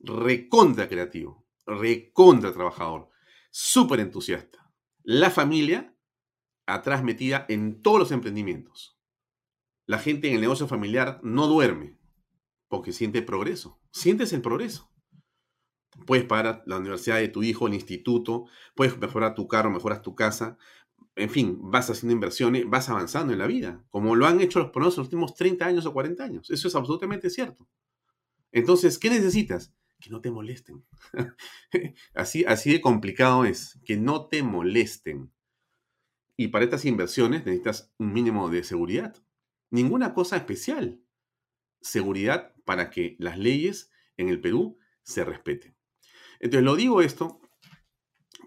Recontra 0.00 0.88
creativo, 0.88 1.46
recontra 1.66 2.52
trabajador, 2.52 3.10
súper 3.50 4.00
entusiasta. 4.00 4.72
La 5.02 5.30
familia 5.30 5.94
atrás 6.66 7.02
metida 7.02 7.46
en 7.48 7.82
todos 7.82 7.98
los 7.98 8.12
emprendimientos. 8.12 8.98
La 9.86 9.98
gente 9.98 10.28
en 10.28 10.34
el 10.34 10.40
negocio 10.40 10.68
familiar 10.68 11.20
no 11.22 11.46
duerme 11.46 11.98
porque 12.68 12.92
siente 12.92 13.22
progreso. 13.22 13.80
Sientes 13.90 14.32
el 14.32 14.42
progreso. 14.42 14.92
Puedes 16.06 16.24
pagar 16.24 16.62
la 16.66 16.78
universidad 16.78 17.16
de 17.16 17.28
tu 17.28 17.42
hijo, 17.42 17.66
el 17.66 17.74
instituto, 17.74 18.46
puedes 18.74 18.96
mejorar 18.98 19.34
tu 19.34 19.48
carro, 19.48 19.70
mejoras 19.70 20.02
tu 20.02 20.14
casa. 20.14 20.58
En 21.16 21.30
fin, 21.30 21.58
vas 21.60 21.90
haciendo 21.90 22.12
inversiones, 22.14 22.64
vas 22.68 22.88
avanzando 22.88 23.32
en 23.32 23.38
la 23.40 23.46
vida, 23.46 23.84
como 23.90 24.14
lo 24.14 24.26
han 24.26 24.40
hecho 24.40 24.60
los 24.60 24.70
en 24.74 24.82
los 24.82 24.98
últimos 24.98 25.34
30 25.34 25.66
años 25.66 25.86
o 25.86 25.92
40 25.92 26.22
años. 26.22 26.50
Eso 26.50 26.68
es 26.68 26.74
absolutamente 26.74 27.30
cierto. 27.30 27.68
Entonces, 28.52 28.98
¿qué 28.98 29.10
necesitas? 29.10 29.74
Que 30.00 30.10
no 30.10 30.20
te 30.20 30.30
molesten. 30.30 30.84
así, 32.14 32.44
así 32.46 32.72
de 32.72 32.80
complicado 32.80 33.44
es, 33.44 33.78
que 33.84 33.96
no 33.96 34.28
te 34.28 34.42
molesten. 34.42 35.32
Y 36.36 36.48
para 36.48 36.64
estas 36.64 36.84
inversiones 36.84 37.44
necesitas 37.44 37.92
un 37.98 38.12
mínimo 38.12 38.48
de 38.48 38.62
seguridad. 38.62 39.16
Ninguna 39.70 40.14
cosa 40.14 40.36
especial. 40.36 41.00
Seguridad 41.80 42.54
para 42.64 42.90
que 42.90 43.16
las 43.18 43.38
leyes 43.38 43.90
en 44.16 44.28
el 44.28 44.40
Perú 44.40 44.78
se 45.02 45.24
respeten. 45.24 45.77
Entonces, 46.40 46.64
lo 46.64 46.76
digo 46.76 47.02
esto 47.02 47.40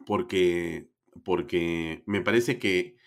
porque, 0.06 0.91
porque 1.23 2.04
me 2.06 2.21
parece 2.21 2.60
que 2.60 2.97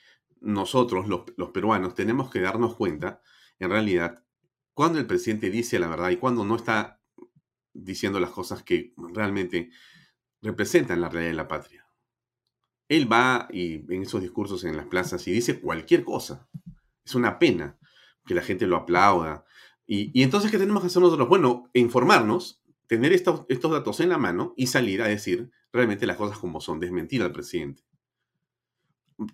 nosotros, 0.41 1.09
los, 1.09 1.23
los 1.37 1.51
peruanos, 1.51 1.95
tenemos 1.95 2.31
que 2.31 2.41
darnos 2.41 2.77
cuenta, 2.77 3.23
en 3.59 3.71
realidad, 3.71 4.25
cuando 4.75 4.99
el 4.99 5.07
presidente 5.07 5.51
dice 5.51 5.79
la 5.79 5.89
verdad 5.89 6.11
y 6.11 6.17
cuando 6.17 6.45
no 6.45 6.57
está 6.57 7.01
diciendo 7.73 8.21
las 8.21 8.31
cosas 8.31 8.63
que 8.63 8.95
realmente 8.97 9.71
representan 10.43 11.01
la 11.01 11.09
realidad 11.09 11.31
de 11.31 11.37
la 11.37 11.49
patria. 11.49 11.87
Él 12.89 13.11
va 13.11 13.49
y 13.51 13.85
en 13.93 14.03
esos 14.03 14.21
discursos 14.21 14.65
en 14.65 14.77
las 14.77 14.87
plazas 14.87 15.27
y 15.27 15.33
dice 15.33 15.61
cualquier 15.61 16.05
cosa. 16.05 16.49
Es 17.05 17.15
una 17.15 17.39
pena 17.39 17.79
que 18.27 18.35
la 18.35 18.43
gente 18.43 18.67
lo 18.67 18.77
aplauda. 18.77 19.45
Y, 19.87 20.23
entonces, 20.23 20.51
¿qué 20.51 20.59
tenemos 20.59 20.83
que 20.83 20.87
hacer 20.89 21.03
nosotros? 21.03 21.29
Bueno, 21.29 21.71
informarnos, 21.75 22.63
tener 22.87 23.13
estos, 23.13 23.47
datos 23.49 24.01
en 24.01 24.09
la 24.11 24.19
mano 24.19 24.55
y 24.57 24.67
salir 24.67 25.03
a 25.03 25.09
decir 25.09 25.51
realmente 25.73 26.07
las 26.07 26.17
cosas 26.17 26.39
como 26.39 26.61
son, 26.61 26.81
desmentir 26.81 27.23
al 27.23 27.33
presidente. 27.33 27.83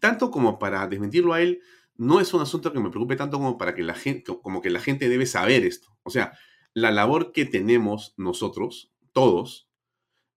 Tanto 0.00 0.30
como 0.30 0.58
para 0.58 0.86
desmentirlo 0.86 1.32
a 1.32 1.40
él, 1.40 1.60
no 1.96 2.20
es 2.20 2.32
un 2.32 2.42
asunto 2.42 2.72
que 2.72 2.80
me 2.80 2.90
preocupe 2.90 3.16
tanto 3.16 3.38
como 3.38 3.58
para 3.58 3.74
que 3.74 3.82
la 3.82 3.94
gente, 3.94 4.38
como 4.42 4.62
que 4.62 4.70
la 4.70 4.80
gente 4.80 5.08
debe 5.08 5.26
saber 5.26 5.64
esto. 5.64 5.96
O 6.02 6.10
sea, 6.10 6.32
la 6.72 6.90
labor 6.90 7.32
que 7.32 7.44
tenemos 7.44 8.14
nosotros, 8.16 8.92
todos, 9.12 9.68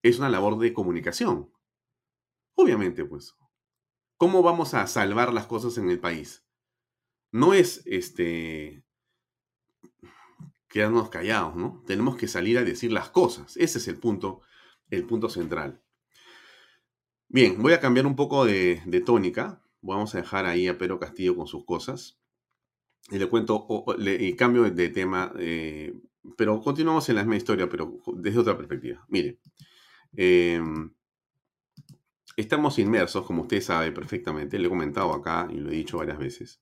es 0.02 0.20
una 0.20 0.30
labor 0.30 0.60
de 0.60 0.74
comunicación. 0.74 1.52
Obviamente, 2.56 3.06
pues. 3.06 3.36
¿Cómo 4.18 4.42
vamos 4.42 4.74
a 4.74 4.88
salvar 4.88 5.34
las 5.34 5.48
cosas 5.48 5.78
en 5.78 5.90
el 5.90 6.00
país? 6.00 6.46
No 7.32 7.54
es 7.54 7.82
este 7.86 8.83
quedarnos 10.74 11.10
callados, 11.10 11.56
¿no? 11.56 11.84
Tenemos 11.86 12.18
que 12.18 12.28
salir 12.28 12.58
a 12.58 12.64
decir 12.64 12.92
las 12.92 13.10
cosas. 13.10 13.56
Ese 13.58 13.78
es 13.78 13.88
el 13.88 14.00
punto, 14.00 14.42
el 14.90 15.06
punto 15.06 15.30
central. 15.30 15.84
Bien, 17.28 17.62
voy 17.62 17.74
a 17.74 17.80
cambiar 17.80 18.08
un 18.08 18.16
poco 18.16 18.44
de, 18.44 18.82
tónica 19.06 19.62
Vamos 19.82 20.16
a 20.16 20.18
dejar 20.18 20.48
ahí 20.48 20.68
a 20.68 20.78
Pedro 20.78 20.98
Castillo 20.98 21.36
con 21.36 21.46
sus 21.46 21.64
cosas. 21.64 22.18
Y 23.12 23.20
le 23.20 23.28
cuento, 23.28 23.68
y 24.00 24.34
cambio 24.36 24.64
de 24.64 24.90
tema, 24.90 25.32
eh, 25.38 25.94
pero 26.38 26.60
continuamos 26.60 27.08
en 27.10 27.18
la 27.18 27.22
misma 27.22 27.36
historia, 27.36 27.70
pero 27.70 28.00
desde 28.16 28.40
otra 28.40 28.58
perspectiva. 28.58 29.06
Mire, 29.10 29.40
em, 30.16 30.92
estamos 32.36 32.80
inmersos, 32.80 33.26
como 33.26 33.44
usted 33.44 33.62
sabe 33.62 33.92
perfectamente, 33.92 34.58
le 34.58 34.68
he 34.68 34.70
comentado 34.70 35.14
acá 35.14 35.48
y 35.52 35.58
lo 35.58 35.70
he 35.70 35.76
dicho 35.76 35.98
varias 35.98 36.18
veces, 36.18 36.62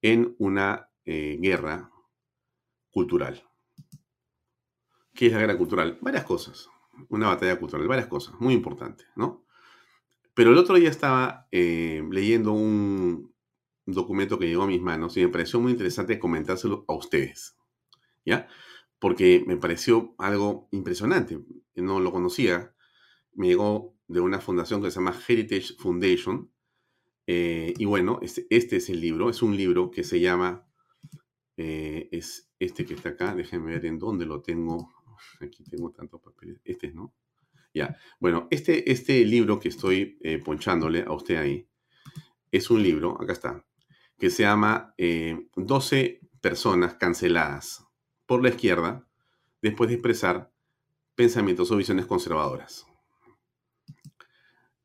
en 0.00 0.34
una 0.38 0.90
eh, 1.04 1.38
guerra 1.40 1.92
cultural. 2.90 3.42
¿Qué 5.14 5.26
es 5.26 5.32
la 5.32 5.40
guerra 5.40 5.58
cultural? 5.58 5.98
Varias 6.00 6.24
cosas. 6.24 6.68
Una 7.08 7.28
batalla 7.28 7.58
cultural, 7.58 7.86
varias 7.88 8.08
cosas, 8.08 8.34
muy 8.40 8.54
importantes, 8.54 9.06
¿no? 9.16 9.44
Pero 10.34 10.52
el 10.52 10.58
otro 10.58 10.76
día 10.76 10.88
estaba 10.88 11.48
eh, 11.50 12.02
leyendo 12.10 12.52
un 12.52 13.34
documento 13.86 14.38
que 14.38 14.46
llegó 14.46 14.62
a 14.62 14.68
mis 14.68 14.80
manos 14.80 15.16
y 15.16 15.22
me 15.22 15.28
pareció 15.28 15.60
muy 15.60 15.72
interesante 15.72 16.18
comentárselo 16.20 16.84
a 16.86 16.94
ustedes, 16.94 17.56
¿ya? 18.24 18.46
Porque 19.00 19.42
me 19.46 19.56
pareció 19.56 20.14
algo 20.18 20.68
impresionante. 20.70 21.40
No 21.74 21.98
lo 21.98 22.12
conocía. 22.12 22.72
Me 23.32 23.48
llegó 23.48 23.96
de 24.06 24.20
una 24.20 24.40
fundación 24.40 24.82
que 24.82 24.90
se 24.90 25.00
llama 25.00 25.16
Heritage 25.26 25.74
Foundation. 25.78 26.50
Eh, 27.26 27.74
y 27.76 27.84
bueno, 27.84 28.18
este, 28.22 28.46
este, 28.50 28.76
es 28.76 28.88
el 28.90 29.00
libro. 29.00 29.30
Es 29.30 29.42
un 29.42 29.56
libro 29.56 29.90
que 29.90 30.04
se 30.04 30.20
llama, 30.20 30.67
eh, 31.58 32.08
es 32.12 32.48
este 32.60 32.86
que 32.86 32.94
está 32.94 33.10
acá. 33.10 33.34
Déjenme 33.34 33.72
ver 33.72 33.84
en 33.86 33.98
dónde 33.98 34.24
lo 34.24 34.40
tengo. 34.40 34.94
Aquí 35.40 35.64
tengo 35.64 35.90
tantos 35.90 36.20
papeles. 36.20 36.60
Este 36.64 36.86
es, 36.86 36.94
¿no? 36.94 37.12
Ya. 37.74 37.98
Bueno, 38.20 38.46
este, 38.50 38.90
este 38.90 39.24
libro 39.24 39.58
que 39.58 39.68
estoy 39.68 40.18
eh, 40.22 40.38
ponchándole 40.38 41.02
a 41.02 41.12
usted 41.12 41.36
ahí 41.36 41.68
es 42.52 42.70
un 42.70 42.82
libro, 42.82 43.20
acá 43.20 43.32
está, 43.32 43.66
que 44.18 44.30
se 44.30 44.44
llama 44.44 44.94
12 44.96 46.00
eh, 46.00 46.20
personas 46.40 46.94
canceladas 46.94 47.84
por 48.24 48.42
la 48.42 48.48
izquierda 48.48 49.06
después 49.60 49.88
de 49.88 49.96
expresar 49.96 50.50
pensamientos 51.14 51.70
o 51.70 51.76
visiones 51.76 52.06
conservadoras. 52.06 52.86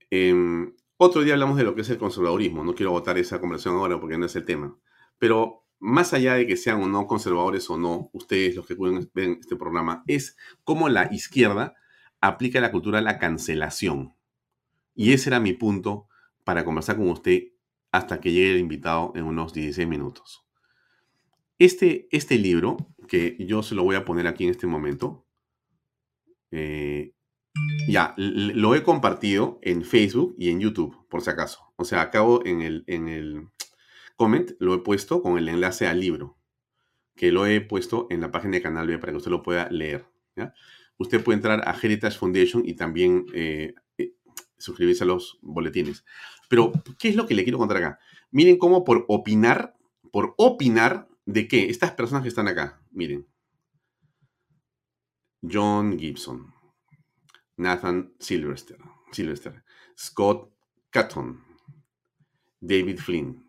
Em, 0.10 0.76
otro 0.98 1.22
día 1.22 1.34
hablamos 1.34 1.58
de 1.58 1.64
lo 1.64 1.76
que 1.76 1.82
es 1.82 1.90
el 1.90 1.98
conservadurismo. 1.98 2.64
No 2.64 2.76
quiero 2.76 2.92
votar 2.92 3.18
esa 3.18 3.40
conversación 3.40 3.76
ahora 3.76 4.00
porque 4.00 4.18
no 4.18 4.26
es 4.26 4.36
el 4.36 4.46
tema. 4.46 4.78
Pero 5.18 5.63
más 5.84 6.14
allá 6.14 6.36
de 6.36 6.48
que 6.48 6.56
sean 6.56 6.82
o 6.82 6.88
no 6.88 7.08
conservadores 7.08 7.70
o 7.70 7.78
no, 7.78 8.10
ustedes 8.14 8.56
los 8.56 8.66
que 8.66 8.76
ven 9.14 9.38
este 9.42 9.58
programa, 9.58 10.02
es 10.08 10.38
cómo 10.64 10.88
la 10.88 11.14
izquierda 11.14 11.76
aplica 12.22 12.62
la 12.62 12.72
cultura 12.72 13.00
de 13.00 13.04
la 13.04 13.20
cancelación. 13.20 14.16
Y 14.96 15.12
ese 15.12 15.30
era 15.30 15.42
mi 15.42 15.52
punto 15.52 16.08
para 16.46 16.64
conversar 16.64 16.96
con 16.96 17.10
usted 17.10 17.50
hasta 17.92 18.22
que 18.22 18.32
llegue 18.32 18.54
el 18.54 18.60
invitado 18.60 19.12
en 19.16 19.26
unos 19.26 19.54
16 19.54 19.86
minutos. 19.86 20.46
Este, 21.60 22.08
este 22.12 22.38
libro, 22.38 22.78
que 23.10 23.36
yo 23.40 23.62
se 23.62 23.76
lo 23.76 23.84
voy 23.84 23.98
a 23.98 24.06
poner 24.06 24.26
aquí 24.26 24.46
en 24.46 24.52
este 24.52 24.68
momento, 24.68 25.28
eh, 26.52 27.14
ya, 27.90 28.14
lo 28.18 28.74
he 28.74 28.84
compartido 28.84 29.60
en 29.62 29.84
Facebook 29.84 30.34
y 30.38 30.50
en 30.50 30.62
YouTube, 30.62 31.08
por 31.10 31.22
si 31.22 31.30
acaso. 31.30 31.74
O 31.76 31.84
sea, 31.84 32.00
acabo 32.00 32.46
en 32.46 32.62
el, 32.62 32.86
en 32.88 33.10
el 33.10 33.50
lo 34.60 34.74
he 34.74 34.80
puesto 34.80 35.22
con 35.22 35.38
el 35.38 35.50
enlace 35.50 35.88
al 35.88 36.00
libro, 36.00 36.38
que 37.16 37.32
lo 37.32 37.46
he 37.46 37.62
puesto 37.62 38.08
en 38.10 38.22
la 38.22 38.32
página 38.32 38.58
de 38.58 38.62
Canal 38.62 38.88
B 38.88 38.98
para 38.98 39.12
que 39.12 39.18
usted 39.18 39.32
lo 39.32 39.44
pueda 39.44 39.70
leer. 39.70 40.06
usted 40.98 41.24
puede 41.24 41.38
entrar 41.38 41.68
a 41.68 41.78
Heritage 41.80 42.18
Foundation 42.18 42.64
y 42.66 42.76
también 42.76 43.26
eh, 43.34 43.74
eh, 43.98 44.14
suscribirse 44.58 45.04
a 45.04 45.08
los 45.08 45.40
boletines. 45.42 46.06
Pero, 46.50 46.72
¿qué 47.00 47.10
es 47.10 47.16
lo 47.16 47.26
que 47.26 47.36
le 47.36 47.44
quiero 47.44 47.58
contar 47.58 47.78
acá? 47.78 48.00
Miren 48.32 48.58
cómo 48.58 48.84
por 48.84 49.06
opinar, 49.08 49.76
por 50.12 50.34
opinar 50.38 51.08
de 51.26 51.48
qué, 51.48 51.70
estas 51.70 51.92
personas 51.92 52.24
que 52.24 52.30
están 52.30 52.48
acá, 52.48 52.82
miren. 52.92 53.28
John 55.42 56.00
Gibson, 56.00 56.54
Nathan 57.58 58.14
Sylvester, 58.20 58.78
Sylvester 59.12 59.64
Scott 59.98 60.52
Catton, 60.90 61.44
David 62.60 63.00
Flynn, 63.00 63.46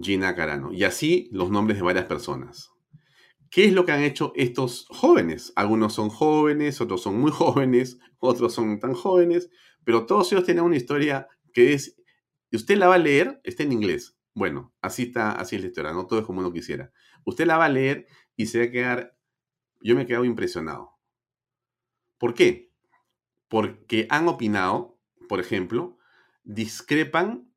Gina 0.00 0.34
Carano, 0.34 0.72
y 0.72 0.84
así 0.84 1.28
los 1.32 1.50
nombres 1.50 1.78
de 1.78 1.84
varias 1.84 2.06
personas. 2.06 2.70
¿Qué 3.50 3.66
es 3.66 3.72
lo 3.72 3.84
que 3.84 3.92
han 3.92 4.02
hecho 4.02 4.32
estos 4.34 4.86
jóvenes? 4.88 5.52
Algunos 5.54 5.92
son 5.92 6.08
jóvenes, 6.08 6.80
otros 6.80 7.02
son 7.02 7.20
muy 7.20 7.30
jóvenes, 7.32 7.98
otros 8.18 8.52
son 8.52 8.80
tan 8.80 8.94
jóvenes, 8.94 9.50
pero 9.84 10.06
todos 10.06 10.32
ellos 10.32 10.44
tienen 10.44 10.64
una 10.64 10.76
historia 10.76 11.28
que 11.52 11.72
es, 11.72 11.96
usted 12.52 12.76
la 12.76 12.88
va 12.88 12.96
a 12.96 12.98
leer, 12.98 13.40
está 13.44 13.62
en 13.62 13.72
inglés. 13.72 14.18
Bueno, 14.34 14.74
así 14.82 15.04
está, 15.04 15.30
así 15.32 15.54
es 15.54 15.62
la 15.62 15.68
historia, 15.68 15.92
no 15.92 16.06
todo 16.06 16.18
es 16.18 16.26
como 16.26 16.40
uno 16.40 16.52
quisiera. 16.52 16.92
Usted 17.24 17.46
la 17.46 17.56
va 17.56 17.66
a 17.66 17.68
leer 17.68 18.08
y 18.34 18.46
se 18.46 18.58
va 18.58 18.64
a 18.64 18.70
quedar, 18.70 19.16
yo 19.80 19.94
me 19.94 20.02
he 20.02 20.06
quedado 20.06 20.24
impresionado. 20.24 20.90
¿Por 22.18 22.34
qué? 22.34 22.72
Porque 23.48 24.08
han 24.10 24.26
opinado, 24.26 24.98
por 25.28 25.38
ejemplo, 25.38 25.98
discrepan 26.42 27.53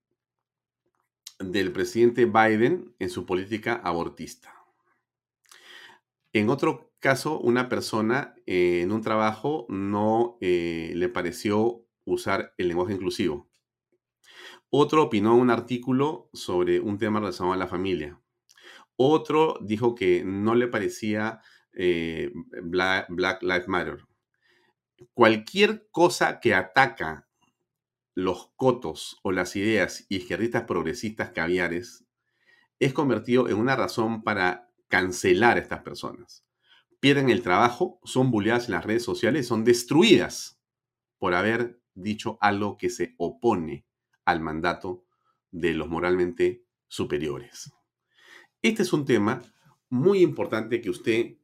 del 1.40 1.72
presidente 1.72 2.26
Biden 2.26 2.96
en 3.00 3.10
su 3.10 3.26
política 3.26 3.82
abortista. 3.84 4.54
En 6.34 6.50
otro 6.50 6.92
caso, 7.00 7.40
una 7.40 7.70
persona 7.70 8.36
eh, 8.46 8.82
en 8.82 8.92
un 8.92 9.02
trabajo 9.02 9.66
no 9.70 10.38
eh, 10.42 10.92
le 10.96 11.10
pareció 11.10 11.86
usar 12.06 12.54
el 12.58 12.70
lenguaje 12.70 12.94
inclusivo. 12.94 13.50
Otro 14.70 15.04
opinó 15.04 15.36
un 15.36 15.50
artículo 15.50 16.30
sobre 16.34 16.80
un 16.80 16.98
tema 16.98 17.20
relacionado 17.20 17.54
a 17.54 17.58
la 17.58 17.68
familia. 17.68 18.20
Otro 18.96 19.60
dijo 19.62 19.96
que 19.96 20.24
no 20.26 20.56
le 20.56 20.68
parecía 20.68 21.42
eh, 21.74 22.32
Black, 22.64 23.08
Black 23.10 23.44
Lives 23.44 23.68
Matter. 23.68 24.06
Cualquier 25.14 25.88
cosa 25.92 26.40
que 26.40 26.56
ataca 26.56 27.27
los 28.18 28.52
cotos 28.56 29.20
o 29.22 29.32
las 29.32 29.56
ideas 29.56 30.08
izquierdistas 30.10 30.64
progresistas 30.64 31.34
caviares 31.34 32.04
es 32.80 32.92
convertido 32.92 33.48
en 33.48 33.58
una 33.58 33.76
razón 33.76 34.24
para 34.24 34.72
cancelar 34.88 35.58
a 35.58 35.60
estas 35.60 35.84
personas. 35.84 36.44
Pierden 37.00 37.30
el 37.30 37.44
trabajo, 37.44 38.00
son 38.06 38.32
bulleadas 38.32 38.66
en 38.66 38.72
las 38.72 38.86
redes 38.86 39.04
sociales, 39.04 39.46
son 39.46 39.64
destruidas 39.64 40.60
por 41.20 41.36
haber 41.36 41.80
dicho 41.94 42.40
algo 42.42 42.76
que 42.76 42.90
se 42.90 43.14
opone 43.20 43.86
al 44.26 44.42
mandato 44.42 45.06
de 45.52 45.76
los 45.76 45.88
moralmente 45.88 46.66
superiores. 46.88 47.72
Este 48.64 48.82
es 48.82 48.94
un 48.94 49.06
tema 49.06 49.44
muy 49.90 50.24
importante 50.24 50.82
que 50.82 50.90
usted 50.90 51.38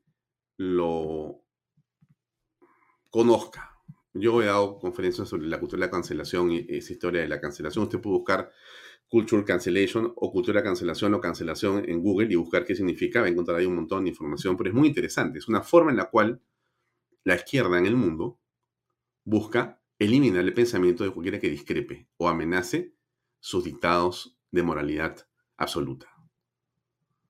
lo 0.57 1.39
conozca. 3.11 3.72
Yo 4.13 4.41
he 4.41 4.45
dado 4.45 4.77
conferencias 4.77 5.27
sobre 5.27 5.47
la 5.47 5.59
cultura 5.59 5.81
de 5.81 5.87
la 5.87 5.91
cancelación 5.91 6.51
y 6.51 6.65
esa 6.69 6.93
historia 6.93 7.21
de 7.21 7.27
la 7.27 7.41
cancelación. 7.41 7.85
Usted 7.85 7.99
puede 7.99 8.17
buscar 8.17 8.51
Culture 9.07 9.43
Cancellation 9.43 10.11
o 10.15 10.31
Cultura 10.31 10.63
Cancelación 10.63 11.13
o 11.13 11.21
Cancelación 11.21 11.87
en 11.89 12.01
Google 12.01 12.31
y 12.31 12.35
buscar 12.35 12.65
qué 12.65 12.75
significa, 12.75 13.21
va 13.21 13.27
a 13.27 13.29
encontrar 13.29 13.57
ahí 13.57 13.65
un 13.65 13.75
montón 13.75 14.03
de 14.03 14.11
información, 14.11 14.55
pero 14.55 14.69
es 14.69 14.75
muy 14.75 14.87
interesante. 14.87 15.39
Es 15.39 15.47
una 15.47 15.61
forma 15.61 15.91
en 15.91 15.97
la 15.97 16.09
cual 16.09 16.41
la 17.23 17.35
izquierda 17.35 17.77
en 17.77 17.85
el 17.85 17.95
mundo 17.95 18.39
busca 19.23 19.81
eliminar 19.97 20.43
el 20.43 20.53
pensamiento 20.53 21.03
de 21.03 21.11
cualquiera 21.11 21.39
que 21.39 21.49
discrepe 21.49 22.07
o 22.17 22.27
amenace 22.27 22.93
sus 23.39 23.63
dictados 23.63 24.37
de 24.51 24.63
moralidad 24.63 25.27
absoluta. 25.57 26.07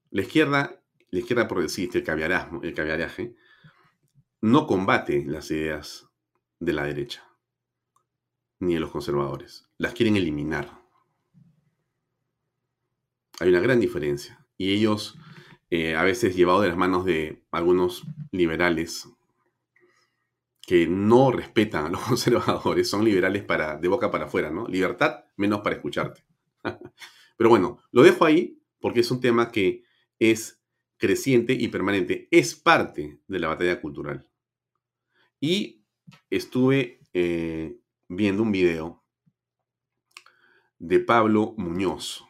La 0.10 0.22
izquierda, 0.22 0.84
la 1.10 1.20
izquierda 1.20 1.48
progresista, 1.48 1.98
el 1.98 2.04
caviarasmo, 2.04 2.62
el 2.64 2.74
caviaraje, 2.74 3.36
no 4.42 4.68
combate 4.68 5.24
las 5.26 5.50
ideas 5.52 6.08
de 6.64 6.74
la 6.74 6.84
derecha 6.84 7.24
ni 8.60 8.76
de 8.76 8.80
los 8.80 8.92
conservadores. 8.92 9.68
Las 9.78 9.94
quieren 9.94 10.16
eliminar. 10.16 10.72
Hay 13.40 13.50
una 13.50 13.60
gran 13.60 13.80
diferencia. 13.80 14.46
Y 14.58 14.74
ellos, 14.74 15.18
eh, 15.70 15.96
a 15.96 16.04
veces 16.04 16.36
llevados 16.36 16.62
de 16.62 16.70
las 16.70 16.78
manos 16.78 17.06
de 17.06 17.44
algunos 17.52 18.04
liberales 18.32 19.10
que 20.62 20.88
no 20.88 21.32
respetan 21.32 21.86
a 21.86 21.90
los 21.90 22.02
conservadores, 22.08 22.90
son 22.90 23.04
liberales 23.04 23.44
para, 23.44 23.78
de 23.78 23.88
boca 23.88 24.10
para 24.10 24.26
afuera, 24.26 24.50
¿no? 24.50 24.68
Libertad 24.68 25.26
menos 25.36 25.62
para 25.62 25.76
escucharte. 25.76 26.24
Pero 27.38 27.50
bueno, 27.50 27.80
lo 27.92 28.04
dejo 28.04 28.26
ahí 28.26 28.62
porque 28.80 29.02
es 29.02 29.12
un 29.12 29.20
tema 29.20 29.52
que 29.52 29.84
es 30.20 30.62
creciente 30.98 31.54
y 31.54 31.68
permanente. 31.68 32.28
Es 32.32 32.56
parte 32.56 33.20
de 33.28 33.40
la 33.40 33.50
batalla 33.50 33.82
cultural. 33.82 34.26
Y 35.42 35.83
estuve 36.30 37.00
eh, 37.14 37.78
viendo 38.10 38.44
un 38.44 38.52
video 38.52 39.04
de 40.80 41.00
Pablo 41.00 41.54
Muñoz. 41.58 42.26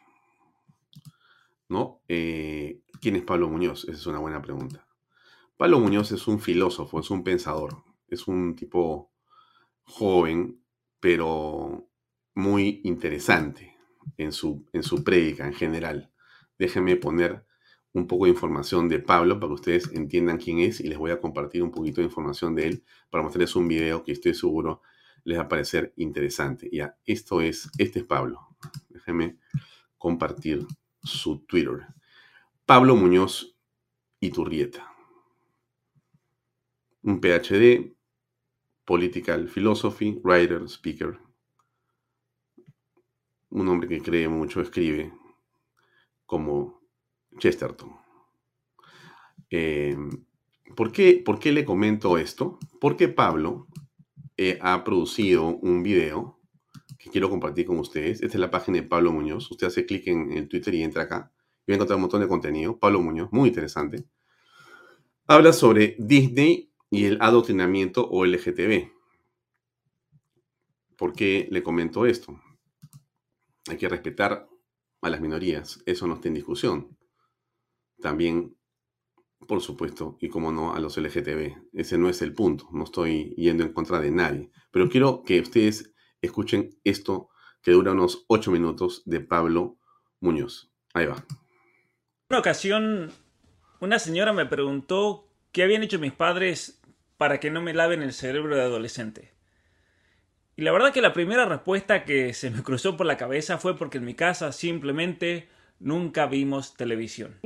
¿no? 1.68 2.02
Eh, 2.08 2.82
¿Quién 3.00 3.16
es 3.16 3.22
Pablo 3.22 3.48
Muñoz? 3.48 3.84
Esa 3.84 3.98
es 3.98 4.06
una 4.06 4.18
buena 4.18 4.40
pregunta. 4.42 4.86
Pablo 5.56 5.80
Muñoz 5.80 6.12
es 6.12 6.26
un 6.26 6.40
filósofo, 6.40 7.00
es 7.00 7.10
un 7.10 7.24
pensador, 7.24 7.82
es 8.08 8.26
un 8.28 8.56
tipo 8.56 9.12
joven, 9.84 10.62
pero 11.00 11.88
muy 12.34 12.80
interesante 12.84 13.76
en 14.16 14.32
su, 14.32 14.66
en 14.72 14.82
su 14.82 15.04
prédica 15.04 15.46
en 15.46 15.54
general. 15.54 16.12
Déjenme 16.58 16.96
poner 16.96 17.46
un 17.94 18.06
poco 18.08 18.24
de 18.24 18.32
información 18.32 18.88
de 18.88 18.98
Pablo 18.98 19.38
para 19.38 19.48
que 19.48 19.54
ustedes 19.54 19.92
entiendan 19.92 20.36
quién 20.36 20.58
es 20.58 20.80
y 20.80 20.88
les 20.88 20.98
voy 20.98 21.12
a 21.12 21.20
compartir 21.20 21.62
un 21.62 21.70
poquito 21.70 22.00
de 22.00 22.08
información 22.08 22.54
de 22.54 22.66
él 22.66 22.84
para 23.08 23.22
mostrarles 23.22 23.56
un 23.56 23.68
video 23.68 24.02
que 24.02 24.12
estoy 24.12 24.34
seguro 24.34 24.82
les 25.24 25.38
va 25.38 25.42
a 25.42 25.48
parecer 25.48 25.94
interesante. 25.96 26.68
Ya, 26.70 26.98
esto 27.06 27.40
es, 27.40 27.70
este 27.78 28.00
es 28.00 28.04
Pablo. 28.04 28.48
Déjenme 28.88 29.38
compartir 29.96 30.66
su 31.02 31.38
Twitter. 31.46 31.86
Pablo 32.66 32.96
Muñoz 32.96 33.56
Iturrieta. 34.20 34.92
Un 37.02 37.20
PhD, 37.20 37.94
Political 38.84 39.48
Philosophy, 39.48 40.20
Writer, 40.22 40.68
Speaker. 40.68 41.18
un 43.50 43.68
hombre 43.68 43.88
que 43.88 44.02
cree 44.02 44.28
mucho, 44.28 44.60
escribe 44.60 45.12
como 46.26 46.83
Chesterton. 47.38 47.92
Eh, 49.50 49.96
¿por, 50.74 50.92
qué, 50.92 51.22
¿Por 51.24 51.38
qué 51.38 51.52
le 51.52 51.64
comento 51.64 52.18
esto? 52.18 52.58
Porque 52.80 53.08
Pablo 53.08 53.68
eh, 54.36 54.58
ha 54.60 54.82
producido 54.82 55.46
un 55.46 55.82
video 55.82 56.40
que 56.98 57.10
quiero 57.10 57.30
compartir 57.30 57.66
con 57.66 57.78
ustedes. 57.78 58.22
Esta 58.22 58.36
es 58.36 58.40
la 58.40 58.50
página 58.50 58.78
de 58.78 58.84
Pablo 58.84 59.12
Muñoz. 59.12 59.50
Usted 59.50 59.66
hace 59.66 59.86
clic 59.86 60.06
en 60.08 60.32
el 60.32 60.48
Twitter 60.48 60.74
y 60.74 60.82
entra 60.82 61.02
acá. 61.02 61.32
Y 61.66 61.70
va 61.70 61.74
a 61.74 61.76
encontrar 61.76 61.96
un 61.96 62.02
montón 62.02 62.20
de 62.20 62.28
contenido. 62.28 62.78
Pablo 62.78 63.00
Muñoz, 63.00 63.28
muy 63.30 63.48
interesante. 63.48 64.04
Habla 65.26 65.52
sobre 65.52 65.96
Disney 65.98 66.70
y 66.90 67.04
el 67.04 67.18
adoctrinamiento 67.20 68.08
o 68.08 68.24
LGTB. 68.24 68.90
¿Por 70.96 71.12
qué 71.12 71.48
le 71.50 71.62
comento 71.62 72.06
esto? 72.06 72.40
Hay 73.68 73.76
que 73.76 73.88
respetar 73.88 74.48
a 75.00 75.10
las 75.10 75.20
minorías. 75.20 75.82
Eso 75.86 76.06
no 76.06 76.14
está 76.14 76.28
en 76.28 76.34
discusión. 76.34 76.96
También 78.04 78.54
por 79.46 79.62
supuesto, 79.62 80.18
y 80.20 80.28
como 80.28 80.52
no, 80.52 80.74
a 80.74 80.80
los 80.80 80.98
LGTB. 80.98 81.70
Ese 81.72 81.96
no 81.96 82.10
es 82.10 82.20
el 82.20 82.34
punto, 82.34 82.68
no 82.72 82.84
estoy 82.84 83.34
yendo 83.36 83.64
en 83.64 83.72
contra 83.72 83.98
de 83.98 84.10
nadie. 84.10 84.50
Pero 84.70 84.90
quiero 84.90 85.22
que 85.22 85.40
ustedes 85.40 85.94
escuchen 86.20 86.78
esto 86.84 87.30
que 87.62 87.72
dura 87.72 87.92
unos 87.92 88.26
ocho 88.28 88.50
minutos 88.50 89.02
de 89.06 89.20
Pablo 89.20 89.78
Muñoz. 90.20 90.70
Ahí 90.92 91.06
va. 91.06 91.24
Una 92.28 92.38
ocasión, 92.40 93.10
una 93.80 93.98
señora 93.98 94.34
me 94.34 94.46
preguntó 94.46 95.28
qué 95.50 95.62
habían 95.62 95.82
hecho 95.82 95.98
mis 95.98 96.12
padres 96.12 96.82
para 97.16 97.40
que 97.40 97.50
no 97.50 97.62
me 97.62 97.72
laven 97.72 98.02
el 98.02 98.12
cerebro 98.12 98.54
de 98.54 98.62
adolescente. 98.62 99.32
Y 100.56 100.62
la 100.62 100.72
verdad 100.72 100.92
que 100.92 101.00
la 101.00 101.14
primera 101.14 101.46
respuesta 101.46 102.04
que 102.04 102.34
se 102.34 102.50
me 102.50 102.62
cruzó 102.62 102.96
por 102.96 103.06
la 103.06 103.16
cabeza 103.16 103.58
fue 103.58 103.78
porque 103.78 103.98
en 103.98 104.04
mi 104.04 104.14
casa 104.14 104.52
simplemente 104.52 105.48
Nunca 105.84 106.24
vimos 106.24 106.72
televisión. 106.72 107.38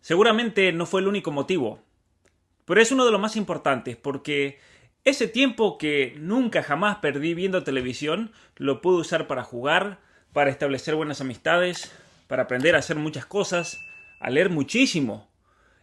Seguramente 0.00 0.72
no 0.72 0.84
fue 0.84 1.00
el 1.00 1.06
único 1.06 1.30
motivo, 1.30 1.78
pero 2.64 2.80
es 2.80 2.90
uno 2.90 3.04
de 3.04 3.12
los 3.12 3.20
más 3.20 3.36
importantes 3.36 3.96
porque 3.96 4.58
ese 5.04 5.28
tiempo 5.28 5.78
que 5.78 6.16
nunca 6.18 6.64
jamás 6.64 6.96
perdí 6.96 7.34
viendo 7.34 7.62
televisión 7.62 8.32
lo 8.56 8.80
pude 8.80 9.02
usar 9.02 9.28
para 9.28 9.44
jugar, 9.44 10.00
para 10.32 10.50
establecer 10.50 10.96
buenas 10.96 11.20
amistades, 11.20 11.92
para 12.26 12.42
aprender 12.42 12.74
a 12.74 12.80
hacer 12.80 12.96
muchas 12.96 13.26
cosas, 13.26 13.78
a 14.18 14.28
leer 14.28 14.50
muchísimo, 14.50 15.30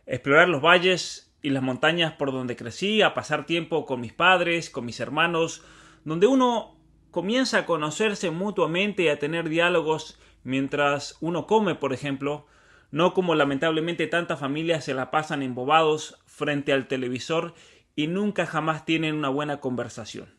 explorar 0.06 0.50
los 0.50 0.62
valles 0.62 1.31
y 1.42 1.50
las 1.50 1.64
montañas 1.64 2.14
por 2.14 2.32
donde 2.32 2.56
crecí, 2.56 3.02
a 3.02 3.14
pasar 3.14 3.46
tiempo 3.46 3.86
con 3.86 4.02
mis 4.02 4.14
padres, 4.14 4.70
con 4.70 4.86
mis 4.86 5.00
hermanos, 5.00 5.64
donde 6.04 6.28
uno 6.28 6.76
comienza 7.12 7.60
a 7.60 7.66
conocerse 7.66 8.32
mutuamente 8.32 9.04
y 9.04 9.08
a 9.10 9.20
tener 9.20 9.50
diálogos 9.50 10.20
mientras 10.44 11.18
uno 11.20 11.48
come, 11.48 11.76
por 11.76 11.94
ejemplo, 11.94 12.46
no 12.92 13.14
como 13.14 13.36
lamentablemente 13.36 14.08
tantas 14.08 14.40
familias 14.40 14.86
se 14.86 14.94
la 14.94 15.12
pasan 15.12 15.44
embobados 15.44 16.18
frente 16.26 16.74
al 16.74 16.88
televisor 16.88 17.54
y 17.96 18.08
nunca 18.08 18.46
jamás 18.46 18.86
tienen 18.86 19.16
una 19.16 19.30
buena 19.30 19.60
conversación. 19.60 20.34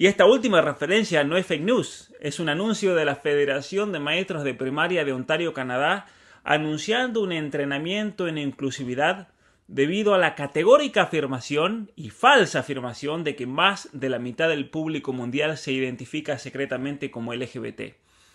Y 0.00 0.06
esta 0.06 0.24
última 0.24 0.62
referencia 0.62 1.24
no 1.24 1.36
es 1.36 1.44
fake 1.44 1.62
news, 1.62 2.14
es 2.20 2.40
un 2.40 2.48
anuncio 2.48 2.94
de 2.94 3.04
la 3.04 3.16
Federación 3.16 3.92
de 3.92 4.00
Maestros 4.00 4.44
de 4.44 4.54
Primaria 4.54 5.04
de 5.04 5.12
Ontario, 5.12 5.52
Canadá, 5.52 6.06
anunciando 6.42 7.20
un 7.20 7.32
entrenamiento 7.32 8.26
en 8.26 8.38
inclusividad 8.38 9.28
debido 9.68 10.14
a 10.14 10.18
la 10.18 10.36
categórica 10.36 11.02
afirmación 11.02 11.92
y 11.96 12.08
falsa 12.08 12.60
afirmación 12.60 13.24
de 13.24 13.36
que 13.36 13.46
más 13.46 13.90
de 13.92 14.08
la 14.08 14.18
mitad 14.18 14.48
del 14.48 14.70
público 14.70 15.12
mundial 15.12 15.58
se 15.58 15.72
identifica 15.72 16.38
secretamente 16.38 17.10
como 17.10 17.34
LGBT. 17.34 17.92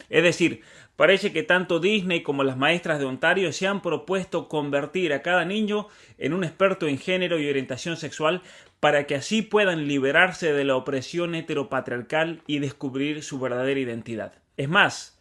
Es 0.09 0.23
decir, 0.23 0.61
parece 0.95 1.33
que 1.33 1.43
tanto 1.43 1.79
Disney 1.79 2.21
como 2.23 2.43
las 2.43 2.57
maestras 2.57 2.99
de 2.99 3.05
Ontario 3.05 3.51
se 3.51 3.67
han 3.67 3.81
propuesto 3.81 4.47
convertir 4.47 5.13
a 5.13 5.21
cada 5.21 5.45
niño 5.45 5.87
en 6.17 6.33
un 6.33 6.43
experto 6.43 6.87
en 6.87 6.97
género 6.97 7.39
y 7.39 7.49
orientación 7.49 7.97
sexual 7.97 8.41
para 8.79 9.07
que 9.07 9.15
así 9.15 9.41
puedan 9.41 9.87
liberarse 9.87 10.53
de 10.53 10.63
la 10.63 10.75
opresión 10.75 11.35
heteropatriarcal 11.35 12.41
y 12.47 12.59
descubrir 12.59 13.23
su 13.23 13.39
verdadera 13.39 13.79
identidad. 13.79 14.33
Es 14.57 14.69
más, 14.69 15.19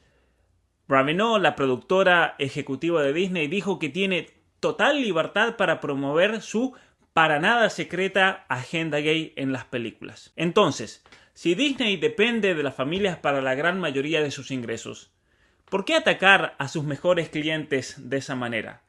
Ravenel, 0.86 1.42
la 1.42 1.56
productora 1.56 2.34
ejecutiva 2.38 3.02
de 3.02 3.12
Disney, 3.12 3.48
dijo 3.48 3.78
que 3.78 3.88
tiene 3.88 4.28
total 4.60 5.00
libertad 5.00 5.56
para 5.56 5.80
promover 5.80 6.42
su 6.42 6.74
para 7.14 7.38
nada 7.38 7.70
secreta 7.70 8.44
agenda 8.48 8.98
gay 8.98 9.32
en 9.36 9.52
las 9.52 9.64
películas. 9.64 10.32
Entonces, 10.36 11.04
si 11.34 11.56
Disney 11.56 11.96
depende 11.96 12.54
de 12.54 12.62
las 12.62 12.76
familias 12.76 13.18
para 13.18 13.42
la 13.42 13.56
gran 13.56 13.80
mayoría 13.80 14.22
de 14.22 14.30
sus 14.30 14.52
ingresos, 14.52 15.10
¿por 15.68 15.84
qué 15.84 15.96
atacar 15.96 16.54
a 16.58 16.68
sus 16.68 16.84
mejores 16.84 17.28
clientes 17.28 17.96
de 17.98 18.18
esa 18.18 18.36
manera? 18.36 18.82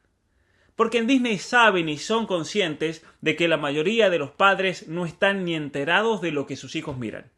Porque 0.76 0.98
en 0.98 1.08
Disney 1.08 1.38
saben 1.38 1.88
y 1.88 1.98
son 1.98 2.26
conscientes 2.26 3.04
de 3.20 3.34
que 3.34 3.48
la 3.48 3.56
mayoría 3.56 4.10
de 4.10 4.18
los 4.18 4.30
padres 4.30 4.86
no 4.86 5.06
están 5.06 5.44
ni 5.44 5.56
enterados 5.56 6.20
de 6.20 6.30
lo 6.30 6.46
que 6.46 6.54
sus 6.54 6.76
hijos 6.76 6.96
miran. 6.96 7.32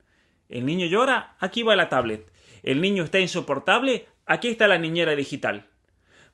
El 0.51 0.67
niño 0.67 0.87
llora, 0.87 1.37
aquí 1.41 1.63
va 1.63 1.75
la 1.75 1.89
tablet. 1.89 2.31
El 2.63 2.83
niño 2.83 3.03
está 3.03 3.19
insoportable, 3.19 4.09
aquí 4.27 4.49
está 4.49 4.69
la 4.69 4.79
niñera 4.79 5.17
digital. 5.17 5.69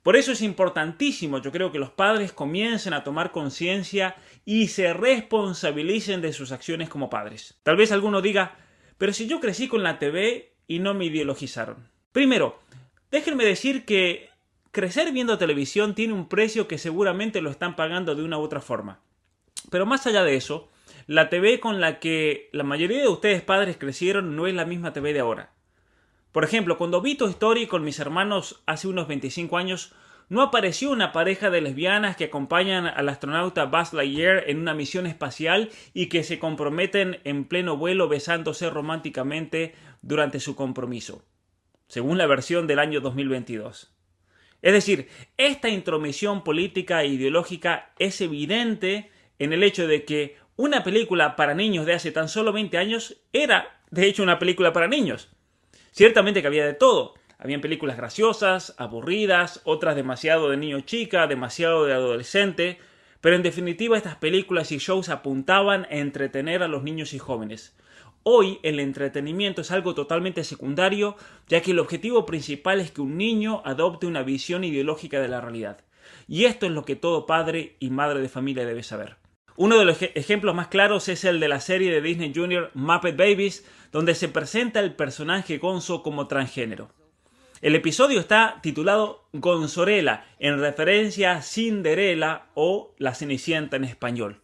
Por 0.02 0.16
eso 0.16 0.32
es 0.32 0.42
importantísimo, 0.42 1.40
yo 1.40 1.52
creo 1.52 1.70
que 1.70 1.78
los 1.78 1.90
padres 1.90 2.32
comiencen 2.32 2.92
a 2.92 3.04
tomar 3.04 3.30
conciencia 3.30 4.16
y 4.44 4.68
se 4.68 4.92
responsabilicen 4.92 6.20
de 6.20 6.32
sus 6.32 6.52
acciones 6.52 6.88
como 6.88 7.08
padres. 7.08 7.58
Tal 7.62 7.76
vez 7.76 7.92
alguno 7.92 8.20
diga, 8.20 8.58
pero 8.98 9.12
si 9.12 9.26
yo 9.26 9.40
crecí 9.40 9.68
con 9.68 9.82
la 9.82 9.98
TV 9.98 10.54
y 10.66 10.78
no 10.78 10.94
me 10.94 11.06
ideologizaron. 11.06 11.88
Primero, 12.12 12.60
déjenme 13.10 13.44
decir 13.44 13.84
que 13.84 14.30
crecer 14.70 15.12
viendo 15.12 15.38
televisión 15.38 15.94
tiene 15.94 16.14
un 16.14 16.28
precio 16.28 16.68
que 16.68 16.78
seguramente 16.78 17.40
lo 17.40 17.50
están 17.50 17.76
pagando 17.76 18.14
de 18.14 18.22
una 18.22 18.38
u 18.38 18.42
otra 18.42 18.60
forma. 18.60 19.00
Pero 19.70 19.86
más 19.86 20.06
allá 20.06 20.24
de 20.24 20.36
eso, 20.36 20.68
la 21.06 21.28
TV 21.28 21.60
con 21.60 21.80
la 21.80 22.00
que 22.00 22.48
la 22.52 22.64
mayoría 22.64 23.00
de 23.00 23.08
ustedes 23.08 23.42
padres 23.42 23.76
crecieron 23.76 24.36
no 24.36 24.46
es 24.46 24.54
la 24.54 24.64
misma 24.64 24.92
TV 24.92 25.12
de 25.12 25.20
ahora. 25.20 25.52
Por 26.32 26.44
ejemplo, 26.44 26.76
cuando 26.76 27.00
vi 27.00 27.14
Toy 27.14 27.30
Story 27.30 27.66
con 27.66 27.84
mis 27.84 28.00
hermanos 28.00 28.62
hace 28.66 28.88
unos 28.88 29.06
25 29.06 29.56
años, 29.56 29.92
no 30.28 30.42
apareció 30.42 30.90
una 30.90 31.12
pareja 31.12 31.50
de 31.50 31.60
lesbianas 31.60 32.16
que 32.16 32.24
acompañan 32.24 32.86
al 32.86 33.08
astronauta 33.08 33.66
Buzz 33.66 33.92
Lightyear 33.92 34.44
en 34.48 34.58
una 34.58 34.74
misión 34.74 35.06
espacial 35.06 35.70
y 35.92 36.08
que 36.08 36.24
se 36.24 36.38
comprometen 36.38 37.20
en 37.24 37.44
pleno 37.44 37.76
vuelo 37.76 38.08
besándose 38.08 38.70
románticamente 38.70 39.74
durante 40.02 40.40
su 40.40 40.56
compromiso. 40.56 41.24
según 41.86 42.18
la 42.18 42.26
versión 42.26 42.66
del 42.66 42.78
año 42.78 43.00
2022. 43.00 43.94
Es 44.62 44.72
decir, 44.72 45.08
esta 45.36 45.68
intromisión 45.68 46.42
política 46.42 47.02
e 47.02 47.08
ideológica 47.08 47.92
es 47.98 48.20
evidente 48.22 49.10
en 49.38 49.52
el 49.52 49.62
hecho 49.62 49.86
de 49.86 50.04
que 50.06 50.38
una 50.56 50.82
película 50.82 51.36
para 51.36 51.54
niños 51.54 51.84
de 51.84 51.92
hace 51.92 52.12
tan 52.12 52.28
solo 52.28 52.52
20 52.52 52.78
años 52.78 53.16
era, 53.32 53.82
de 53.90 54.06
hecho, 54.06 54.22
una 54.22 54.38
película 54.38 54.72
para 54.72 54.88
niños. 54.88 55.28
Ciertamente 55.90 56.40
que 56.40 56.48
había 56.48 56.64
de 56.64 56.74
todo. 56.74 57.14
Habían 57.38 57.60
películas 57.60 57.96
graciosas, 57.96 58.74
aburridas, 58.78 59.60
otras 59.64 59.96
demasiado 59.96 60.50
de 60.50 60.56
niño 60.56 60.80
chica, 60.80 61.26
demasiado 61.26 61.84
de 61.84 61.92
adolescente, 61.92 62.78
pero 63.20 63.36
en 63.36 63.42
definitiva 63.42 63.96
estas 63.96 64.16
películas 64.16 64.70
y 64.72 64.78
shows 64.78 65.08
apuntaban 65.08 65.84
a 65.84 65.96
entretener 65.96 66.62
a 66.62 66.68
los 66.68 66.82
niños 66.82 67.14
y 67.14 67.18
jóvenes. 67.18 67.74
Hoy 68.22 68.58
el 68.62 68.80
entretenimiento 68.80 69.60
es 69.60 69.70
algo 69.70 69.94
totalmente 69.94 70.44
secundario, 70.44 71.16
ya 71.48 71.60
que 71.60 71.72
el 71.72 71.78
objetivo 71.78 72.24
principal 72.24 72.80
es 72.80 72.90
que 72.90 73.02
un 73.02 73.18
niño 73.18 73.60
adopte 73.64 74.06
una 74.06 74.22
visión 74.22 74.64
ideológica 74.64 75.20
de 75.20 75.28
la 75.28 75.40
realidad. 75.40 75.84
Y 76.26 76.46
esto 76.46 76.66
es 76.66 76.72
lo 76.72 76.84
que 76.84 76.96
todo 76.96 77.26
padre 77.26 77.76
y 77.80 77.90
madre 77.90 78.20
de 78.20 78.28
familia 78.28 78.64
debe 78.64 78.82
saber. 78.82 79.16
Uno 79.56 79.78
de 79.78 79.84
los 79.84 80.00
ejemplos 80.00 80.54
más 80.54 80.68
claros 80.68 81.08
es 81.08 81.24
el 81.24 81.38
de 81.38 81.48
la 81.48 81.60
serie 81.60 81.92
de 81.92 82.00
Disney 82.00 82.32
Junior 82.34 82.70
Muppet 82.74 83.16
Babies, 83.16 83.64
donde 83.92 84.14
se 84.14 84.28
presenta 84.28 84.80
el 84.80 84.94
personaje 84.94 85.58
Gonzo 85.58 86.02
como 86.02 86.26
transgénero. 86.26 86.90
El 87.64 87.74
episodio 87.74 88.20
está 88.20 88.58
titulado 88.62 89.24
Gonzorela, 89.32 90.26
en 90.38 90.60
referencia 90.60 91.32
a 91.32 91.40
Cinderella 91.40 92.48
o 92.52 92.92
La 92.98 93.14
Cenicienta 93.14 93.76
en 93.76 93.84
español. 93.84 94.42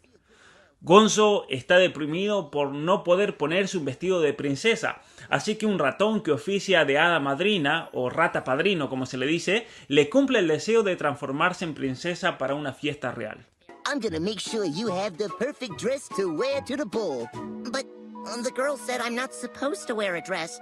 Gonzo 0.81 1.45
está 1.51 1.77
deprimido 1.77 2.51
por 2.51 2.71
no 2.73 3.05
poder 3.05 3.37
ponerse 3.37 3.77
un 3.77 3.85
vestido 3.85 4.23
de 4.23 4.33
princesa, 4.33 5.03
así 5.29 5.57
que 5.57 5.67
un 5.67 5.79
ratón 5.79 6.23
que 6.23 6.33
oficia 6.33 6.87
de 6.87 6.97
hada 6.97 7.21
madrina 7.21 7.91
o 7.93 8.09
rata 8.09 8.43
padrino 8.43 8.89
como 8.89 9.05
se 9.05 9.19
le 9.19 9.27
dice, 9.27 9.67
le 9.89 10.09
cumple 10.09 10.39
el 10.39 10.49
deseo 10.49 10.83
de 10.83 10.97
transformarse 10.97 11.67
en 11.67 11.75
princesa 11.75 12.39
para 12.39 12.55
una 12.55 12.73
fiesta 12.73 13.13
real. 13.13 13.45
I'm 13.87 14.01
gonna 14.01 14.19
make 14.19 14.41
sure 14.41 14.65
you 14.65 14.89
have 14.89 15.19
the 15.19 15.29
perfect 15.39 15.79
dress 15.79 16.09
to 16.17 16.35
wear 16.35 16.63
to 16.63 16.75
the 16.75 16.87
ball. 16.87 17.29
But 17.71 17.85
um, 18.33 18.43
the 18.43 18.51
girl 18.51 18.79
said 18.79 19.03
I'm 19.03 19.15
not 19.15 19.35
supposed 19.35 19.87
to 19.89 19.95
wear 19.95 20.17
a 20.17 20.23
dress. 20.23 20.59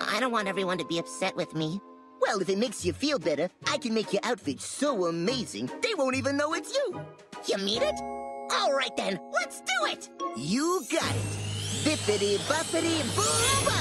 I 0.00 0.20
don't 0.20 0.32
want 0.32 0.48
everyone 0.48 0.78
to 0.78 0.86
be 0.86 0.98
upset 0.98 1.36
with 1.36 1.54
me. 1.54 1.82
Well, 2.20 2.40
if 2.40 2.48
it 2.48 2.58
makes 2.58 2.84
you 2.84 2.92
feel 2.92 3.18
better, 3.18 3.48
I 3.66 3.78
can 3.78 3.94
make 3.94 4.12
your 4.12 4.22
outfit 4.24 4.60
so 4.60 5.06
amazing, 5.06 5.70
they 5.82 5.94
won't 5.94 6.16
even 6.16 6.36
know 6.36 6.54
it's 6.54 6.74
you. 6.74 7.00
You 7.46 7.58
mean 7.58 7.82
it? 7.82 7.94
All 8.50 8.72
right 8.72 8.94
then, 8.96 9.20
let's 9.32 9.60
do 9.60 9.86
it! 9.86 10.08
You 10.36 10.82
got 10.90 11.10
it! 11.14 11.30
Bippity 11.84 12.36
boppity 12.48 13.00
booba! 13.14 13.78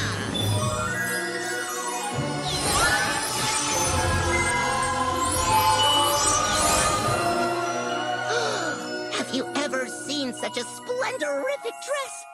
Have 9.18 9.34
you 9.34 9.46
ever 9.56 9.88
seen 9.88 10.34
such 10.34 10.58
a 10.58 10.64
splendorific 10.64 11.76
dress? 11.86 12.26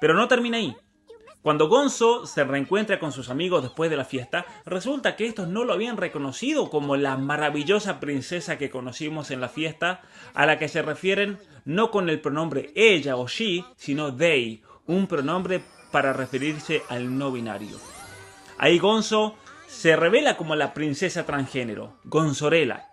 Pero 0.00 0.14
no 0.14 0.26
termina 0.28 0.58
ahí. 0.58 0.74
Cuando 1.42 1.68
Gonzo 1.68 2.24
se 2.24 2.44
reencuentra 2.44 3.00
con 3.00 3.10
sus 3.10 3.28
amigos 3.28 3.64
después 3.64 3.90
de 3.90 3.96
la 3.96 4.04
fiesta, 4.04 4.46
resulta 4.64 5.16
que 5.16 5.26
estos 5.26 5.48
no 5.48 5.64
lo 5.64 5.72
habían 5.72 5.96
reconocido 5.96 6.70
como 6.70 6.94
la 6.96 7.16
maravillosa 7.16 7.98
princesa 7.98 8.58
que 8.58 8.70
conocimos 8.70 9.32
en 9.32 9.40
la 9.40 9.48
fiesta, 9.48 10.02
a 10.34 10.46
la 10.46 10.56
que 10.56 10.68
se 10.68 10.82
refieren 10.82 11.38
no 11.64 11.90
con 11.90 12.08
el 12.08 12.20
pronombre 12.20 12.70
ella 12.76 13.16
o 13.16 13.26
she, 13.26 13.64
sino 13.76 14.14
they, 14.14 14.62
un 14.86 15.08
pronombre 15.08 15.64
para 15.90 16.12
referirse 16.12 16.82
al 16.88 17.18
no 17.18 17.32
binario. 17.32 17.76
Ahí 18.56 18.78
Gonzo 18.78 19.34
se 19.66 19.96
revela 19.96 20.36
como 20.36 20.54
la 20.54 20.72
princesa 20.72 21.26
transgénero, 21.26 21.98
Gonzorela, 22.04 22.88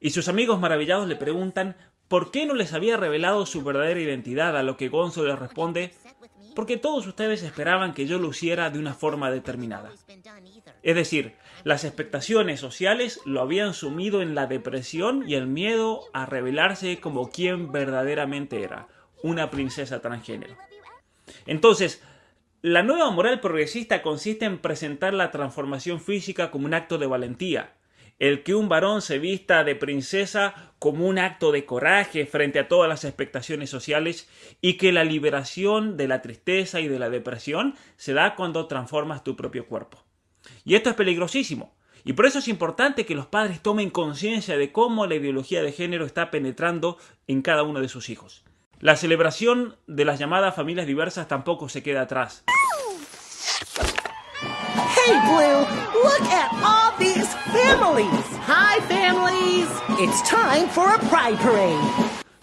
y 0.00 0.10
sus 0.10 0.28
amigos 0.28 0.58
maravillados 0.58 1.06
le 1.08 1.16
preguntan 1.16 1.76
por 2.08 2.30
qué 2.30 2.46
no 2.46 2.54
les 2.54 2.72
había 2.72 2.96
revelado 2.96 3.44
su 3.44 3.62
verdadera 3.62 4.00
identidad, 4.00 4.56
a 4.56 4.62
lo 4.62 4.78
que 4.78 4.88
Gonzo 4.88 5.24
les 5.26 5.38
responde 5.38 5.92
porque 6.54 6.76
todos 6.76 7.06
ustedes 7.06 7.42
esperaban 7.42 7.94
que 7.94 8.06
yo 8.06 8.18
lo 8.18 8.30
hiciera 8.30 8.70
de 8.70 8.78
una 8.78 8.94
forma 8.94 9.30
determinada. 9.30 9.90
Es 10.82 10.94
decir, 10.94 11.34
las 11.64 11.84
expectaciones 11.84 12.60
sociales 12.60 13.20
lo 13.24 13.40
habían 13.40 13.74
sumido 13.74 14.22
en 14.22 14.34
la 14.34 14.46
depresión 14.46 15.28
y 15.28 15.34
el 15.34 15.46
miedo 15.46 16.00
a 16.12 16.26
revelarse 16.26 17.00
como 17.00 17.30
quien 17.30 17.72
verdaderamente 17.72 18.62
era, 18.62 18.88
una 19.22 19.50
princesa 19.50 20.00
transgénero. 20.00 20.56
Entonces, 21.46 22.02
la 22.62 22.82
nueva 22.82 23.10
moral 23.10 23.40
progresista 23.40 24.02
consiste 24.02 24.44
en 24.44 24.58
presentar 24.58 25.14
la 25.14 25.30
transformación 25.30 26.00
física 26.00 26.50
como 26.50 26.66
un 26.66 26.74
acto 26.74 26.98
de 26.98 27.06
valentía, 27.06 27.74
el 28.22 28.44
que 28.44 28.54
un 28.54 28.68
varón 28.68 29.02
se 29.02 29.18
vista 29.18 29.64
de 29.64 29.74
princesa 29.74 30.74
como 30.78 31.08
un 31.08 31.18
acto 31.18 31.50
de 31.50 31.64
coraje 31.64 32.24
frente 32.24 32.60
a 32.60 32.68
todas 32.68 32.88
las 32.88 33.04
expectaciones 33.04 33.68
sociales 33.68 34.28
y 34.60 34.74
que 34.74 34.92
la 34.92 35.02
liberación 35.02 35.96
de 35.96 36.06
la 36.06 36.22
tristeza 36.22 36.78
y 36.78 36.86
de 36.86 37.00
la 37.00 37.10
depresión 37.10 37.74
se 37.96 38.12
da 38.12 38.36
cuando 38.36 38.68
transformas 38.68 39.24
tu 39.24 39.34
propio 39.34 39.66
cuerpo. 39.66 40.04
Y 40.64 40.76
esto 40.76 40.88
es 40.88 40.94
peligrosísimo. 40.94 41.74
Y 42.04 42.12
por 42.12 42.26
eso 42.26 42.38
es 42.38 42.46
importante 42.46 43.04
que 43.04 43.16
los 43.16 43.26
padres 43.26 43.60
tomen 43.60 43.90
conciencia 43.90 44.56
de 44.56 44.70
cómo 44.70 45.08
la 45.08 45.16
ideología 45.16 45.60
de 45.60 45.72
género 45.72 46.06
está 46.06 46.30
penetrando 46.30 46.98
en 47.26 47.42
cada 47.42 47.64
uno 47.64 47.80
de 47.80 47.88
sus 47.88 48.08
hijos. 48.08 48.44
La 48.78 48.94
celebración 48.94 49.74
de 49.88 50.04
las 50.04 50.20
llamadas 50.20 50.54
familias 50.54 50.86
diversas 50.86 51.26
tampoco 51.26 51.68
se 51.68 51.82
queda 51.82 52.02
atrás. 52.02 52.44
Hey 55.04 55.18
Blue, 55.26 55.66
look 56.04 56.22
at 56.30 56.52
all 56.62 56.96
these 56.96 57.26
families. 57.50 58.24
Hi 58.46 58.78
families. 58.86 59.66
It's 59.98 60.22
time 60.22 60.68
for 60.68 60.94
a 60.94 60.98
pride 61.08 61.38
parade. 61.38 61.80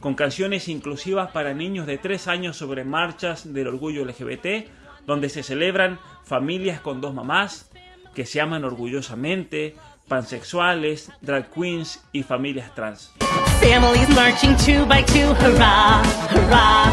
Con 0.01 0.15
canciones 0.15 0.67
inclusivas 0.67 1.31
para 1.31 1.53
niños 1.53 1.87
de 1.87 1.97
3 1.97 2.27
años 2.27 2.57
sobre 2.57 2.83
marchas 2.83 3.53
del 3.53 3.67
orgullo 3.67 4.03
LGBT, 4.03 4.67
donde 5.05 5.29
se 5.29 5.41
celebran 5.41 5.99
familias 6.25 6.81
con 6.81 6.99
dos 6.99 7.13
mamás 7.13 7.69
que 8.13 8.25
se 8.25 8.41
aman 8.41 8.65
orgullosamente, 8.65 9.77
pansexuales, 10.09 11.13
drag 11.21 11.49
queens 11.51 12.01
y 12.11 12.23
familias 12.23 12.75
trans. 12.75 13.13
Families 13.61 14.09
marching 14.09 14.57
two 14.57 14.85
by 14.85 15.01
two, 15.03 15.33
hurrah, 15.35 16.03
hurrah. 16.29 16.91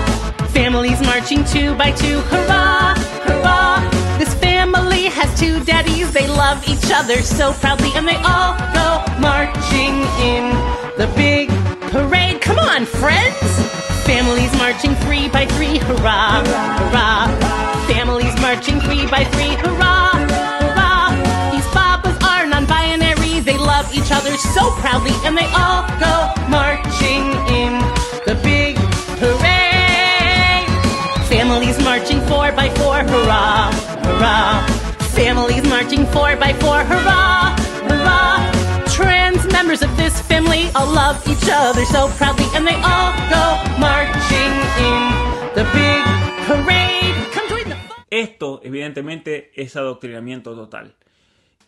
Families 0.52 1.00
marching 1.00 1.44
two 1.44 1.74
by 1.74 1.90
two, 1.90 2.20
hurrah, 2.30 2.85
hurrah. 2.85 2.85
Family 4.66 5.04
has 5.04 5.30
two 5.38 5.62
daddies, 5.62 6.12
they 6.12 6.26
love 6.26 6.58
each 6.68 6.90
other 6.90 7.22
so 7.22 7.52
proudly, 7.52 7.92
and 7.94 8.06
they 8.06 8.16
all 8.16 8.58
go 8.74 8.98
marching 9.20 9.94
in 10.18 10.50
the 10.98 11.06
big 11.14 11.48
parade. 11.92 12.40
Come 12.40 12.58
on, 12.58 12.84
friends! 12.84 13.46
Families 14.02 14.52
marching 14.58 14.96
three 15.06 15.28
by 15.28 15.46
three, 15.54 15.78
hurrah, 15.78 16.42
hurrah. 16.42 17.86
Families 17.86 18.34
marching 18.42 18.80
three 18.80 19.06
by 19.06 19.22
three, 19.38 19.54
hurrah, 19.54 20.18
hurrah. 20.26 21.14
These 21.52 21.66
papas 21.68 22.16
are 22.24 22.44
non 22.44 22.66
binary, 22.66 23.38
they 23.38 23.58
love 23.58 23.94
each 23.94 24.10
other 24.10 24.36
so 24.36 24.72
proudly, 24.82 25.14
and 25.22 25.38
they 25.38 25.46
all 25.54 25.86
go 26.02 26.34
marching 26.50 27.30
in 27.54 27.78
the 28.26 28.34
big. 28.42 28.75
Families 31.46 31.78
marching 31.84 32.20
four 32.26 32.50
by 32.50 32.68
four, 32.70 32.96
hurrah 33.06 33.70
hurrah. 34.02 34.66
Families 35.14 35.62
marching 35.68 36.04
four 36.06 36.34
by 36.34 36.52
four, 36.54 36.82
hurrah, 36.82 37.54
hurrah. 37.86 38.42
Trans 38.90 39.46
members 39.52 39.80
of 39.80 39.94
this 39.96 40.20
family 40.22 40.66
all 40.74 40.90
love 40.90 41.22
each 41.28 41.48
other 41.48 41.84
so 41.86 42.08
proudly, 42.18 42.46
and 42.54 42.66
they 42.66 42.74
all 42.82 43.14
go 43.30 43.44
marching 43.78 44.52
in 44.90 45.02
the 45.54 45.64
big 45.70 46.02
parade. 46.50 47.14
Come 47.30 47.48
join 47.48 47.68
the 47.68 47.78
Esto, 48.10 48.60
evidentemente, 48.64 49.52
es 49.54 49.76
adoctrinamiento 49.76 50.52
total. 50.54 50.94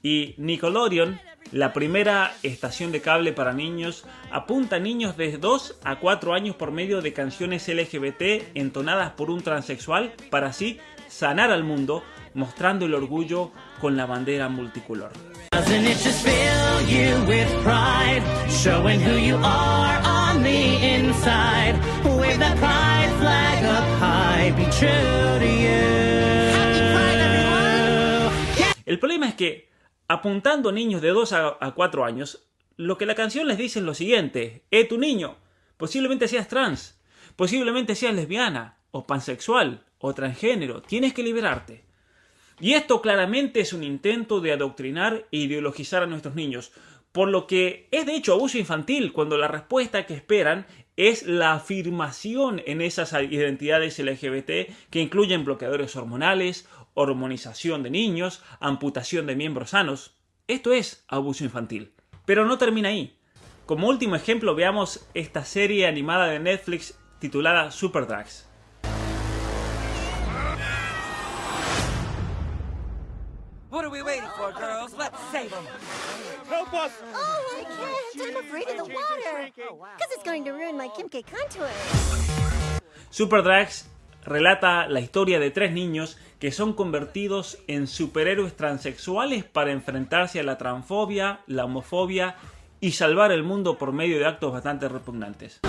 Y 0.02 0.34
Nickelodeon, 0.38 1.20
la 1.50 1.72
primera 1.72 2.32
estación 2.42 2.92
de 2.92 3.00
cable 3.00 3.32
para 3.32 3.52
niños, 3.52 4.04
apunta 4.30 4.76
a 4.76 4.78
niños 4.78 5.16
de 5.16 5.38
2 5.38 5.80
a 5.82 5.98
4 5.98 6.34
años 6.34 6.56
por 6.56 6.70
medio 6.70 7.00
de 7.02 7.12
canciones 7.12 7.66
LGBT 7.68 8.54
entonadas 8.54 9.12
por 9.12 9.30
un 9.30 9.42
transexual 9.42 10.12
para 10.30 10.48
así 10.48 10.78
sanar 11.08 11.50
al 11.50 11.64
mundo 11.64 12.04
mostrando 12.34 12.86
el 12.86 12.94
orgullo 12.94 13.50
con 13.80 13.96
la 13.96 14.06
bandera 14.06 14.48
multicolor. 14.48 15.10
El 28.86 28.98
problema 28.98 29.28
es 29.28 29.34
que, 29.34 29.67
apuntando 30.08 30.72
niños 30.72 31.02
de 31.02 31.10
2 31.10 31.32
a 31.32 31.72
4 31.74 32.04
años, 32.04 32.48
lo 32.76 32.96
que 32.96 33.06
la 33.06 33.14
canción 33.14 33.46
les 33.46 33.58
dice 33.58 33.80
es 33.80 33.84
lo 33.84 33.94
siguiente, 33.94 34.64
eh 34.70 34.84
tu 34.84 34.98
niño, 34.98 35.36
posiblemente 35.76 36.28
seas 36.28 36.48
trans, 36.48 37.00
posiblemente 37.36 37.94
seas 37.94 38.14
lesbiana, 38.14 38.78
o 38.90 39.06
pansexual, 39.06 39.84
o 39.98 40.14
transgénero, 40.14 40.82
tienes 40.82 41.12
que 41.12 41.22
liberarte. 41.22 41.84
Y 42.60 42.74
esto 42.74 43.00
claramente 43.02 43.60
es 43.60 43.72
un 43.72 43.84
intento 43.84 44.40
de 44.40 44.52
adoctrinar 44.52 45.26
e 45.30 45.38
ideologizar 45.38 46.02
a 46.02 46.06
nuestros 46.06 46.34
niños, 46.34 46.72
por 47.12 47.28
lo 47.28 47.46
que 47.46 47.88
es 47.90 48.06
de 48.06 48.14
hecho 48.14 48.32
abuso 48.32 48.58
infantil 48.58 49.12
cuando 49.12 49.38
la 49.38 49.48
respuesta 49.48 50.06
que 50.06 50.14
esperan 50.14 50.66
es 50.96 51.24
la 51.24 51.52
afirmación 51.52 52.60
en 52.66 52.80
esas 52.80 53.12
identidades 53.12 53.98
LGBT 53.98 54.72
que 54.90 55.00
incluyen 55.00 55.44
bloqueadores 55.44 55.94
hormonales, 55.94 56.68
hormonización 56.98 57.82
de 57.82 57.90
niños, 57.90 58.42
amputación 58.58 59.26
de 59.26 59.36
miembros 59.36 59.70
sanos. 59.70 60.16
Esto 60.48 60.72
es 60.72 61.04
abuso 61.08 61.44
infantil. 61.44 61.94
Pero 62.26 62.44
no 62.44 62.58
termina 62.58 62.88
ahí. 62.88 63.16
Como 63.66 63.88
último 63.88 64.16
ejemplo 64.16 64.54
veamos 64.54 65.06
esta 65.14 65.44
serie 65.44 65.86
animada 65.86 66.26
de 66.26 66.40
Netflix 66.40 66.98
titulada 67.20 67.70
Super 67.70 68.06
Drags. 68.06 68.46
What 73.70 73.84
are 73.84 73.90
we 73.90 74.02
waiting 74.02 74.28
for, 74.36 74.50
girls? 74.52 74.94
Let's 74.98 75.18
save 75.30 75.50
them. 75.50 75.64
Help 76.48 76.72
us! 76.72 76.92
Oh, 77.14 77.58
I 77.58 77.64
can't. 77.64 78.30
I'm 78.30 78.36
afraid 78.42 78.66
of 78.68 78.76
the 78.78 78.94
water. 78.94 79.50
Because 79.54 80.12
it's 80.14 80.24
going 80.24 80.44
to 80.44 80.52
ruin 80.52 80.76
my 80.76 80.88
Kimke 80.88 81.22
contour. 81.26 81.68
Super 83.10 83.42
Drags 83.42 83.84
relata 84.28 84.86
la 84.86 85.00
historia 85.00 85.40
de 85.40 85.50
tres 85.50 85.72
niños 85.72 86.18
que 86.38 86.52
son 86.52 86.74
convertidos 86.74 87.58
en 87.66 87.86
superhéroes 87.86 88.54
transexuales 88.54 89.44
para 89.44 89.72
enfrentarse 89.72 90.38
a 90.38 90.44
la 90.44 90.58
transfobia, 90.58 91.40
la 91.46 91.64
homofobia 91.64 92.36
y 92.80 92.92
salvar 92.92 93.32
el 93.32 93.42
mundo 93.42 93.78
por 93.78 93.92
medio 93.92 94.18
de 94.18 94.26
actos 94.26 94.52
bastante 94.52 94.88
repugnantes. 94.88 95.60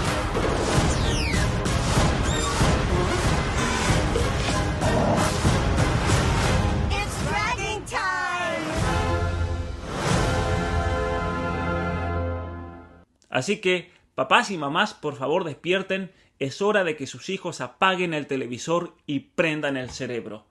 Así 13.30 13.62
que, 13.62 13.92
papás 14.16 14.52
y 14.52 14.58
mamás, 14.58 14.94
por 14.94 15.16
favor 15.16 15.46
despierten, 15.46 16.12
es 16.40 16.62
hora 16.62 16.84
de 16.84 16.96
que 16.96 17.08
sus 17.08 17.30
hijos 17.30 17.62
apaguen 17.62 18.14
el 18.14 18.28
televisor 18.28 18.96
y 19.06 19.20
prendan 19.20 19.78
el 19.78 19.90
cerebro. 19.90 20.48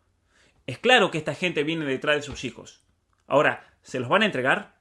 Es 0.67 0.79
claro 0.79 1.11
que 1.11 1.19
esta 1.19 1.35
gente 1.35 1.65
viene 1.65 1.87
detrás 1.87 2.17
de 2.17 2.23
sus 2.23 2.45
hijos. 2.45 2.85
Ahora, 3.27 3.67
¿se 3.83 3.99
los 3.99 4.09
van 4.09 4.23
a 4.23 4.27
entregar? 4.27 4.77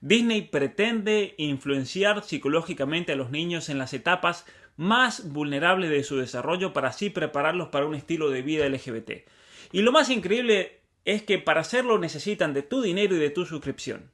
Disney 0.00 0.42
pretende 0.42 1.34
influenciar 1.36 2.22
psicológicamente 2.22 3.12
a 3.12 3.16
los 3.16 3.30
niños 3.30 3.68
en 3.68 3.78
las 3.78 3.92
etapas 3.92 4.46
más 4.76 5.32
vulnerables 5.32 5.90
de 5.90 6.04
su 6.04 6.16
desarrollo 6.16 6.72
para 6.72 6.90
así 6.90 7.10
prepararlos 7.10 7.68
para 7.68 7.86
un 7.86 7.94
estilo 7.94 8.30
de 8.30 8.42
vida 8.42 8.68
LGBT. 8.68 9.28
Y 9.72 9.82
lo 9.82 9.90
más 9.90 10.10
increíble 10.10 10.80
es 11.04 11.22
que 11.22 11.38
para 11.38 11.62
hacerlo 11.62 11.98
necesitan 11.98 12.54
de 12.54 12.62
tu 12.62 12.82
dinero 12.82 13.16
y 13.16 13.18
de 13.18 13.30
tu 13.30 13.46
suscripción. 13.46 14.12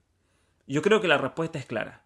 Yo 0.66 0.80
creo 0.80 1.00
que 1.00 1.08
la 1.08 1.18
respuesta 1.18 1.58
es 1.58 1.66
clara. 1.66 2.04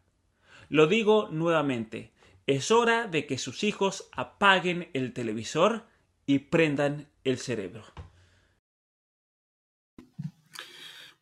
Lo 0.69 0.87
digo 0.87 1.29
nuevamente, 1.31 2.13
es 2.47 2.71
hora 2.71 3.09
de 3.09 3.27
que 3.27 3.39
sus 3.39 3.65
hijos 3.65 4.09
apaguen 4.13 4.89
el 4.93 5.13
televisor 5.13 5.87
y 6.27 6.39
prendan 6.41 7.09
el 7.25 7.39
cerebro. 7.39 7.85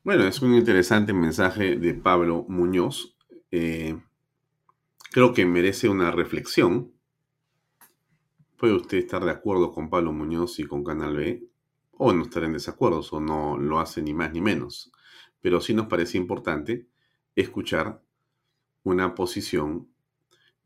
Bueno, 0.02 0.26
es 0.26 0.42
un 0.42 0.54
interesante 0.54 1.14
mensaje 1.14 1.76
de 1.76 1.94
Pablo 1.94 2.44
Muñoz. 2.48 3.16
Eh, 3.50 3.98
creo 5.10 5.32
que 5.32 5.46
merece 5.46 5.88
una 5.88 6.10
reflexión. 6.10 6.92
Puede 8.58 8.74
usted 8.74 8.98
estar 8.98 9.24
de 9.24 9.30
acuerdo 9.30 9.72
con 9.72 9.88
Pablo 9.88 10.12
Muñoz 10.12 10.58
y 10.58 10.64
con 10.64 10.84
Canal 10.84 11.16
B, 11.16 11.48
o 11.92 12.12
no 12.12 12.22
estar 12.22 12.44
en 12.44 12.52
desacuerdo, 12.52 13.00
o 13.10 13.20
no 13.20 13.56
lo 13.56 13.80
hace 13.80 14.02
ni 14.02 14.12
más 14.12 14.30
ni 14.32 14.42
menos. 14.42 14.92
Pero 15.40 15.62
sí 15.62 15.72
nos 15.72 15.86
parece 15.86 16.18
importante 16.18 16.86
escuchar 17.34 18.02
una 18.82 19.14
posición 19.14 19.93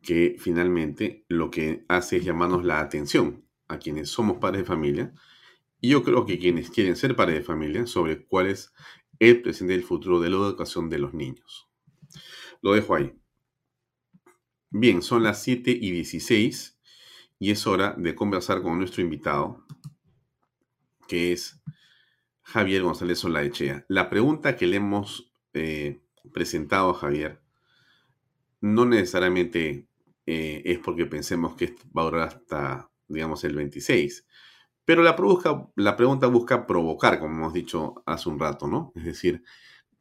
que 0.02 0.36
finalmente 0.38 1.24
lo 1.28 1.50
que 1.50 1.84
hace 1.88 2.18
es 2.18 2.24
llamarnos 2.24 2.64
la 2.64 2.80
atención 2.80 3.44
a 3.66 3.78
quienes 3.78 4.08
somos 4.08 4.38
padres 4.38 4.62
de 4.62 4.66
familia 4.66 5.12
y 5.80 5.90
yo 5.90 6.02
creo 6.02 6.26
que 6.26 6.38
quienes 6.38 6.70
quieren 6.70 6.96
ser 6.96 7.14
padres 7.14 7.36
de 7.36 7.44
familia 7.44 7.86
sobre 7.86 8.24
cuál 8.26 8.48
es 8.48 8.72
el 9.18 9.42
presente 9.42 9.74
y 9.74 9.76
el 9.76 9.84
futuro 9.84 10.20
de 10.20 10.30
la 10.30 10.36
educación 10.36 10.88
de 10.88 10.98
los 10.98 11.14
niños. 11.14 11.68
Lo 12.62 12.72
dejo 12.72 12.94
ahí. 12.94 13.14
Bien, 14.70 15.02
son 15.02 15.22
las 15.22 15.42
7 15.42 15.70
y 15.70 15.90
16 15.90 16.78
y 17.38 17.50
es 17.50 17.66
hora 17.66 17.94
de 17.96 18.14
conversar 18.14 18.62
con 18.62 18.78
nuestro 18.78 19.02
invitado, 19.02 19.64
que 21.06 21.32
es 21.32 21.60
Javier 22.42 22.82
González 22.82 23.18
Solaechea. 23.18 23.84
La 23.88 24.10
pregunta 24.10 24.56
que 24.56 24.66
le 24.66 24.76
hemos 24.76 25.32
eh, 25.54 26.00
presentado 26.32 26.90
a 26.90 26.94
Javier 26.94 27.40
no 28.60 28.84
necesariamente 28.84 29.87
eh, 30.30 30.60
es 30.66 30.78
porque 30.80 31.06
pensemos 31.06 31.56
que 31.56 31.74
va 31.96 32.02
a 32.02 32.04
durar 32.04 32.28
hasta, 32.28 32.90
digamos, 33.06 33.44
el 33.44 33.56
26. 33.56 34.26
Pero 34.84 35.02
la, 35.02 35.16
la 35.74 35.96
pregunta 35.96 36.26
busca 36.26 36.66
provocar, 36.66 37.18
como 37.18 37.34
hemos 37.34 37.54
dicho 37.54 38.02
hace 38.04 38.28
un 38.28 38.38
rato, 38.38 38.66
¿no? 38.66 38.92
Es 38.94 39.04
decir, 39.04 39.42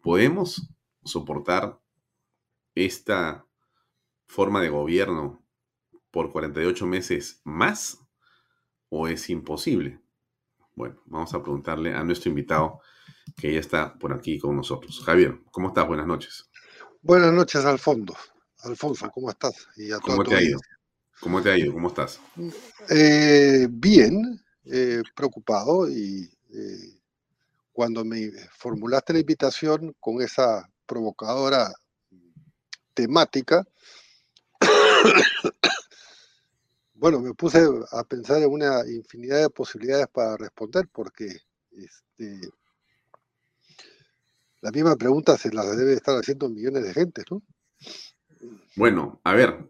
¿podemos 0.02 0.70
soportar 1.06 1.80
esta 2.76 3.46
forma 4.26 4.60
de 4.60 4.68
gobierno 4.68 5.42
por 6.12 6.34
48 6.34 6.86
meses 6.86 7.40
más 7.46 7.98
o 8.90 9.08
es 9.08 9.30
imposible? 9.30 10.02
Bueno, 10.76 11.02
vamos 11.06 11.34
a 11.34 11.42
preguntarle 11.42 11.94
a 11.94 12.04
nuestro 12.04 12.32
invitado 12.32 12.82
que 13.38 13.54
ya 13.54 13.62
está 13.62 13.98
por 13.98 14.12
aquí 14.12 14.40
con 14.40 14.58
nosotros. 14.58 15.02
Javier, 15.06 15.40
¿cómo 15.52 15.70
estás? 15.70 15.88
Buenas 15.88 16.06
noches. 16.06 16.50
Buenas 17.02 17.32
noches 17.32 17.64
al 17.64 17.80
fondo. 17.80 18.14
Alfonso, 18.64 19.10
¿cómo 19.12 19.30
estás? 19.30 19.68
¿Cómo 20.02 20.24
te 20.24 20.36
ha 20.36 20.42
ido? 20.42 20.60
¿Cómo 21.20 21.42
te 21.42 21.52
ha 21.52 21.58
ido? 21.58 21.74
¿Cómo 21.74 21.90
estás? 21.90 22.20
Eh, 22.90 23.68
bien, 23.70 24.44
eh, 24.66 25.02
preocupado 25.16 25.90
y 25.90 26.30
eh, 26.54 27.00
cuando 27.72 28.04
me 28.04 28.32
formulaste 28.58 29.14
la 29.14 29.20
invitación 29.20 29.96
con 30.00 30.22
esa 30.22 30.68
provocadora 30.86 31.72
temática, 32.94 33.66
bueno, 36.94 37.20
me 37.20 37.34
puse 37.34 37.68
a 37.92 38.04
pensar 38.04 38.42
en 38.42 38.50
una 38.50 38.82
infinidad 38.88 39.42
de 39.42 39.50
posibilidades 39.50 40.08
para 40.08 40.38
responder 40.38 40.88
porque 40.92 41.28
este, 41.72 42.50
la 44.62 44.72
misma 44.72 44.96
pregunta 44.96 45.38
se 45.38 45.54
la 45.54 45.64
debe 45.64 45.94
estar 45.94 46.16
haciendo 46.16 46.50
millones 46.50 46.84
de 46.84 46.94
gente, 46.94 47.24
¿no? 47.30 47.44
Bueno, 48.76 49.20
a 49.24 49.34
ver, 49.34 49.70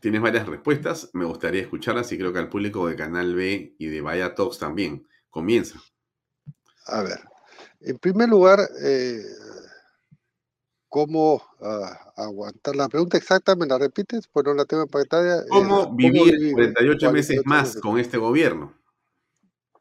tienes 0.00 0.20
varias 0.20 0.46
respuestas, 0.46 1.10
me 1.14 1.24
gustaría 1.24 1.62
escucharlas 1.62 2.10
y 2.12 2.18
creo 2.18 2.32
que 2.32 2.38
al 2.38 2.48
público 2.48 2.86
de 2.86 2.96
Canal 2.96 3.34
B 3.34 3.74
y 3.78 3.86
de 3.86 4.00
Vaya 4.00 4.34
Talks 4.34 4.58
también. 4.58 5.06
Comienza. 5.30 5.78
A 6.86 7.02
ver, 7.02 7.20
en 7.80 7.98
primer 7.98 8.28
lugar, 8.28 8.60
eh, 8.82 9.22
¿cómo 10.88 11.42
ah, 11.60 12.12
aguantar? 12.16 12.76
La 12.76 12.88
pregunta 12.88 13.18
exacta, 13.18 13.54
¿me 13.56 13.66
la 13.66 13.78
repites? 13.78 14.28
Pues 14.28 14.46
no 14.46 14.54
la 14.54 14.64
tengo 14.64 14.84
en 14.84 14.88
pantalla. 14.88 15.44
¿Cómo, 15.48 15.94
vivir, 15.94 16.52
48, 16.52 17.12
meses 17.12 17.42
más 17.44 17.76
con 17.76 17.98
este 17.98 18.16
gobierno? 18.16 18.72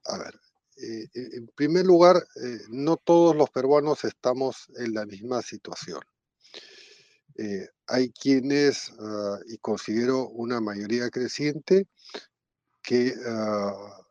A 0.06 0.18
ver, 0.18 0.34
eh, 0.78 1.08
en 1.14 1.48
primer 1.56 1.86
lugar, 1.86 2.18
eh, 2.18 2.60
no 2.70 2.98
todos 2.98 3.36
los 3.36 3.50
peruanos 3.50 4.04
estamos 4.04 4.68
en 4.78 4.94
la 4.94 5.06
misma 5.06 5.42
situación. 5.42 6.02
Eh, 7.38 7.68
hay 7.88 8.12
quienes, 8.12 8.94
ah, 9.00 9.38
y 9.48 9.58
considero 9.58 10.30
una 10.30 10.62
mayoría 10.62 11.10
creciente, 11.10 11.88
que 12.82 13.14
ah, 13.28 14.02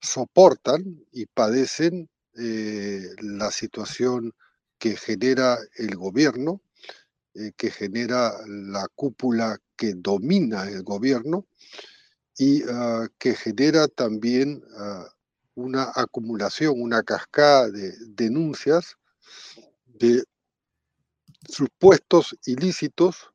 soportan 0.00 1.06
y 1.12 1.26
padecen 1.26 2.10
eh, 2.36 3.08
la 3.20 3.50
situación 3.50 4.34
que 4.78 4.96
genera 4.96 5.58
el 5.76 5.96
gobierno, 5.96 6.60
eh, 7.34 7.52
que 7.56 7.70
genera 7.70 8.32
la 8.46 8.88
cúpula 8.94 9.58
que 9.76 9.94
domina 9.94 10.68
el 10.68 10.82
gobierno 10.82 11.46
y 12.36 12.62
ah, 12.68 13.06
que 13.18 13.34
genera 13.34 13.86
también 13.88 14.62
una 15.54 15.92
acumulación, 15.94 16.80
una 16.80 17.02
cascada 17.02 17.70
de 17.70 17.94
denuncias 18.08 18.96
de 19.86 20.24
supuestos 21.48 22.36
ilícitos 22.46 23.32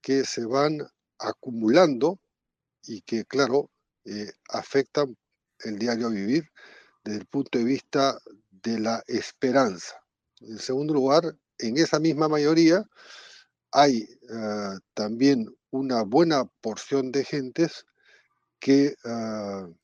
que 0.00 0.24
se 0.24 0.44
van 0.44 0.78
acumulando 1.18 2.20
y 2.84 3.02
que, 3.02 3.24
claro, 3.24 3.70
eh, 4.04 4.32
afectan 4.48 5.16
el 5.60 5.78
diario 5.78 6.10
vivir 6.10 6.50
desde 7.04 7.20
el 7.20 7.26
punto 7.26 7.58
de 7.58 7.64
vista 7.64 8.18
de 8.50 8.78
la 8.78 9.02
esperanza. 9.06 9.96
En 10.40 10.58
segundo 10.58 10.94
lugar, 10.94 11.36
en 11.58 11.76
esa 11.78 11.98
misma 11.98 12.28
mayoría 12.28 12.84
hay 13.72 14.08
eh, 14.30 14.78
también 14.94 15.46
una 15.70 16.02
buena 16.02 16.44
porción 16.60 17.12
de 17.12 17.24
gentes 17.24 17.84
que 18.60 18.94
eh, 19.04 19.74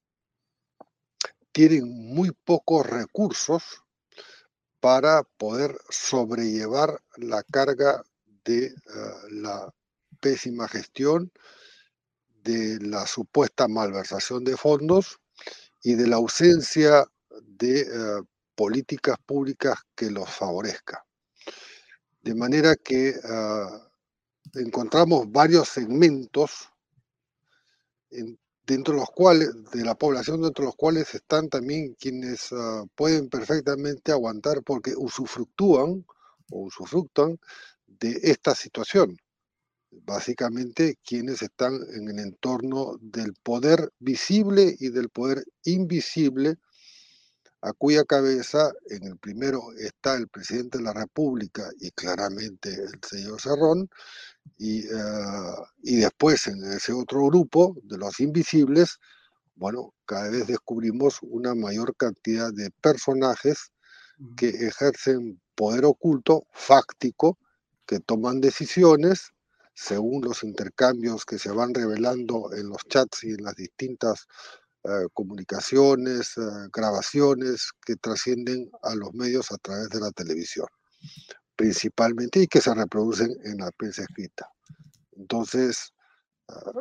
tienen 1.53 1.88
muy 1.88 2.30
pocos 2.45 2.86
recursos 2.86 3.84
para 4.85 5.22
poder 5.22 5.78
sobrellevar 5.89 7.01
la 7.16 7.43
carga 7.43 8.05
de 8.45 8.66
eh, 8.66 8.72
la 9.30 9.72
pésima 10.20 10.68
gestión, 10.68 11.32
de 12.43 12.78
la 12.82 13.07
supuesta 13.07 13.66
malversación 13.66 14.45
de 14.45 14.59
fondos 14.59 15.18
y 15.82 15.95
de 15.95 16.07
la 16.07 16.16
ausencia 16.16 17.07
de 17.41 17.80
eh, 17.80 18.22
políticas 18.55 19.16
públicas 19.24 19.78
que 19.95 20.11
los 20.11 20.28
favorezca. 20.28 21.03
De 22.20 22.35
manera 22.35 22.76
que 22.76 23.09
eh, 23.09 23.66
encontramos 24.53 25.32
varios 25.32 25.66
segmentos 25.70 26.68
dentro 28.67 28.95
de 28.95 29.01
los 29.01 29.11
cuales, 29.11 29.51
de 29.73 29.85
la 29.85 29.95
población, 29.95 30.43
dentro 30.43 30.62
de 30.62 30.69
los 30.69 30.77
cuales 30.77 31.15
están 31.15 31.49
también 31.49 31.95
quienes 31.95 32.53
ah, 32.53 32.85
pueden 32.95 33.29
perfectamente 33.29 34.12
aguantar 34.12 34.62
porque 34.62 34.95
usufructúan 34.97 36.05
o 36.51 36.65
usufructan 36.65 37.39
de 37.87 38.19
esta 38.23 38.55
situación. 38.55 39.17
Básicamente 39.91 40.97
quienes 41.05 41.43
están 41.43 41.75
en 41.95 42.09
el 42.09 42.19
entorno 42.19 42.97
del 43.01 43.35
poder 43.43 43.93
visible 43.99 44.75
y 44.79 44.89
del 44.91 45.09
poder 45.09 45.45
invisible, 45.65 46.57
a 47.61 47.73
cuya 47.73 48.05
cabeza 48.05 48.73
en 48.91 49.05
el 49.05 49.17
primero 49.17 49.62
está 49.79 50.17
el 50.17 50.29
presidente 50.29 50.79
de 50.79 50.85
la 50.85 50.93
República 50.93 51.71
y 51.81 51.93
claramente 51.93 52.71
el 52.71 53.01
señor 53.09 53.41
Cerrón, 53.41 53.89
y, 54.59 54.86
eh, 54.86 55.55
y 55.82 55.97
después 55.97 56.47
en 56.47 56.64
ese 56.72 56.92
otro 56.92 57.26
grupo 57.26 57.76
de 57.82 57.99
los 57.99 58.20
invisibles, 58.20 58.99
bueno, 59.57 59.95
cada 60.07 60.30
vez 60.30 60.47
descubrimos 60.47 61.18
una 61.22 61.55
mayor 61.55 61.95
cantidad 61.97 62.53
de 62.53 62.70
personajes 62.80 63.70
que 64.36 64.49
ejercen 64.49 65.40
poder 65.55 65.84
oculto, 65.84 66.47
fáctico, 66.53 67.38
que 67.86 68.01
toman 68.01 68.40
decisiones 68.40 69.32
según 69.74 70.22
los 70.22 70.45
intercambios 70.45 71.24
que 71.24 71.38
se 71.38 71.51
van 71.51 71.74
revelando 71.74 72.53
en 72.53 72.68
los 72.68 72.84
chats 72.88 73.24
y 73.24 73.30
en 73.30 73.42
las 73.42 73.57
distintas 73.57 74.26
eh, 74.84 75.09
comunicaciones, 75.12 76.36
eh, 76.36 76.40
grabaciones 76.72 77.70
que 77.84 77.97
trascienden 77.97 78.70
a 78.82 78.95
los 78.95 79.12
medios 79.14 79.51
a 79.51 79.59
través 79.59 79.88
de 79.88 80.01
la 80.01 80.11
televisión 80.12 80.68
principalmente 81.57 82.40
y 82.40 82.46
que 82.46 82.61
se 82.61 82.74
reproducen 82.74 83.36
en 83.44 83.59
la 83.59 83.70
prensa 83.72 84.02
escrita. 84.02 84.50
Entonces, 85.12 85.92
ah, 86.48 86.72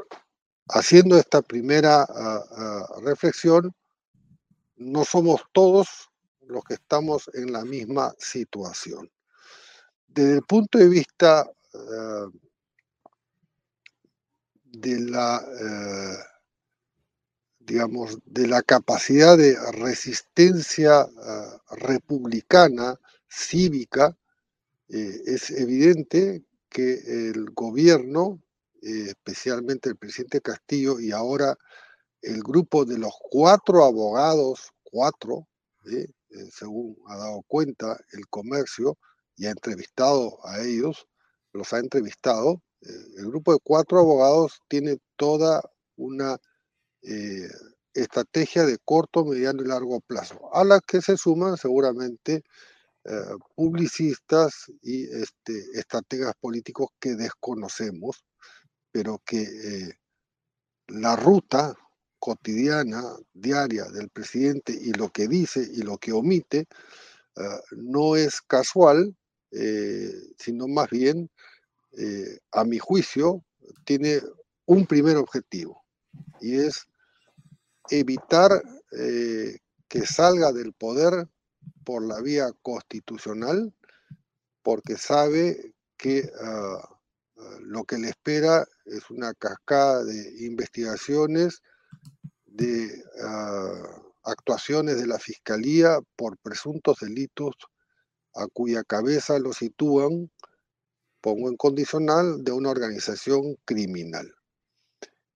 haciendo 0.70 1.18
esta 1.18 1.42
primera 1.42 2.04
ah, 2.04 2.44
ah, 2.52 2.88
reflexión, 3.04 3.74
no 4.76 5.06
somos 5.06 5.42
todos 5.52 6.10
los 6.42 6.64
que 6.64 6.76
estamos 6.76 7.30
en 7.34 7.54
la 7.54 7.64
misma 7.64 8.14
situación. 8.18 9.10
Desde 10.08 10.34
el 10.36 10.44
punto 10.44 10.78
de 10.78 10.90
vista 10.90 11.50
de 14.64 15.00
la, 15.00 15.44
digamos, 17.60 18.20
de 18.26 18.48
la 18.48 18.62
capacidad 18.62 19.38
de 19.38 19.58
resistencia 19.72 21.08
republicana, 21.72 23.00
cívica, 23.28 24.16
eh, 24.90 25.22
es 25.26 25.50
evidente 25.52 26.44
que 26.70 27.30
el 27.30 27.52
gobierno, 27.52 28.42
eh, 28.82 29.08
especialmente 29.10 29.90
el 29.90 29.98
presidente 29.98 30.42
Castillo 30.42 31.00
y 31.00 31.12
ahora 31.12 31.56
el 32.22 32.42
grupo 32.42 32.86
de 32.86 32.98
los 32.98 33.14
cuatro 33.30 33.84
abogados, 33.86 34.72
cuatro, 34.84 35.48
eh, 35.92 36.08
según 36.52 36.98
ha 37.08 37.18
dado 37.18 37.44
cuenta 37.48 37.98
el 38.12 38.28
comercio 38.28 38.98
y 39.36 39.46
ha 39.46 39.52
entrevistado 39.52 40.40
a 40.46 40.62
ellos, 40.62 41.08
los 41.54 41.72
ha 41.74 41.80
entrevistado, 41.80 42.62
el 42.82 43.28
grupo 43.28 43.54
de 43.54 43.60
cuatro 43.64 44.00
abogados 44.00 44.60
tiene 44.68 44.98
toda 45.16 45.62
una 45.96 46.38
estrategia 47.94 48.66
de 48.66 48.78
corto, 48.84 49.24
mediano 49.24 49.62
y 49.64 49.68
largo 49.68 50.02
plazo, 50.02 50.54
a 50.54 50.64
la 50.66 50.80
que 50.82 51.02
se 51.02 51.16
suman 51.16 51.58
seguramente 51.58 52.44
eh, 53.06 53.36
publicistas 53.54 54.72
y 54.82 55.04
este, 55.04 55.62
estrategas 55.74 56.36
políticos 56.40 56.88
que 57.02 57.16
desconocemos, 57.16 58.24
pero 58.94 59.22
que 59.26 59.42
eh, 59.42 59.94
la 60.88 61.18
ruta 61.18 61.76
cotidiana, 62.18 63.04
diaria 63.34 63.84
del 63.86 64.10
presidente 64.10 64.72
y 64.72 64.94
lo 64.94 65.10
que 65.10 65.28
dice 65.28 65.68
y 65.70 65.82
lo 65.82 65.98
que 65.98 66.14
omite 66.14 66.60
eh, 66.60 67.42
no 67.72 68.16
es 68.16 68.42
casual, 68.42 69.14
sino 70.40 70.68
más 70.68 70.90
bien, 70.90 71.30
a 72.54 72.64
mi 72.64 72.80
juicio, 72.80 73.44
tiene 73.86 74.20
un 74.66 74.88
primer 74.88 75.18
objetivo 75.18 75.84
y 76.42 76.56
es 76.56 76.88
evitar 77.92 78.50
que 78.90 80.08
salga 80.08 80.52
del 80.52 80.74
poder 80.74 81.28
por 81.84 82.06
la 82.06 82.22
vía 82.22 82.52
constitucional 82.62 83.74
porque 84.64 84.98
sabe 84.98 85.76
que 85.98 86.30
ah, 86.42 87.00
ah, 87.38 87.58
lo 87.62 87.84
que 87.84 87.98
le 87.98 88.10
espera 88.10 88.66
es 88.86 89.10
una 89.10 89.34
cascada 89.34 90.04
de 90.04 90.46
investigaciones, 90.46 91.62
de 92.46 93.04
ah, 93.22 94.02
actuaciones 94.24 94.98
de 94.98 95.08
la 95.08 95.20
Fiscalía 95.20 96.00
por 96.16 96.38
presuntos 96.38 96.98
delitos 97.02 97.56
a 98.36 98.48
cuya 98.48 98.84
cabeza 98.84 99.38
lo 99.38 99.54
sitúan, 99.54 100.32
pongo 101.22 101.50
en 101.50 101.58
condicional, 101.58 102.44
de 102.44 102.52
una 102.52 102.70
organización 102.70 103.58
criminal. 103.66 104.34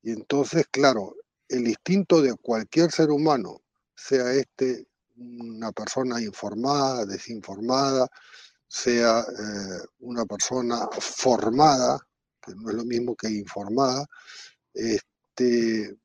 Y 0.02 0.12
entonces, 0.12 0.66
claro, 0.72 1.16
el 1.50 1.68
instinto 1.68 2.22
de 2.22 2.34
cualquier 2.36 2.92
ser 2.92 3.10
humano, 3.10 3.62
sea 3.96 4.34
este 4.34 4.88
una 5.18 5.72
persona 5.72 6.22
informada, 6.22 7.06
desinformada, 7.06 8.08
sea 8.68 9.22
eh, 9.22 9.86
una 10.00 10.26
persona 10.26 10.88
formada, 11.00 12.00
que 12.42 12.54
no 12.56 12.70
es 12.70 12.76
lo 12.76 12.86
mismo 12.86 13.16
que 13.16 13.30
informada, 13.30 14.06
este, 14.74 15.98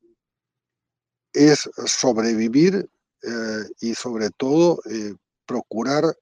es 1.33 1.69
sobrevivir 1.85 2.89
eh, 3.23 3.63
y 3.81 3.93
sobre 3.95 4.29
todo 4.31 4.79
eh, 4.89 5.13
procurar 5.45 6.15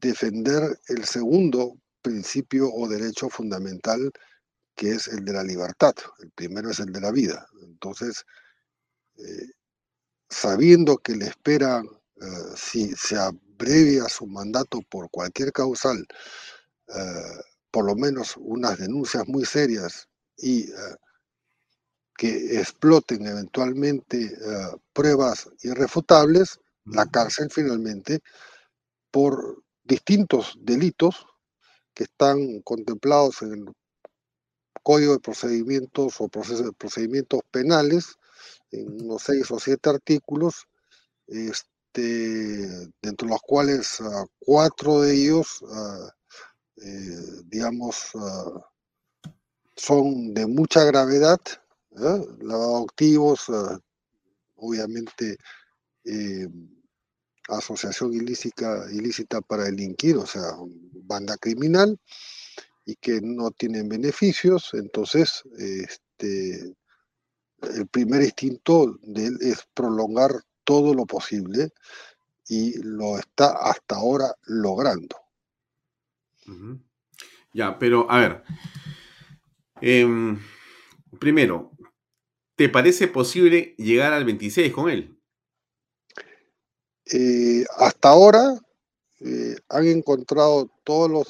defender 0.00 0.78
el 0.88 1.04
segundo 1.04 1.76
principio 2.02 2.70
o 2.72 2.88
derecho 2.88 3.28
fundamental 3.28 4.12
que 4.74 4.90
es 4.90 5.08
el 5.08 5.24
de 5.24 5.32
la 5.32 5.44
libertad. 5.44 5.94
El 6.20 6.30
primero 6.32 6.70
es 6.70 6.80
el 6.80 6.92
de 6.92 7.00
la 7.00 7.12
vida. 7.12 7.46
Entonces, 7.62 8.24
sabiendo 10.34 10.98
que 10.98 11.14
le 11.14 11.26
espera, 11.26 11.82
eh, 12.20 12.26
si 12.56 12.92
se 12.96 13.16
abrevia 13.16 14.08
su 14.08 14.26
mandato 14.26 14.80
por 14.90 15.08
cualquier 15.10 15.52
causal, 15.52 16.04
eh, 16.88 17.40
por 17.70 17.84
lo 17.86 17.94
menos 17.94 18.34
unas 18.38 18.78
denuncias 18.78 19.26
muy 19.28 19.44
serias 19.44 20.08
y 20.36 20.64
eh, 20.64 20.96
que 22.16 22.60
exploten 22.60 23.26
eventualmente 23.26 24.36
pruebas 24.92 25.48
irrefutables, 25.62 26.60
la 26.84 27.06
cárcel 27.06 27.48
finalmente, 27.50 28.20
por 29.10 29.64
distintos 29.82 30.54
delitos 30.60 31.26
que 31.92 32.04
están 32.04 32.60
contemplados 32.60 33.42
en 33.42 33.52
el 33.52 33.64
Código 34.84 35.14
de 35.14 35.18
Procedimientos 35.18 36.20
o 36.20 36.28
procedimientos 36.28 37.40
penales, 37.50 38.16
en 38.80 39.02
unos 39.04 39.22
seis 39.22 39.50
o 39.50 39.58
siete 39.58 39.90
artículos, 39.90 40.66
este, 41.26 42.66
dentro 43.02 43.26
de 43.26 43.32
los 43.32 43.42
cuales 43.42 44.00
ah, 44.00 44.24
cuatro 44.38 45.00
de 45.00 45.14
ellos, 45.14 45.64
ah, 45.70 46.10
eh, 46.76 47.42
digamos, 47.46 48.10
ah, 48.14 48.70
son 49.76 50.34
de 50.34 50.46
mucha 50.46 50.84
gravedad, 50.84 51.40
¿eh? 51.92 52.26
lavado 52.40 52.84
activos, 52.84 53.46
obviamente 54.56 55.36
eh, 56.04 56.48
asociación 57.48 58.14
ilícita, 58.14 58.86
ilícita 58.92 59.40
para 59.40 59.64
delinquir, 59.64 60.16
o 60.16 60.26
sea, 60.26 60.52
banda 60.92 61.36
criminal, 61.36 61.98
y 62.86 62.96
que 62.96 63.20
no 63.20 63.50
tienen 63.50 63.88
beneficios, 63.88 64.70
entonces 64.74 65.42
este, 65.56 66.74
el 67.76 67.86
primer 67.86 68.22
instinto 68.22 68.98
de 69.02 69.26
él 69.26 69.38
es 69.40 69.66
prolongar 69.74 70.30
todo 70.64 70.94
lo 70.94 71.06
posible 71.06 71.72
y 72.48 72.78
lo 72.82 73.18
está 73.18 73.52
hasta 73.52 73.96
ahora 73.96 74.34
logrando. 74.44 75.16
Ya, 77.52 77.78
pero 77.78 78.10
a 78.10 78.18
ver, 78.18 78.44
em, 79.80 80.38
primero, 81.18 81.72
¿te 82.56 82.68
parece 82.68 83.08
posible 83.08 83.74
llegar 83.78 84.12
al 84.12 84.24
26 84.24 84.72
con 84.72 84.90
él? 84.90 85.16
Eh, 87.06 87.64
hasta 87.78 88.08
ahora 88.08 88.58
eh, 89.20 89.56
han 89.68 89.86
encontrado 89.86 90.70
todos 90.84 91.10
los, 91.10 91.28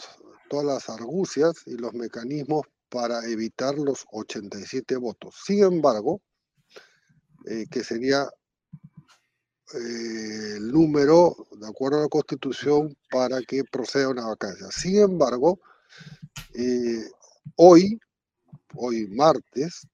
todas 0.48 0.64
las 0.64 0.88
argucias 0.88 1.62
y 1.66 1.76
los 1.76 1.92
mecanismos 1.94 2.66
para 2.94 3.28
evitar 3.28 3.76
los 3.76 4.06
87 4.12 4.94
votos. 4.96 5.34
Sin 5.44 5.64
embargo, 5.64 6.22
eh, 7.44 7.64
que 7.68 7.82
sería 7.82 8.30
el 9.72 10.70
número, 10.70 11.34
de 11.58 11.66
acuerdo 11.66 11.98
a 11.98 12.02
la 12.02 12.08
Constitución, 12.08 12.96
para 13.10 13.40
que 13.42 13.64
proceda 13.64 14.10
una 14.10 14.28
vacancia. 14.28 14.68
Sin 14.70 14.98
embargo, 14.98 15.58
hoy, 17.56 17.98
hoy 18.76 19.08
martes, 19.08 19.88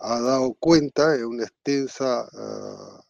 ha 0.00 0.20
dado 0.20 0.54
cuenta 0.54 1.14
en 1.14 1.26
una 1.26 1.44
extensa 1.44 2.28
ah, 2.32 3.00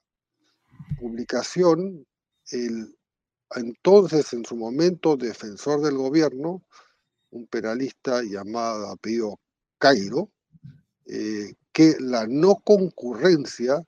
publicación 1.00 2.06
el 2.50 2.94
entonces 3.56 4.32
en 4.32 4.44
su 4.44 4.56
momento 4.56 5.16
defensor 5.16 5.80
del 5.82 5.96
gobierno, 5.96 6.62
un 7.32 7.46
penalista 7.46 8.22
llamado 8.22 8.88
apellido 8.88 9.38
Cairo, 9.78 10.30
eh, 11.06 11.54
que 11.72 11.96
la 11.98 12.26
no 12.28 12.56
concurrencia 12.62 13.82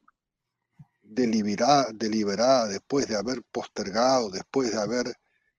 deliberada, 1.02 1.86
deliberada 1.94 2.68
después 2.68 3.06
de 3.06 3.16
haber 3.16 3.42
postergado, 3.52 4.30
después 4.30 4.72
de 4.72 4.80
haber 4.80 5.14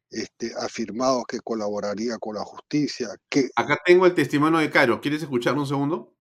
este, 0.10 0.52
afirmado 0.60 1.24
que 1.24 1.40
colaboraría 1.40 2.18
con 2.18 2.36
la 2.36 2.44
justicia. 2.44 3.08
Que... 3.30 3.50
Acá 3.56 3.80
tengo 3.86 4.06
el 4.06 4.14
testimonio 4.14 4.60
de 4.60 4.70
Cairo. 4.70 5.00
¿Quieres 5.00 5.22
escuchar 5.22 5.56
un 5.56 5.68
segundo? 5.68 6.14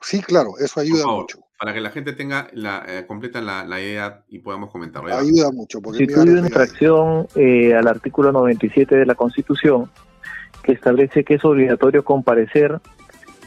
Sí, 0.00 0.22
claro, 0.22 0.56
eso 0.58 0.78
ayuda 0.78 1.06
mucho. 1.06 1.40
Para 1.58 1.74
que 1.74 1.80
la 1.80 1.90
gente 1.90 2.12
tenga 2.12 2.48
la, 2.52 2.84
eh, 2.86 3.04
completa 3.04 3.40
la, 3.40 3.80
idea 3.80 4.24
y 4.28 4.38
podamos 4.38 4.70
comentarlo. 4.70 5.12
Ayuda 5.12 5.50
mucho. 5.50 5.82
Porque 5.82 6.06
si 6.06 6.12
una 6.14 6.38
infracción 6.38 7.26
eh, 7.34 7.74
al 7.74 7.88
artículo 7.88 8.30
97 8.30 8.94
de 8.94 9.04
la 9.04 9.16
Constitución 9.16 9.90
que 10.62 10.72
establece 10.72 11.24
que 11.24 11.34
es 11.34 11.44
obligatorio 11.44 12.04
comparecer 12.04 12.78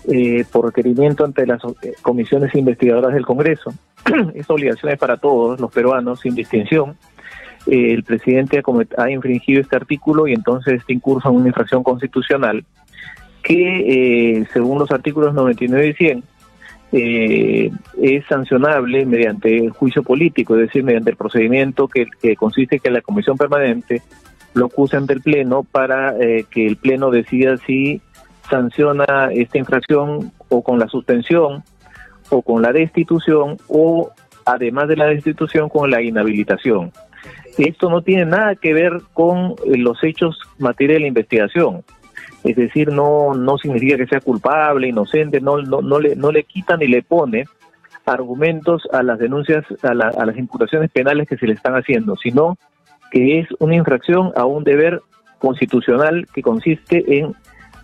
eh, 0.07 0.45
por 0.51 0.65
requerimiento 0.65 1.23
ante 1.23 1.45
las 1.45 1.61
comisiones 2.01 2.55
investigadoras 2.55 3.13
del 3.13 3.25
Congreso. 3.25 3.73
Esa 4.33 4.53
obligación 4.53 4.91
es 4.91 4.97
para 4.97 5.17
todos 5.17 5.59
los 5.59 5.71
peruanos, 5.71 6.21
sin 6.21 6.35
distinción. 6.35 6.97
el 7.67 8.03
presidente 8.03 8.59
ha, 8.59 9.03
ha, 9.03 9.11
infringido 9.11 9.61
este 9.61 9.75
artículo 9.75 10.27
y 10.27 10.33
entonces 10.33 10.79
está 10.79 10.93
incurso 10.93 11.29
en 11.29 11.35
una 11.35 11.47
infracción 11.47 11.83
constitucional 11.83 12.65
que, 13.43 14.45
según 14.53 14.79
los 14.79 14.91
artículos 14.91 15.33
99 15.33 15.87
y 15.87 15.93
100, 15.93 16.23
eh, 16.93 17.71
es 18.01 18.25
sancionable 18.25 19.05
mediante 19.05 19.69
juicio 19.69 20.03
político, 20.03 20.55
es 20.55 20.67
decir, 20.67 20.83
mediante 20.83 21.11
el 21.11 21.15
procedimiento 21.15 21.87
que, 21.87 22.07
consiste 22.35 22.75
en 22.75 22.81
que 22.81 22.91
la 22.91 23.01
Comisión 23.01 23.37
Permanente 23.37 24.01
lo 24.53 24.65
acuse 24.65 24.97
ante 24.97 25.13
el 25.13 25.21
Pleno 25.21 25.63
para 25.63 26.17
eh, 26.17 26.45
que 26.49 26.67
el 26.67 26.77
Pleno 26.77 27.09
decida 27.09 27.57
si 27.57 28.01
sanciona 28.49 29.29
esta 29.31 29.57
infracción 29.57 30.31
o 30.49 30.61
con 30.61 30.79
la 30.79 30.87
suspensión 30.87 31.63
o 32.29 32.41
con 32.41 32.61
la 32.61 32.71
destitución 32.71 33.57
o 33.67 34.11
además 34.45 34.87
de 34.87 34.97
la 34.97 35.05
destitución 35.05 35.69
con 35.69 35.89
la 35.89 36.01
inhabilitación. 36.01 36.91
Esto 37.57 37.89
no 37.89 38.01
tiene 38.01 38.25
nada 38.25 38.55
que 38.55 38.73
ver 38.73 39.01
con 39.13 39.55
los 39.65 40.03
hechos 40.03 40.39
materia 40.57 40.95
de 40.95 41.01
la 41.01 41.07
investigación 41.07 41.83
es 42.43 42.55
decir, 42.55 42.91
no, 42.91 43.33
no 43.33 43.57
significa 43.57 43.97
que 43.97 44.07
sea 44.07 44.19
culpable, 44.19 44.87
inocente, 44.87 45.39
no, 45.41 45.61
no, 45.61 45.81
no, 45.81 45.99
le, 45.99 46.15
no 46.15 46.31
le 46.31 46.43
quita 46.43 46.75
ni 46.75 46.87
le 46.87 47.03
pone 47.03 47.45
argumentos 48.05 48.87
a 48.91 49.03
las 49.03 49.19
denuncias, 49.19 49.63
a, 49.83 49.89
a 49.89 50.25
las 50.25 50.37
imputaciones 50.37 50.89
penales 50.91 51.27
que 51.27 51.37
se 51.37 51.45
le 51.45 51.53
están 51.53 51.75
haciendo, 51.75 52.15
sino 52.15 52.57
que 53.11 53.39
es 53.39 53.47
una 53.59 53.75
infracción 53.75 54.31
a 54.35 54.45
un 54.45 54.63
deber 54.63 55.01
constitucional 55.37 56.27
que 56.33 56.41
consiste 56.41 57.19
en 57.19 57.35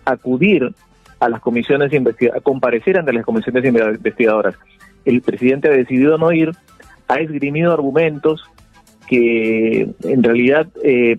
acudir 0.04 0.74
a 1.20 1.28
las 1.28 1.40
comisiones 1.40 1.92
a 2.34 2.40
comparecer 2.40 2.98
ante 2.98 3.12
las 3.12 3.24
comisiones 3.24 3.64
investigadoras. 3.64 4.54
El 5.04 5.20
presidente 5.20 5.68
ha 5.68 5.72
decidido 5.72 6.16
no 6.16 6.32
ir, 6.32 6.52
ha 7.08 7.16
esgrimido 7.16 7.72
argumentos 7.72 8.44
que 9.06 9.88
en 10.04 10.22
realidad 10.22 10.68
eh, 10.82 11.16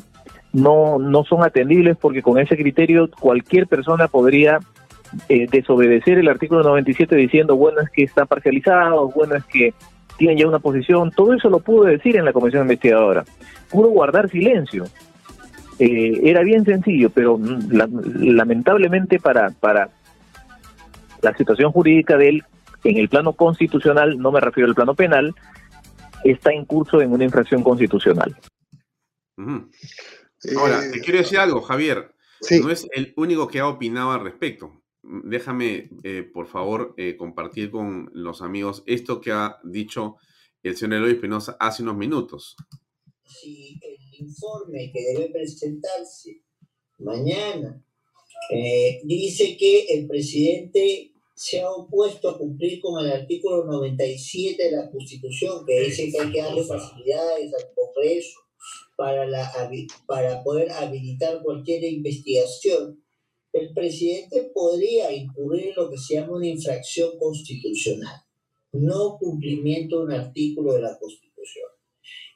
no, 0.54 1.00
no 1.00 1.24
son 1.24 1.44
atendibles 1.44 1.98
porque 1.98 2.22
con 2.22 2.40
ese 2.40 2.56
criterio 2.56 3.10
cualquier 3.20 3.68
persona 3.68 4.08
podría 4.08 4.60
eh, 5.28 5.48
desobedecer 5.50 6.20
el 6.20 6.28
artículo 6.28 6.64
97 6.64 7.16
diciendo, 7.16 7.56
bueno, 7.56 7.82
es 7.82 7.90
que 7.90 8.04
está 8.04 8.26
parcializado, 8.26 9.10
bueno, 9.10 9.36
es 9.36 9.44
que 9.46 9.74
tienen 10.20 10.38
ya 10.38 10.48
una 10.48 10.60
posición, 10.60 11.12
todo 11.12 11.34
eso 11.34 11.50
lo 11.50 11.62
pudo 11.62 11.86
decir 11.86 12.18
en 12.18 12.26
la 12.26 12.34
comisión 12.34 12.64
investigadora, 12.64 13.24
pudo 13.72 13.88
guardar 13.88 14.30
silencio. 14.30 14.86
Eh, 15.80 16.20
era 16.24 16.44
bien 16.44 16.66
sencillo, 16.66 17.10
pero 17.10 17.40
lamentablemente 17.40 19.18
para, 19.18 19.50
para 19.50 19.90
la 21.22 21.36
situación 21.38 21.72
jurídica 21.72 22.18
de 22.18 22.30
él, 22.30 22.44
en 22.84 22.98
el 22.98 23.08
plano 23.08 23.32
constitucional, 23.32 24.20
no 24.20 24.32
me 24.32 24.42
refiero 24.42 24.68
al 24.68 24.76
plano 24.76 24.94
penal, 24.94 25.34
está 26.26 26.52
en 26.52 26.66
curso 26.66 27.02
en 27.02 27.14
una 27.14 27.24
infracción 27.24 27.64
constitucional. 27.64 28.36
Ahora, 30.58 30.82
te 30.82 30.98
eh, 30.98 31.02
quiero 31.02 31.20
decir 31.20 31.40
algo, 31.40 31.62
Javier. 31.62 32.14
No 32.62 32.70
es 32.70 32.88
el 32.94 33.14
único 33.16 33.48
que 33.48 33.60
ha 33.60 33.68
opinado 33.68 34.12
al 34.12 34.22
respecto. 34.22 34.82
Déjame, 35.24 35.90
eh, 36.04 36.24
por 36.24 36.48
favor, 36.48 36.94
eh, 36.98 37.18
compartir 37.18 37.72
con 37.72 38.10
los 38.14 38.42
amigos 38.42 38.84
esto 38.86 39.20
que 39.22 39.32
ha 39.32 39.60
dicho 39.64 40.18
el 40.62 40.78
señor 40.78 40.98
Eloy 40.98 41.12
Espinosa 41.14 41.58
hace 41.60 41.84
unos 41.84 41.98
minutos. 41.98 42.56
Si 43.26 43.80
el 43.82 44.26
informe 44.26 44.92
que 44.92 45.02
debe 45.14 45.30
presentarse 45.30 46.44
mañana 47.00 47.84
dice 49.04 49.58
que 49.58 49.86
el 49.90 50.08
presidente 50.08 51.14
se 51.40 51.62
ha 51.62 51.72
opuesto 51.72 52.30
a 52.30 52.38
cumplir 52.38 52.82
con 52.82 53.00
el 53.00 53.14
artículo 53.14 53.64
97 53.64 54.62
de 54.62 54.72
la 54.72 54.92
Constitución, 54.92 55.66
que 55.66 55.86
dice 55.86 56.12
que 56.12 56.20
hay 56.20 56.32
que 56.34 56.42
darle 56.42 56.66
facilidades 56.66 57.54
al 57.54 57.74
Congreso 57.74 58.40
para, 58.98 59.26
para 60.06 60.44
poder 60.44 60.70
habilitar 60.70 61.42
cualquier 61.42 61.86
investigación, 61.86 63.02
el 63.54 63.74
presidente 63.74 64.52
podría 64.54 65.12
incurrir 65.12 65.70
en 65.70 65.76
lo 65.76 65.90
que 65.90 65.98
se 65.98 66.16
llama 66.16 66.38
una 66.38 66.48
infracción 66.48 67.18
constitucional, 67.18 68.22
no 68.74 69.18
cumplimiento 69.18 70.00
de 70.00 70.04
un 70.06 70.12
artículo 70.12 70.74
de 70.74 70.82
la 70.82 70.98
Constitución. 71.00 71.70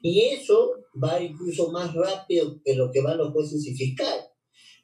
Y 0.02 0.20
eso 0.20 0.72
va 1.02 1.22
incluso 1.22 1.70
más 1.70 1.94
rápido 1.94 2.60
que 2.64 2.74
lo 2.74 2.90
que 2.90 3.00
van 3.00 3.18
los 3.18 3.32
jueces 3.32 3.66
y 3.66 3.74
fiscales. 3.74 4.26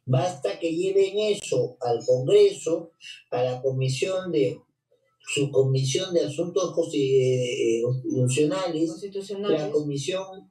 Basta 0.07 0.59
que 0.59 0.75
lleven 0.75 1.19
eso 1.19 1.77
al 1.81 2.05
Congreso, 2.05 2.93
a 3.31 3.43
la 3.43 3.63
Comisión 3.63 4.33
de 4.33 4.59
su 5.33 5.51
Comisión 5.51 6.13
de 6.13 6.23
Asuntos 6.23 6.75
eh, 6.95 7.83
Constitucionales, 7.83 8.91
la 9.41 9.71
Comisión 9.71 10.51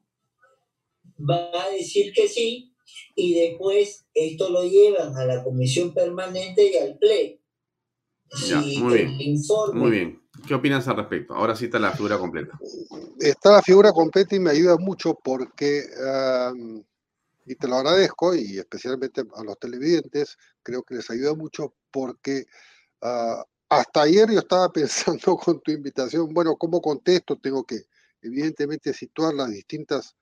va 1.20 1.64
a 1.66 1.70
decir 1.72 2.14
que 2.14 2.28
sí 2.28 2.69
y 3.16 3.34
después 3.36 4.06
esto 4.14 4.50
lo 4.50 4.64
llevan 4.64 5.16
a 5.18 5.26
la 5.26 5.44
comisión 5.44 5.94
permanente 5.94 6.72
y 6.72 6.78
al 6.78 6.98
pleno. 6.98 7.40
muy, 8.82 8.98
bien. 8.98 9.38
muy 9.74 9.92
bien. 9.92 10.22
¿Qué 10.48 10.54
opinas 10.54 10.88
al 10.88 10.98
respecto? 10.98 11.34
Ahora 11.34 11.56
sí 11.56 11.66
está 11.66 11.80
la 11.80 11.92
figura 11.92 12.18
completa. 12.18 12.58
Está 13.20 13.52
la 13.52 13.62
figura 13.62 13.92
completa 13.92 14.36
y 14.36 14.40
me 14.40 14.52
ayuda 14.52 14.78
mucho 14.78 15.18
porque, 15.22 15.84
y 17.46 17.56
te 17.56 17.68
lo 17.68 17.76
agradezco, 17.76 18.36
y 18.36 18.58
especialmente 18.58 19.24
a 19.36 19.44
los 19.44 19.60
televidentes, 19.60 20.38
creo 20.64 20.84
que 20.84 20.96
les 20.96 21.10
ayuda 21.10 21.34
mucho 21.36 21.74
porque 21.92 22.46
ah, 23.02 23.44
hasta 23.70 24.02
ayer 24.02 24.32
yo 24.32 24.40
estaba 24.40 24.70
pensando 24.74 25.38
con 25.38 25.62
tu 25.62 25.72
invitación, 25.72 26.34
bueno, 26.34 26.56
¿cómo 26.56 26.82
contesto? 26.82 27.38
Tengo 27.38 27.64
que 27.64 27.84
evidentemente 28.22 28.94
situar 28.94 29.34
las 29.34 29.50
distintas 29.50 30.16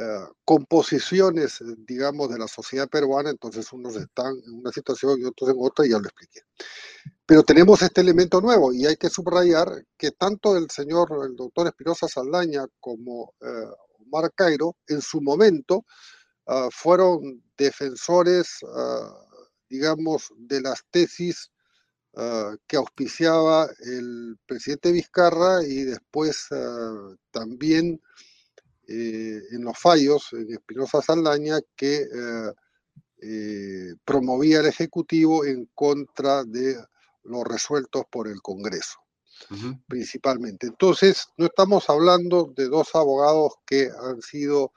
eh, 0.00 0.26
composiciones, 0.44 1.60
eh, 1.60 1.64
digamos, 1.78 2.30
de 2.30 2.38
la 2.38 2.46
sociedad 2.46 2.88
peruana, 2.88 3.30
entonces 3.30 3.72
unos 3.72 3.96
están 3.96 4.32
en 4.46 4.60
una 4.60 4.70
situación 4.70 5.20
y 5.20 5.24
otros 5.24 5.50
en 5.50 5.56
otra, 5.58 5.84
y 5.84 5.90
ya 5.90 5.98
lo 5.98 6.04
expliqué. 6.04 6.42
Pero 7.26 7.42
tenemos 7.42 7.82
este 7.82 8.02
elemento 8.02 8.40
nuevo 8.40 8.72
y 8.72 8.86
hay 8.86 8.96
que 8.96 9.10
subrayar 9.10 9.68
que 9.96 10.12
tanto 10.12 10.56
el 10.56 10.70
señor, 10.70 11.08
el 11.28 11.34
doctor 11.34 11.66
Espinosa 11.66 12.06
Saldaña 12.06 12.66
como 12.78 13.34
eh, 13.40 13.66
Omar 14.06 14.30
Cairo, 14.36 14.76
en 14.86 15.02
su 15.02 15.20
momento, 15.20 15.84
ah, 16.46 16.68
fueron 16.70 17.42
defensores, 17.56 18.60
ah, 18.72 19.26
digamos, 19.68 20.32
de 20.36 20.60
las 20.60 20.84
tesis 20.92 21.50
ah, 22.16 22.54
que 22.68 22.76
auspiciaba 22.76 23.68
el 23.80 24.38
presidente 24.46 24.92
Vizcarra 24.92 25.64
y 25.64 25.82
después 25.82 26.46
también 27.32 28.00
eh, 28.90 29.42
en 29.50 29.64
los 29.64 29.78
fallos 29.78 30.32
en 30.32 30.50
Espinosa 30.50 31.02
Saldaña 31.02 31.58
que 31.76 31.96
eh, 31.96 32.52
eh, 33.20 33.94
promovía 34.02 34.60
el 34.60 34.66
Ejecutivo 34.66 35.44
en 35.44 35.66
contra 35.74 36.42
de 36.44 36.74
los 37.24 37.44
resueltos 37.44 38.04
por 38.10 38.28
el 38.28 38.40
Congreso. 38.40 38.98
principalmente. 39.86 40.66
Entonces, 40.66 41.28
no 41.36 41.46
estamos 41.46 41.88
hablando 41.88 42.52
de 42.56 42.68
dos 42.68 42.94
abogados 42.94 43.52
que 43.64 43.88
han 44.02 44.20
sido 44.20 44.72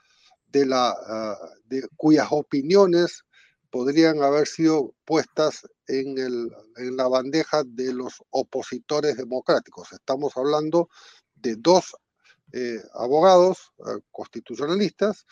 de 0.52 0.66
la, 0.66 0.90
ah, 0.90 1.38
de, 1.66 1.88
cuyas 1.98 2.28
opiniones 2.30 3.24
podrían 3.72 4.22
haber 4.22 4.46
sido 4.46 4.94
puestas 5.06 5.66
en, 5.88 6.18
el, 6.18 6.52
en 6.76 6.98
la 6.98 7.08
bandeja 7.08 7.64
de 7.66 7.94
los 7.94 8.22
opositores 8.30 9.18
democráticos. 9.18 9.94
Estamos 9.94 10.36
hablando 10.36 10.90
de 11.36 11.56
dos 11.56 11.96
eh, 12.54 12.82
abogados 12.94 13.72
ah, 13.86 13.98
constitucionalistas 14.12 15.26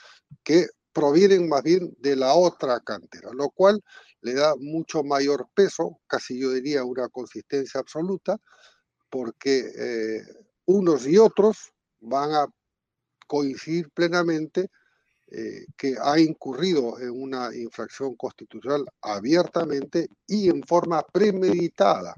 que 0.44 0.68
provienen 0.94 1.48
más 1.48 1.64
bien 1.64 1.96
de 2.00 2.16
la 2.16 2.34
otra 2.34 2.80
cantera, 2.80 3.32
lo 3.34 3.50
cual 3.50 3.82
le 4.22 4.34
da 4.34 4.56
mucho 4.58 5.04
mayor 5.04 5.48
peso, 5.54 6.00
casi 6.08 6.40
yo 6.40 6.52
diría 6.52 6.84
una 6.84 7.08
consistencia 7.10 7.80
absoluta, 7.80 8.38
porque 9.10 9.72
eh, 9.78 10.22
unos 10.66 11.08
y 11.08 11.18
otros 11.18 11.72
van 12.00 12.32
a 12.34 12.48
coincidir 13.28 13.90
plenamente 13.92 14.70
eh, 15.32 15.66
que 15.78 15.96
ha 16.02 16.20
incurrido 16.20 17.00
en 17.00 17.12
una 17.12 17.56
infracción 17.56 18.16
constitucional 18.16 18.86
abiertamente 19.02 20.10
y 20.26 20.50
en 20.50 20.64
forma 20.64 21.04
premeditada, 21.04 22.16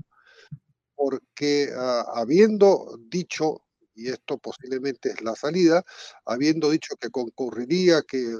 porque 0.95 1.69
ah, 1.75 2.05
habiendo 2.15 2.97
dicho, 2.99 3.63
y 4.01 4.09
esto 4.09 4.37
posiblemente 4.37 5.09
es 5.09 5.21
la 5.21 5.35
salida, 5.35 5.83
habiendo 6.25 6.69
dicho 6.69 6.95
que 6.95 7.09
concurriría, 7.09 8.01
que, 8.01 8.35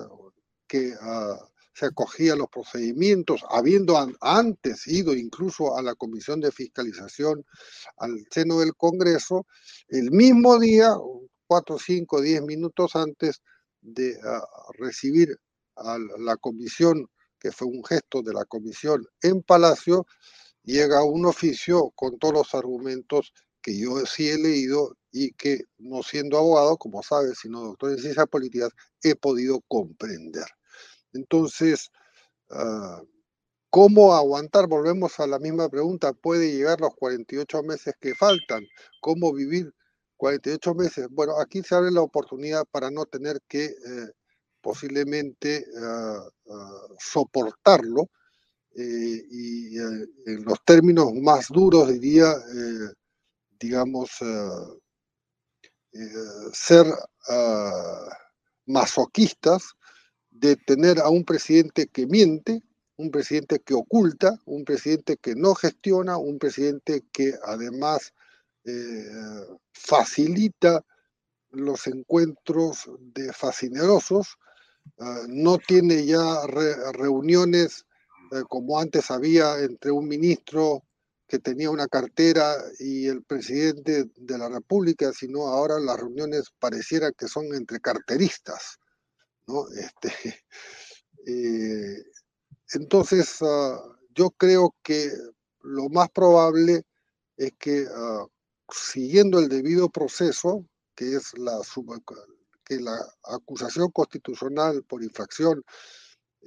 que 0.68 0.94
ah, 1.00 1.38
se 1.74 1.86
acogía 1.86 2.34
a 2.34 2.36
los 2.36 2.50
procedimientos, 2.50 3.42
habiendo 3.50 3.98
antes 4.20 4.88
ido 4.88 5.14
incluso 5.14 5.78
a 5.78 5.82
la 5.82 5.96
Comisión 5.96 6.42
de 6.42 6.52
Fiscalización 6.52 7.46
al 7.98 8.26
seno 8.32 8.60
del 8.60 8.76
Congreso, 8.76 9.46
el 9.88 10.12
mismo 10.12 10.60
día, 10.60 10.94
cuatro, 11.48 11.78
cinco, 11.78 12.22
diez 12.22 12.42
minutos 12.42 12.96
antes 12.96 13.42
de 13.82 14.18
ah, 14.24 14.44
recibir 14.78 15.38
a 15.76 15.98
la 16.20 16.38
comisión, 16.38 17.08
que 17.40 17.52
fue 17.52 17.68
un 17.68 17.84
gesto 17.84 18.22
de 18.22 18.34
la 18.34 18.46
comisión 18.46 19.06
en 19.22 19.42
Palacio, 19.42 20.06
llega 20.64 21.04
un 21.04 21.26
oficio 21.26 21.92
con 21.96 22.20
todos 22.20 22.34
los 22.34 22.54
argumentos 22.54 23.34
que 23.62 23.78
yo 23.78 24.06
sí 24.06 24.30
he 24.30 24.38
leído 24.38 24.96
y 25.12 25.34
que, 25.34 25.62
no 25.78 26.04
siendo 26.04 26.38
abogado, 26.38 26.78
como 26.78 27.04
sabes, 27.04 27.40
sino 27.40 27.62
doctor 27.62 27.92
en 27.92 28.00
ciencias 28.00 28.28
políticas, 28.28 28.72
he 29.04 29.16
podido 29.16 29.62
comprender. 29.68 30.46
Entonces, 31.14 31.90
ah, 32.52 33.02
¿cómo 33.70 34.16
aguantar? 34.16 34.68
Volvemos 34.68 35.20
a 35.20 35.28
la 35.28 35.40
misma 35.40 35.70
pregunta. 35.70 36.14
¿Puede 36.14 36.52
llegar 36.54 36.82
los 36.82 36.96
48 36.96 37.64
meses 37.64 37.96
que 38.00 38.16
faltan? 38.16 38.66
¿Cómo 39.02 39.34
vivir 39.34 39.74
48 40.18 40.76
meses? 40.76 41.08
Bueno, 41.12 41.40
aquí 41.40 41.64
se 41.64 41.76
abre 41.76 41.92
la 41.92 42.02
oportunidad 42.02 42.66
para 42.72 42.92
no 42.92 43.06
tener 43.06 43.42
que 43.48 43.66
eh, 43.66 44.12
posiblemente 44.62 45.66
ah, 45.82 46.24
ah, 46.52 46.88
soportarlo. 47.00 48.10
Eh, 48.76 49.24
y 49.32 49.78
eh, 49.80 50.08
en 50.28 50.46
los 50.46 50.64
términos 50.66 51.14
más 51.16 51.48
duros 51.50 51.90
diría, 51.90 52.34
digamos, 53.62 54.10
ser 56.54 56.86
masoquistas 58.66 59.76
de 60.30 60.56
tener 60.56 61.00
a 61.00 61.10
un 61.10 61.24
presidente 61.24 61.88
que 61.88 62.08
miente, 62.08 62.64
un 62.98 63.12
presidente 63.12 63.60
que 63.60 63.74
oculta, 63.74 64.40
un 64.46 64.64
presidente 64.64 65.18
que 65.18 65.36
no 65.36 65.56
gestiona, 65.56 66.18
un 66.18 66.40
presidente 66.40 67.04
que 67.12 67.34
además 67.44 68.14
eh, 68.64 69.06
facilita 69.74 70.84
los 71.50 71.88
encuentros 71.88 72.90
de 73.00 73.34
fascinerosos, 73.34 74.38
ah, 75.00 75.24
no 75.28 75.58
tiene 75.58 76.06
ya 76.06 76.46
reuniones 76.94 77.86
eh, 78.32 78.44
como 78.48 78.80
antes 78.80 79.12
había 79.12 79.60
entre 79.60 79.92
un 79.92 80.08
ministro 80.08 80.84
que 81.32 81.40
tenía 81.40 81.70
una 81.70 81.88
cartera 81.88 82.58
y 82.78 83.08
el 83.08 83.24
presidente 83.24 84.04
de 84.18 84.38
la 84.38 84.50
República, 84.50 85.14
sino 85.14 85.48
ahora 85.48 85.80
las 85.80 85.98
reuniones 85.98 86.52
pareciera 86.60 87.14
que 87.14 87.30
son 87.30 87.56
entre 87.56 87.80
carteristas. 87.80 88.78
Este, 89.78 90.12
eh, 91.26 92.04
entonces, 92.74 93.38
ah, 93.44 93.82
yo 94.10 94.32
creo 94.32 94.76
que 94.84 95.10
lo 95.62 95.88
más 95.88 96.10
probable 96.10 96.84
es 97.38 97.54
que 97.58 97.88
ah, 97.90 98.26
siguiendo 98.70 99.40
el 99.40 99.48
debido 99.48 99.88
proceso, 99.88 100.66
que 100.96 101.16
es 101.16 101.32
la, 101.38 101.62
que 102.66 102.82
la 102.82 103.00
acusación 103.24 103.90
constitucional 103.92 104.84
por 104.84 105.02
infracción 105.02 105.64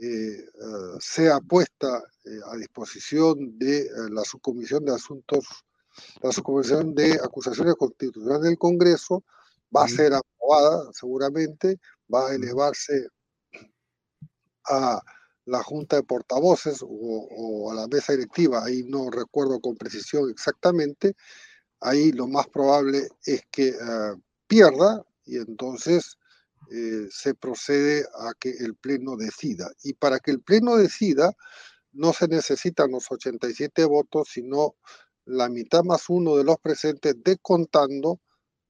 eh, 0.01 0.45
ah, 0.63 0.97
sea 1.01 1.41
puesta 1.41 2.03
eh, 2.25 2.39
a 2.51 2.57
disposición 2.57 3.59
de 3.59 3.89
la 4.11 4.25
subcomisión 4.25 4.85
de 4.85 4.95
asuntos, 4.95 5.47
la 6.23 6.33
subcomisión 6.33 6.95
de 6.95 7.13
acusaciones 7.15 7.75
constitucionales 7.77 8.43
del 8.43 8.59
Congreso, 8.59 9.23
va 9.75 9.85
a 9.85 9.89
ser 9.89 10.15
aprobada 10.15 10.93
seguramente, 10.93 11.79
va 12.13 12.29
a 12.29 12.35
elevarse 12.35 13.09
a 14.67 15.01
la 15.47 15.63
junta 15.63 15.97
de 15.97 16.03
portavoces 16.03 16.81
o, 16.83 17.71
a 17.71 17.75
la 17.75 17.87
mesa 17.87 18.13
directiva, 18.15 18.65
ahí 18.65 18.83
no 18.85 19.11
recuerdo 19.11 19.61
con 19.61 19.77
precisión 19.77 20.31
exactamente, 20.31 21.15
ahí 21.81 22.13
lo 22.13 22.27
más 22.27 22.49
probable 22.49 23.09
es 23.27 23.43
que 23.51 23.69
eh, 23.69 24.15
pierda 24.47 25.05
y 25.27 25.37
entonces 25.37 26.17
eh, 26.71 27.09
se 27.11 27.35
procede 27.35 28.05
a 28.15 28.33
que 28.39 28.51
el 28.51 28.75
Pleno 28.75 29.17
decida. 29.17 29.71
Y 29.83 29.95
para 29.95 30.19
que 30.19 30.31
el 30.31 30.41
Pleno 30.41 30.77
decida, 30.77 31.33
no 31.93 32.13
se 32.13 32.29
necesitan 32.29 32.91
los 32.91 33.11
87 33.11 33.85
votos, 33.85 34.29
sino 34.33 34.77
la 35.27 35.49
mitad 35.49 35.83
más 35.85 36.09
uno 36.09 36.37
de 36.37 36.45
los 36.45 36.59
presentes, 36.59 37.15
descontando 37.23 38.21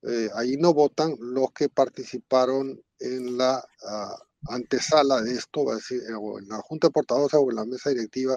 eh, 0.07 0.29
ahí 0.35 0.57
no 0.59 0.75
votan 0.75 1.17
los 1.19 1.51
que 1.53 1.71
participaron 1.71 2.79
en 2.99 3.39
la 3.39 3.65
ah, 3.87 4.17
antesala 4.49 5.23
de 5.23 5.33
esto, 5.33 5.65
decir, 5.75 6.03
o 6.21 6.39
en 6.39 6.49
la 6.49 6.59
Junta 6.59 6.89
de 6.89 7.39
o 7.39 7.51
en 7.51 7.57
la 7.57 7.65
mesa 7.65 7.91
directiva. 7.91 8.37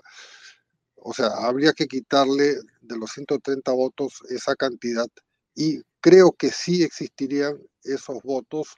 O 0.96 1.14
sea, 1.14 1.28
habría 1.28 1.74
que 1.74 1.88
quitarle 1.88 2.56
de 2.82 2.98
los 2.98 3.12
130 3.12 3.72
votos 3.74 4.22
esa 4.30 4.56
cantidad 4.56 5.08
y 5.56 5.82
creo 6.00 6.32
que 6.32 6.52
sí 6.52 6.84
existirían 6.84 7.58
esos 7.84 8.22
votos 8.24 8.76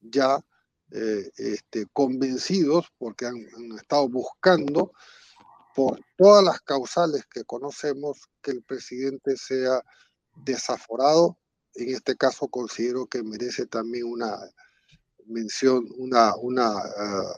ya 0.00 0.40
eh, 0.90 1.30
este, 1.36 1.86
convencidos 1.92 2.86
porque 2.96 3.26
han, 3.26 3.36
estado 3.76 4.08
buscando 4.08 4.92
por 5.74 6.00
todas 6.16 6.42
las 6.42 6.60
causales 6.62 7.26
que 7.26 7.44
conocemos 7.44 8.18
que 8.42 8.52
el 8.52 8.62
presidente 8.62 9.36
sea 9.36 9.82
desaforado. 10.34 11.38
En 11.74 11.90
este 11.94 12.16
caso 12.16 12.48
considero 12.48 13.06
que 13.06 13.22
merece 13.22 13.66
también 13.66 14.04
una 14.06 14.38
mención, 15.26 15.86
una, 15.98 16.34
una, 16.36 16.68
ah, 16.70 17.36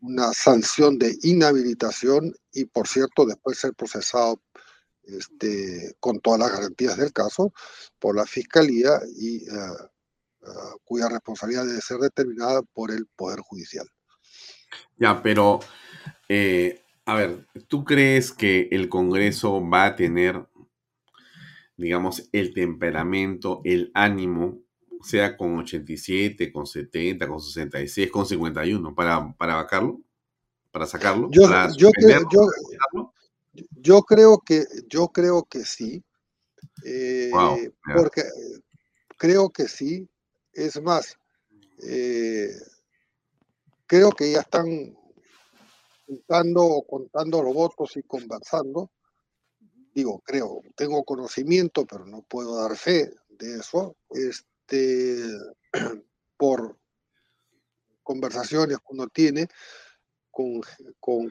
una 0.00 0.32
sanción 0.32 0.98
de 0.98 1.16
inhabilitación 1.22 2.34
y, 2.52 2.64
por 2.64 2.88
cierto, 2.88 3.24
después 3.24 3.58
ser 3.58 3.72
procesado 3.74 4.42
este, 5.04 5.96
con 6.00 6.20
todas 6.20 6.40
las 6.40 6.52
garantías 6.52 6.96
del 6.96 7.12
caso 7.12 7.52
por 8.00 8.16
la 8.16 8.26
Fiscalía 8.26 9.00
y 9.16 9.48
ah, 9.48 9.90
cuya 10.84 11.08
responsabilidad 11.08 11.66
debe 11.66 11.80
ser 11.80 11.98
determinada 11.98 12.62
por 12.74 12.90
el 12.90 13.06
Poder 13.16 13.40
Judicial. 13.40 13.86
Ya, 14.96 15.22
pero, 15.22 15.60
eh, 16.28 16.82
a 17.04 17.14
ver, 17.14 17.46
¿tú 17.68 17.84
crees 17.84 18.32
que 18.32 18.68
el 18.70 18.88
Congreso 18.88 19.66
va 19.66 19.86
a 19.86 19.96
tener 19.96 20.46
digamos, 21.78 22.28
el 22.32 22.52
temperamento, 22.52 23.62
el 23.64 23.90
ánimo, 23.94 24.58
sea 25.00 25.36
con 25.36 25.56
87, 25.58 26.52
con 26.52 26.66
70, 26.66 27.28
con 27.28 27.40
66, 27.40 28.10
con 28.10 28.26
51, 28.26 28.94
para, 28.94 29.32
para 29.38 29.54
vacarlo, 29.54 30.00
para 30.72 30.86
sacarlo. 30.86 31.28
Yo, 31.30 31.42
yo, 31.76 31.90
creo, 31.92 32.28
yo, 33.70 34.02
creo 34.02 34.38
que, 34.44 34.64
yo 34.88 35.08
creo 35.08 35.44
que 35.48 35.64
sí, 35.64 36.02
eh, 36.84 37.30
porque 37.94 38.24
creo 39.16 39.50
que 39.50 39.68
sí, 39.68 40.08
es 40.58 40.80
más, 40.82 41.16
eh, 41.82 42.50
creo 43.86 44.10
que 44.10 44.32
ya 44.32 44.40
están 44.40 44.96
juntando 46.06 46.64
o 46.64 46.86
contando 46.86 47.42
los 47.42 47.54
votos 47.54 47.96
y 47.96 48.02
conversando. 48.02 48.90
Digo, 49.94 50.20
creo, 50.24 50.62
tengo 50.76 51.04
conocimiento, 51.04 51.86
pero 51.86 52.04
no 52.06 52.22
puedo 52.22 52.56
dar 52.56 52.76
fe 52.76 53.10
de 53.28 53.56
eso, 53.58 53.96
este, 54.10 55.22
por 56.36 56.76
conversaciones 58.02 58.78
que 58.78 58.84
uno 58.88 59.06
tiene 59.08 59.48
con, 60.30 60.62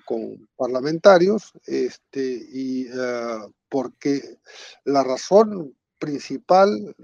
con, 0.05 0.49
parlamentarios, 0.55 1.53
este, 1.65 2.45
y 2.51 2.87
ah, 2.93 3.47
porque 3.69 4.39
la 4.83 5.03
razón 5.03 5.77
principal 5.97 6.95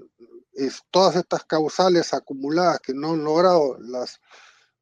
es 0.56 0.84
todas 0.92 1.16
estas 1.16 1.44
causales 1.46 2.14
acumuladas 2.14 2.80
que 2.80 2.94
no 2.94 3.14
han 3.14 3.24
logrado 3.24 3.78
las, 3.80 4.20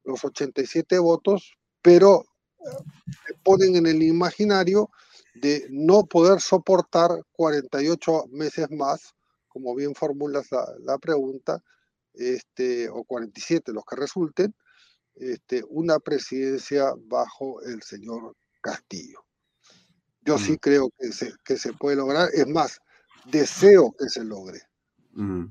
los 0.04 0.24
87 0.24 0.98
votos, 0.98 1.56
pero 1.80 2.24
eh, 2.60 3.34
ponen 3.42 3.76
en 3.76 3.86
el 3.86 4.02
imaginario 4.02 4.90
de 5.34 5.66
no 5.70 6.04
poder 6.04 6.40
soportar 6.40 7.10
48 7.32 8.26
meses 8.30 8.70
más, 8.70 9.14
como 9.48 9.74
bien 9.74 9.94
formulas 9.94 10.48
la, 10.80 10.98
pregunta, 10.98 11.62
este, 12.14 12.88
o 12.88 13.04
47 13.04 13.72
los 13.72 13.84
que 13.84 13.96
resulten, 13.96 14.54
este, 15.14 15.62
una 15.68 15.98
presidencia 15.98 16.92
bajo 17.06 17.62
el 17.62 17.82
señor 17.82 18.36
Castillo. 18.60 19.24
Yo 20.22 20.38
sí 20.38 20.52
mm. 20.52 20.56
creo 20.56 20.90
que 20.98 21.12
se, 21.12 21.32
que 21.44 21.56
se 21.56 21.72
puede 21.72 21.96
lograr, 21.96 22.28
es 22.32 22.46
más, 22.46 22.80
deseo 23.24 23.92
que 23.98 24.08
se 24.08 24.24
logre. 24.24 24.60
Mm. 25.12 25.46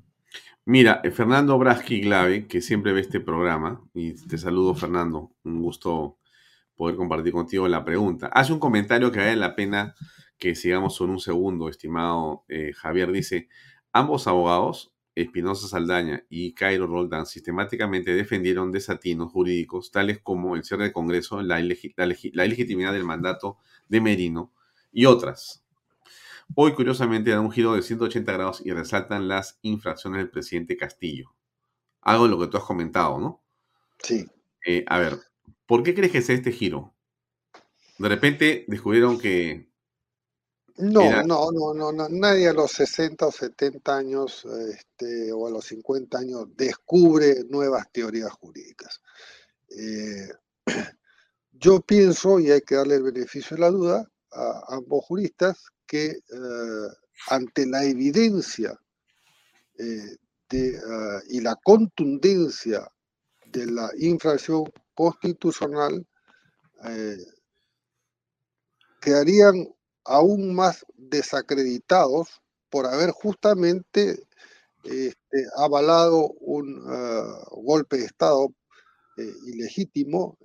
Mira, 0.72 1.02
eh, 1.04 1.12
Fernando 1.12 1.58
Braschi 1.58 2.00
Glave, 2.00 2.48
que 2.48 2.62
siempre 2.62 2.94
ve 2.94 3.02
este 3.02 3.20
programa, 3.20 3.84
y 3.94 4.14
te 4.14 4.38
saludo 4.38 4.74
Fernando, 4.74 5.34
un 5.44 5.62
gusto 5.62 6.18
poder 6.78 6.96
compartir 6.96 7.34
contigo 7.34 7.68
la 7.68 7.84
pregunta. 7.84 8.28
Hace 8.28 8.54
un 8.54 8.60
comentario 8.60 9.12
que 9.12 9.20
vale 9.20 9.36
la 9.36 9.54
pena 9.54 9.96
que 10.38 10.56
sigamos 10.56 10.98
por 10.98 11.10
un 11.10 11.20
segundo, 11.20 11.68
estimado 11.68 12.46
eh, 12.48 12.72
Javier. 12.74 13.12
Dice, 13.12 13.50
ambos 13.92 14.28
abogados, 14.28 14.94
Espinosa 15.14 15.68
Saldaña 15.68 16.24
y 16.30 16.54
Cairo 16.54 16.88
Roldán, 16.88 17.26
sistemáticamente 17.26 18.14
defendieron 18.16 18.72
desatinos 18.72 19.30
jurídicos 19.30 19.92
tales 19.92 20.22
como 20.24 20.56
el 20.56 20.64
cierre 20.64 20.84
del 20.84 20.94
Congreso, 20.94 21.42
la, 21.42 21.60
la 21.60 22.46
legitimidad 22.46 22.94
del 22.94 23.04
mandato 23.04 23.58
de 23.90 24.00
Merino 24.00 24.54
y 24.94 25.04
otras. 25.04 25.61
Hoy, 26.56 26.74
curiosamente, 26.74 27.32
dan 27.32 27.42
un 27.42 27.52
giro 27.52 27.74
de 27.74 27.82
180 27.82 28.32
grados 28.32 28.62
y 28.66 28.72
resaltan 28.72 29.28
las 29.28 29.60
infracciones 29.62 30.20
del 30.20 30.30
presidente 30.30 30.78
Castillo. 30.78 31.36
Algo 32.02 32.26
de 32.26 32.30
lo 32.32 32.40
que 32.40 32.48
tú 32.48 32.58
has 32.58 32.64
comentado, 32.64 33.20
¿no? 33.20 33.44
Sí. 34.00 34.28
Eh, 34.66 34.84
a 34.88 35.00
ver, 35.00 35.20
¿por 35.66 35.84
qué 35.84 35.94
crees 35.94 36.12
que 36.12 36.22
sea 36.22 36.36
este 36.36 36.52
giro? 36.52 36.94
De 37.98 38.10
repente 38.10 38.66
descubrieron 38.68 39.20
que... 39.20 39.70
No, 40.78 41.24
no, 41.24 41.52
no, 41.52 41.92
no, 41.92 42.10
nadie 42.10 42.48
a 42.48 42.54
los 42.54 42.72
60 42.72 43.28
o 43.28 43.32
70 43.32 43.96
años 43.96 44.46
este, 44.46 45.32
o 45.32 45.46
a 45.46 45.52
los 45.52 45.66
50 45.66 46.18
años 46.18 46.48
descubre 46.56 47.44
nuevas 47.50 47.92
teorías 47.92 48.32
jurídicas. 48.32 49.02
Eh, 49.70 50.30
yo 51.52 51.82
pienso, 51.82 52.40
y 52.40 52.50
hay 52.50 52.62
que 52.62 52.76
darle 52.76 52.96
el 52.96 53.04
beneficio 53.04 53.56
de 53.56 53.62
la 53.62 53.70
duda 53.70 54.12
a 54.32 54.76
ambos 54.76 55.06
juristas, 55.06 55.58
que 55.86 56.06
eh, 56.08 56.88
ante 57.30 57.66
la 57.66 57.84
evidencia 57.84 58.80
eh, 59.78 60.18
ah, 60.88 61.20
y 61.28 61.42
la 61.42 61.56
contundencia 61.56 62.90
de 63.48 63.66
la 63.66 63.90
infracción 63.98 64.64
constitucional, 64.96 66.06
eh, 66.86 67.18
quedarían 69.02 69.68
aún 70.06 70.56
más 70.56 70.86
desacreditados 70.96 72.42
por 72.70 72.86
haber 72.86 73.12
justamente 73.12 74.24
este, 74.84 75.46
avalado 75.58 76.32
un 76.40 76.84
golpe 77.64 77.98
de 77.98 78.06
Estado 78.06 78.54
ilegítimo, 79.46 80.38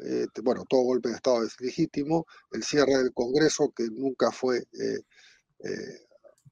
bueno, 0.42 0.64
todo 0.68 0.82
golpe 0.82 1.08
de 1.08 1.16
Estado 1.16 1.44
es 1.44 1.60
legítimo, 1.60 2.26
el 2.52 2.62
cierre 2.62 2.96
del 2.98 3.12
Congreso 3.12 3.72
que 3.74 3.88
nunca 3.90 4.30
fue 4.30 4.58
eh, 4.58 5.00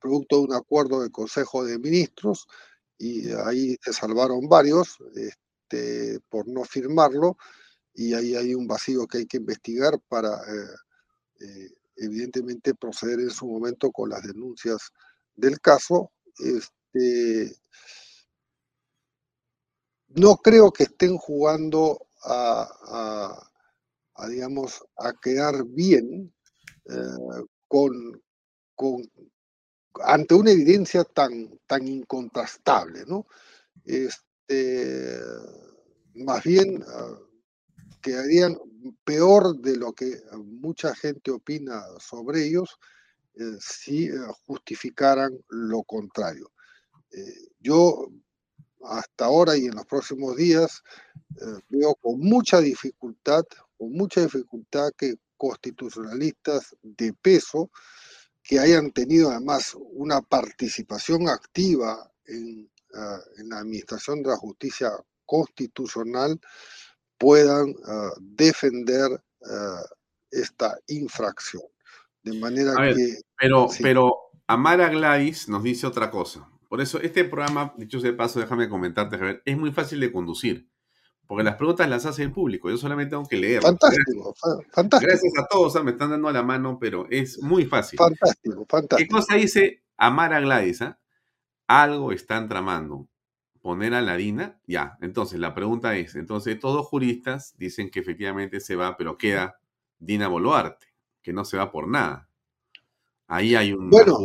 producto 0.00 0.36
de 0.36 0.42
un 0.42 0.54
acuerdo 0.54 1.00
del 1.00 1.10
Consejo 1.10 1.64
de 1.64 1.78
Ministros, 1.78 2.46
y 2.98 3.30
ahí 3.46 3.76
se 3.82 3.92
salvaron 3.92 4.48
varios 4.48 4.98
este, 5.14 6.20
por 6.28 6.46
no 6.46 6.64
firmarlo, 6.64 7.36
y 7.94 8.14
ahí 8.14 8.34
hay 8.34 8.54
un 8.54 8.66
vacío 8.66 9.06
que 9.06 9.18
hay 9.18 9.26
que 9.26 9.38
investigar 9.38 9.98
para, 10.08 10.28
eh, 10.28 10.74
eh, 11.40 11.70
evidentemente, 11.96 12.74
proceder 12.74 13.20
en 13.20 13.30
su 13.30 13.46
momento 13.46 13.90
con 13.92 14.10
las 14.10 14.22
denuncias 14.22 14.90
del 15.36 15.60
caso. 15.60 16.10
Este, 16.38 17.56
no 20.08 20.36
creo 20.36 20.72
que 20.72 20.84
estén 20.84 21.16
jugando 21.16 22.06
a, 22.24 23.50
digamos, 24.28 24.84
a 24.96 25.12
quedar 25.14 25.64
bien 25.64 26.32
con, 27.68 28.22
ante 30.02 30.34
una 30.34 30.50
evidencia 30.50 31.04
tan, 31.04 31.58
tan 31.66 31.86
incontrastable, 31.86 33.04
¿no? 33.06 33.26
Este, 33.84 35.20
más 36.14 36.42
bien 36.44 36.84
ah, 36.86 37.18
quedarían 38.00 38.56
peor 39.04 39.58
de 39.60 39.76
lo 39.76 39.92
que 39.92 40.20
mucha 40.36 40.94
gente 40.94 41.30
opina 41.30 41.82
sobre 41.98 42.44
ellos 42.44 42.78
eh, 43.34 43.56
si 43.60 44.06
eh, 44.06 44.12
justificaran 44.46 45.32
lo 45.48 45.82
contrario. 45.82 46.52
Eh, 47.10 47.48
yo 47.58 48.08
hasta 48.86 49.26
ahora 49.26 49.56
y 49.56 49.66
en 49.66 49.74
los 49.74 49.86
próximos 49.86 50.36
días 50.36 50.82
veo 51.68 51.94
con 51.96 52.20
mucha 52.20 52.60
dificultad, 52.60 53.42
con 53.76 53.92
mucha 53.92 54.20
dificultad 54.20 54.90
que 54.96 55.14
constitucionalistas 55.36 56.74
de 56.82 57.12
peso 57.12 57.70
que 58.42 58.58
hayan 58.58 58.92
tenido 58.92 59.30
además 59.30 59.76
una 59.92 60.20
participación 60.20 61.28
activa 61.28 61.92
ah, 61.94 62.10
en, 62.26 63.48
la 63.48 63.58
administración 63.58 64.22
de 64.22 64.30
la 64.30 64.36
justicia 64.36 64.90
constitucional 65.24 66.38
puedan 67.18 67.74
ah, 67.86 68.10
defender 68.20 69.22
esta 70.30 70.78
infracción. 70.86 71.64
De 72.22 72.38
manera 72.38 72.72
que... 72.94 73.20
Pero, 73.38 73.68
pero 73.82 74.14
Amara 74.46 74.88
Gladys 74.88 75.48
nos 75.50 75.62
dice 75.62 75.86
otra 75.86 76.10
cosa. 76.10 76.48
Por 76.74 76.80
eso, 76.80 77.00
este 77.00 77.22
programa, 77.22 77.72
dicho 77.76 78.00
sea 78.00 78.10
de 78.10 78.16
paso, 78.16 78.40
déjame 78.40 78.68
comentarte, 78.68 79.16
Javier, 79.16 79.40
es 79.44 79.56
muy 79.56 79.70
fácil 79.70 80.00
de 80.00 80.10
conducir. 80.10 80.68
Porque 81.24 81.44
las 81.44 81.54
preguntas 81.54 81.88
las 81.88 82.04
hace 82.04 82.24
el 82.24 82.32
público, 82.32 82.68
yo 82.68 82.76
solamente 82.76 83.10
tengo 83.10 83.28
que 83.28 83.36
leer. 83.36 83.62
Fantástico, 83.62 84.34
fantástico. 84.72 85.08
Gracias 85.08 85.32
a 85.38 85.46
todos, 85.46 85.84
me 85.84 85.92
están 85.92 86.10
dando 86.10 86.32
la 86.32 86.42
mano, 86.42 86.76
pero 86.80 87.06
es 87.10 87.40
muy 87.40 87.64
fácil. 87.64 87.96
Fantástico, 87.96 88.66
fantástico. 88.68 88.96
¿Qué 88.96 89.06
cosa 89.06 89.36
dice 89.36 89.84
Amara 89.96 90.40
Gladys? 90.40 90.82
Ah? 90.82 90.98
Algo 91.68 92.10
están 92.10 92.48
tramando. 92.48 93.06
Poner 93.62 93.94
a 93.94 94.02
la 94.02 94.16
DINA, 94.16 94.58
ya. 94.66 94.98
Entonces, 95.00 95.38
la 95.38 95.54
pregunta 95.54 95.96
es, 95.96 96.16
entonces 96.16 96.58
todos 96.58 96.84
juristas 96.86 97.54
dicen 97.56 97.88
que 97.88 98.00
efectivamente 98.00 98.58
se 98.58 98.74
va, 98.74 98.96
pero 98.96 99.16
queda 99.16 99.60
Dina 100.00 100.26
Boluarte, 100.26 100.86
que 101.22 101.32
no 101.32 101.44
se 101.44 101.56
va 101.56 101.70
por 101.70 101.86
nada. 101.86 102.28
Ahí 103.28 103.54
hay 103.54 103.72
un... 103.72 103.90
Bueno, 103.90 104.18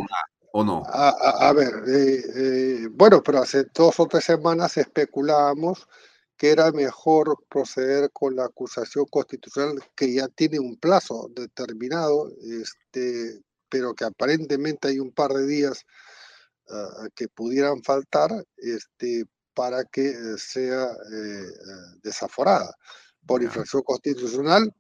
¿O 0.52 0.64
no? 0.64 0.84
A, 0.88 1.54
ver, 1.54 1.84
eh, 1.88 2.24
eh, 2.36 2.88
bueno, 2.92 3.22
pero 3.22 3.40
hace 3.40 3.66
dos 3.74 4.00
o 4.00 4.08
tres 4.08 4.24
semanas 4.24 4.78
especulábamos 4.78 5.88
que 6.40 6.52
era 6.52 6.72
mejor 6.72 7.38
proceder 7.50 8.12
con 8.12 8.36
la 8.36 8.46
acusación 8.46 9.06
constitucional 9.12 9.78
que 9.94 10.14
ya 10.14 10.30
tiene 10.30 10.58
un 10.58 10.78
plazo 10.78 11.30
determinado, 11.36 12.32
este, 12.42 13.42
pero 13.68 13.94
que 13.94 14.06
aparentemente 14.06 14.88
hay 14.88 15.00
un 15.00 15.12
par 15.12 15.34
de 15.34 15.46
días 15.46 15.86
ah, 16.70 17.08
que 17.14 17.28
pudieran 17.28 17.84
faltar 17.84 18.32
este, 18.56 19.26
para 19.54 19.84
que 19.84 20.12
eh, 20.12 20.38
sea 20.38 20.86
eh, 20.86 21.46
desaforada. 22.02 22.74
Por 23.28 23.44
infracción 23.44 23.84
constitucional, 23.84 24.74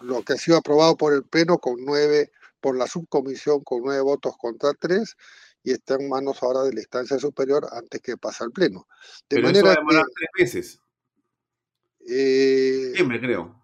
lo 0.00 0.22
que 0.22 0.34
ha 0.34 0.36
sido 0.36 0.56
aprobado 0.56 0.96
por 0.96 1.12
el 1.12 1.24
Pleno 1.24 1.58
con 1.58 1.84
nueve, 1.84 2.30
por 2.60 2.76
la 2.76 2.86
subcomisión 2.86 3.62
con 3.64 3.82
nueve 3.82 4.02
votos 4.02 4.34
contra 4.38 4.72
tres, 4.74 5.16
y 5.62 5.72
está 5.72 5.94
en 5.94 6.08
manos 6.08 6.42
ahora 6.42 6.62
de 6.62 6.72
la 6.72 6.80
instancia 6.80 7.18
superior 7.18 7.66
antes 7.72 8.00
que 8.00 8.16
pase 8.16 8.44
al 8.44 8.52
Pleno. 8.52 8.86
De 9.28 9.36
Pero 9.36 9.48
manera 9.48 9.72
eso 9.72 9.80
va 9.82 10.00
a 10.00 10.04
tres 10.14 10.30
meses. 10.38 10.80
Eh, 12.06 12.92
creo. 13.20 13.60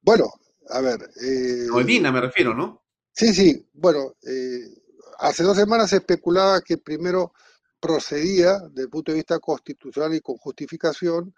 Bueno, 0.00 0.32
a 0.68 0.80
ver. 0.80 1.00
Eh, 1.22 1.66
me 1.72 2.20
refiero, 2.20 2.54
¿no? 2.54 2.82
Sí, 3.12 3.34
sí. 3.34 3.68
Bueno, 3.72 4.14
eh, 4.22 4.60
hace 5.18 5.42
dos 5.42 5.56
semanas 5.56 5.90
se 5.90 5.96
especulaba 5.96 6.60
que 6.60 6.78
primero 6.78 7.32
procedía, 7.80 8.58
desde 8.70 8.82
el 8.82 8.90
punto 8.90 9.12
de 9.12 9.16
vista 9.16 9.38
constitucional 9.38 10.14
y 10.14 10.20
con 10.20 10.36
justificación, 10.36 11.34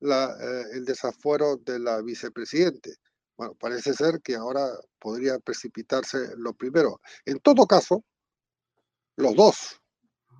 la, 0.00 0.36
eh, 0.40 0.64
el 0.74 0.84
desafuero 0.84 1.56
de 1.56 1.78
la 1.78 2.02
vicepresidente. 2.02 2.96
Bueno, 3.36 3.54
parece 3.54 3.92
ser 3.92 4.20
que 4.22 4.34
ahora 4.34 4.66
podría 4.98 5.38
precipitarse 5.38 6.36
lo 6.36 6.54
primero. 6.54 7.00
En 7.26 7.38
todo 7.38 7.66
caso, 7.66 8.02
los 9.16 9.34
dos, 9.34 9.80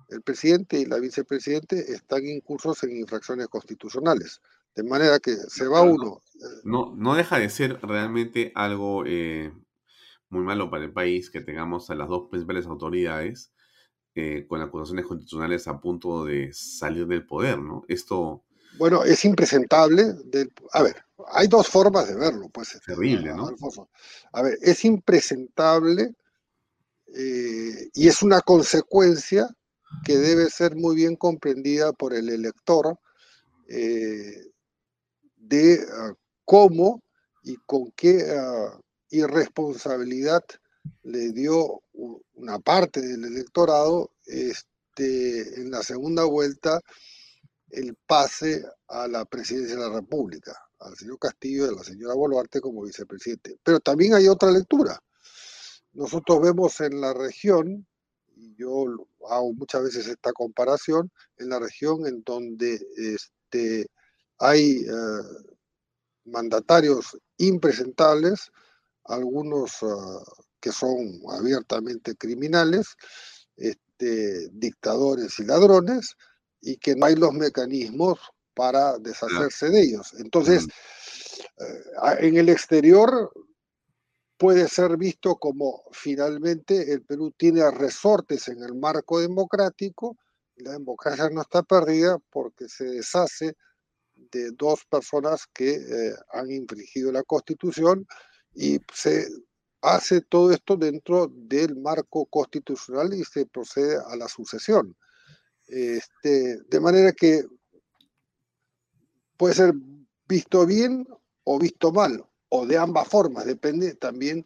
el 0.09 0.21
presidente 0.23 0.79
y 0.79 0.85
la 0.85 0.97
vicepresidente, 0.97 1.91
están 1.91 2.25
incursos 2.25 2.83
en 2.83 2.97
infracciones 2.97 3.47
constitucionales. 3.47 4.41
De 4.75 4.83
manera 4.83 5.19
que 5.19 5.35
se 5.35 5.67
va 5.67 5.81
uno. 5.81 6.21
Eh, 6.35 6.61
no, 6.63 6.93
no 6.95 7.15
deja 7.15 7.39
de 7.39 7.49
ser 7.49 7.79
realmente 7.81 8.51
algo 8.55 9.03
eh, 9.05 9.51
muy 10.29 10.43
malo 10.43 10.69
para 10.69 10.85
el 10.85 10.93
país 10.93 11.29
que 11.29 11.41
tengamos 11.41 11.89
a 11.89 11.95
las 11.95 12.07
dos 12.07 12.29
principales 12.29 12.65
autoridades 12.67 13.51
eh, 14.15 14.45
con 14.47 14.61
acusaciones 14.61 15.05
constitucionales 15.05 15.67
a 15.67 15.79
punto 15.79 16.25
de 16.25 16.49
salir 16.51 17.05
del 17.07 17.25
poder, 17.25 17.59
¿no? 17.59 17.83
Esto... 17.87 18.43
Bueno, 18.77 19.03
es 19.03 19.25
impresentable. 19.25 20.15
a 20.71 20.83
ver, 20.83 20.95
hay 21.31 21.47
dos 21.47 21.67
formas 21.67 22.07
de 22.07 22.15
verlo, 22.15 22.49
pues. 22.49 22.75
Este, 22.75 22.93
Terrible, 22.93 23.33
¿no? 23.33 23.49
A 24.31 24.41
ver, 24.41 24.57
es 24.61 24.85
impresentable 24.85 26.13
eh, 27.15 27.89
y 27.93 28.07
es 28.07 28.21
una 28.21 28.41
consecuencia 28.41 29.49
que 30.03 30.17
debe 30.17 30.49
ser 30.49 30.75
muy 30.75 30.95
bien 30.95 31.15
comprendida 31.15 31.93
por 31.93 32.13
el 32.13 32.29
elector 32.29 32.99
eh, 33.69 34.51
de 35.37 35.85
ah, 35.91 36.13
cómo 36.45 37.01
y 37.43 37.55
con 37.65 37.91
qué 37.91 38.25
ah, 38.29 38.79
irresponsabilidad 39.09 40.43
le 41.03 41.31
dio 41.31 41.81
una 42.35 42.59
parte 42.59 43.01
del 43.01 43.25
electorado 43.25 44.11
este, 44.25 45.61
en 45.61 45.71
la 45.71 45.83
segunda 45.83 46.25
vuelta 46.25 46.81
el 47.69 47.95
pase 48.05 48.63
a 48.87 49.07
la 49.07 49.25
presidencia 49.25 49.75
de 49.75 49.81
la 49.81 49.95
República, 49.95 50.57
al 50.79 50.95
señor 50.95 51.19
Castillo 51.19 51.65
y 51.65 51.69
a 51.69 51.73
la 51.73 51.83
señora 51.83 52.13
Boluarte 52.13 52.61
como 52.61 52.83
vicepresidente. 52.83 53.59
Pero 53.63 53.79
también 53.79 54.13
hay 54.13 54.27
otra 54.27 54.51
lectura. 54.51 54.99
Nosotros 55.93 56.41
vemos 56.41 56.79
en 56.81 57.01
la 57.01 57.13
región, 57.13 57.87
y 58.35 58.55
yo 58.55 58.85
hago 59.29 59.53
muchas 59.53 59.83
veces 59.83 60.07
esta 60.07 60.31
comparación, 60.31 61.11
en 61.37 61.49
la 61.49 61.59
región 61.59 62.05
en 62.05 62.23
donde 62.23 62.79
este, 62.97 63.87
hay 64.37 64.85
eh, 64.85 65.45
mandatarios 66.25 67.17
impresentables, 67.37 68.51
algunos 69.05 69.77
ah, 69.81 70.23
que 70.59 70.71
son 70.71 71.21
abiertamente 71.29 72.15
criminales, 72.15 72.95
este, 73.55 74.49
dictadores 74.51 75.39
y 75.39 75.45
ladrones, 75.45 76.15
y 76.61 76.77
que 76.77 76.95
no 76.95 77.05
hay 77.05 77.15
los 77.15 77.33
mecanismos 77.33 78.19
para 78.53 78.97
deshacerse 78.97 79.69
de 79.69 79.81
ellos. 79.81 80.13
Entonces, 80.19 80.67
eh, 81.59 82.17
en 82.19 82.37
el 82.37 82.49
exterior 82.49 83.31
puede 84.37 84.67
ser 84.67 84.97
visto 84.97 85.35
como 85.35 85.83
finalmente 85.91 86.91
el 86.91 87.03
Perú 87.03 87.33
tiene 87.35 87.69
resortes 87.71 88.47
en 88.47 88.63
el 88.63 88.75
marco 88.75 89.19
democrático, 89.19 90.17
la 90.55 90.71
democracia 90.71 91.29
no 91.29 91.41
está 91.41 91.63
perdida 91.63 92.17
porque 92.31 92.67
se 92.67 92.85
deshace 92.85 93.55
de 94.15 94.51
dos 94.51 94.85
personas 94.85 95.45
que 95.53 95.75
eh, 95.75 96.15
han 96.31 96.51
infringido 96.51 97.11
la 97.11 97.23
constitución 97.23 98.07
y 98.55 98.79
se 98.91 99.27
hace 99.81 100.21
todo 100.21 100.51
esto 100.51 100.75
dentro 100.75 101.27
del 101.31 101.75
marco 101.75 102.25
constitucional 102.25 103.13
y 103.13 103.23
se 103.23 103.45
procede 103.45 103.97
a 104.07 104.15
la 104.15 104.27
sucesión. 104.27 104.95
Este, 105.67 106.61
de 106.63 106.79
manera 106.79 107.11
que 107.11 107.43
puede 109.37 109.53
ser 109.53 109.73
visto 110.27 110.65
bien 110.65 111.05
o 111.43 111.59
visto 111.59 111.91
mal, 111.91 112.25
o 112.49 112.65
de 112.65 112.77
ambas 112.77 113.07
formas, 113.07 113.45
depende 113.45 113.95
también 113.95 114.45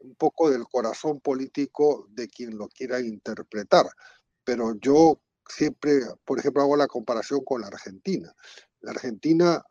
un 0.00 0.14
poco 0.16 0.50
del 0.50 0.64
corazón 0.64 1.20
político 1.20 2.06
de 2.10 2.28
quien 2.28 2.56
lo 2.58 2.68
quiera 2.68 3.00
interpretar. 3.00 3.86
Pero 4.44 4.74
yo 4.80 5.20
siempre, 5.48 6.00
por 6.24 6.38
ejemplo, 6.38 6.62
hago 6.62 6.76
la 6.76 6.86
comparación 6.86 7.44
con 7.44 7.60
la 7.60 7.68
Argentina. 7.68 8.32
La 8.80 8.92
Argentina, 8.92 9.64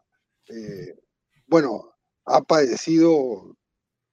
eh, 0.47 0.95
bueno, 1.47 1.93
ha 2.25 2.41
padecido 2.41 3.57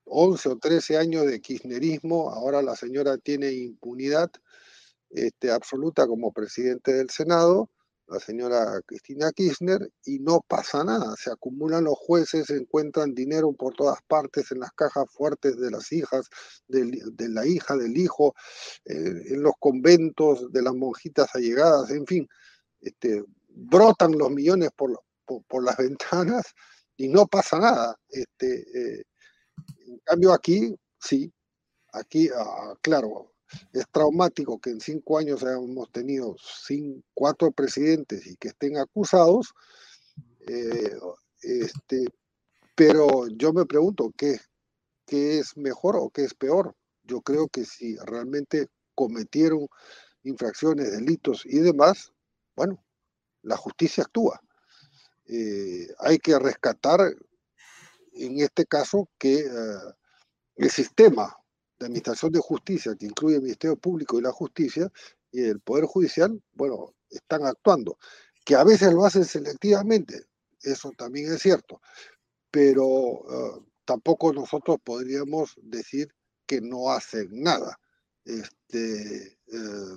11 0.05 0.49
o 0.49 0.59
13 0.59 0.99
años 0.99 1.27
de 1.27 1.41
kirchnerismo, 1.41 2.31
ahora 2.31 2.63
la 2.63 2.77
señora 2.77 3.19
tiene 3.19 3.53
impunidad 3.53 4.31
este, 5.13 5.51
absoluta 5.51 6.07
como 6.07 6.33
presidente 6.33 6.93
del 6.93 7.11
Senado, 7.11 7.71
la 8.09 8.19
señora 8.21 8.81
Cristina 8.85 9.33
Kirchner, 9.33 9.91
y 10.05 10.19
no 10.19 10.41
pasa 10.47 10.85
nada, 10.85 11.15
se 11.17 11.31
acumulan 11.31 11.85
los 11.85 11.97
jueces, 11.97 12.47
se 12.47 12.57
encuentran 12.57 13.15
dinero 13.15 13.53
por 13.53 13.75
todas 13.75 14.01
partes 14.07 14.53
en 14.53 14.61
las 14.61 14.73
cajas 14.73 15.07
fuertes 15.11 15.59
de 15.59 15.71
las 15.71 15.91
hijas, 15.93 16.29
de, 16.69 17.29
la 17.29 17.47
hija, 17.47 17.77
del 17.77 17.97
hijo, 17.97 18.35
eh, 18.85 18.95
en 19.29 19.43
los 19.43 19.55
conventos 19.59 20.53
de 20.53 20.63
las 20.63 20.75
monjitas 20.75 21.35
allegadas, 21.35 21.91
en 21.91 22.07
fin, 22.07 22.29
este, 22.81 23.25
brotan 23.49 24.13
los 24.19 24.31
millones 24.31 24.71
por, 24.77 25.03
por, 25.49 25.65
las 25.65 25.77
ventanas 25.79 26.45
y 26.97 27.09
no 27.09 27.27
pasa 27.27 27.59
nada. 27.59 27.97
Este, 28.09 28.61
eh, 28.61 29.05
en 29.87 29.99
cambio 30.05 30.33
aquí, 30.33 30.75
sí, 30.99 31.33
aquí, 31.93 32.29
ah, 32.35 32.75
claro, 32.83 33.32
es 33.73 33.85
traumático 33.91 34.61
que 34.61 34.71
en 34.71 34.81
cinco 34.81 35.19
años 35.19 35.43
hayamos 35.43 35.91
tenido 35.91 36.37
cuatro 37.15 37.51
presidentes 37.51 38.27
y 38.27 38.37
que 38.37 38.49
estén 38.49 38.79
acusados, 38.79 39.55
eh, 40.47 40.97
este, 41.43 42.05
pero 42.75 43.29
yo 43.29 43.53
me 43.53 43.67
pregunto, 43.67 44.13
¿qué, 44.17 44.39
¿qué 45.07 45.39
es 45.39 45.57
mejor 45.57 45.97
o 45.97 46.11
qué 46.11 46.25
es 46.25 46.35
peor? 46.35 46.75
Yo 47.05 47.21
creo 47.21 47.49
que 47.49 47.65
si 47.65 47.97
realmente 47.97 48.69
cometieron 48.95 49.69
infracciones, 50.23 50.93
delitos 50.93 51.45
y 51.45 51.59
demás, 51.59 52.13
bueno, 52.55 52.83
la 53.43 53.57
justicia 53.57 54.05
actúa. 54.05 54.41
Eh, 55.27 55.89
hay 55.99 56.19
que 56.19 56.39
rescatar 56.39 57.01
en 58.13 58.41
este 58.41 58.67
caso 58.67 59.09
que 59.19 59.41
eh, 59.41 59.79
el 60.57 60.71
sistema 60.71 61.37
de 61.83 61.87
administración 61.87 62.33
de 62.33 62.41
justicia, 62.41 62.95
que 62.99 63.07
incluye 63.07 63.37
el 63.37 63.43
Ministerio 63.43 63.77
Público 63.77 64.19
y 64.19 64.23
la 64.23 64.33
Justicia, 64.33 64.91
y 65.31 65.43
el 65.43 65.61
Poder 65.61 65.85
Judicial, 65.85 66.41
bueno, 66.55 66.95
están 67.11 67.45
actuando. 67.45 67.99
Que 68.45 68.55
a 68.55 68.65
veces 68.65 68.93
lo 68.93 69.05
hacen 69.05 69.25
selectivamente, 69.25 70.27
eso 70.63 70.93
también 70.97 71.33
es 71.33 71.43
cierto, 71.43 71.81
pero 72.51 72.83
eh, 72.87 73.61
tampoco 73.85 74.33
nosotros 74.33 74.79
podríamos 74.83 75.55
decir 75.63 76.09
que 76.47 76.61
no 76.61 76.91
hacen 76.91 77.29
nada. 77.43 77.79
Este, 78.25 79.39
eh, 79.47 79.97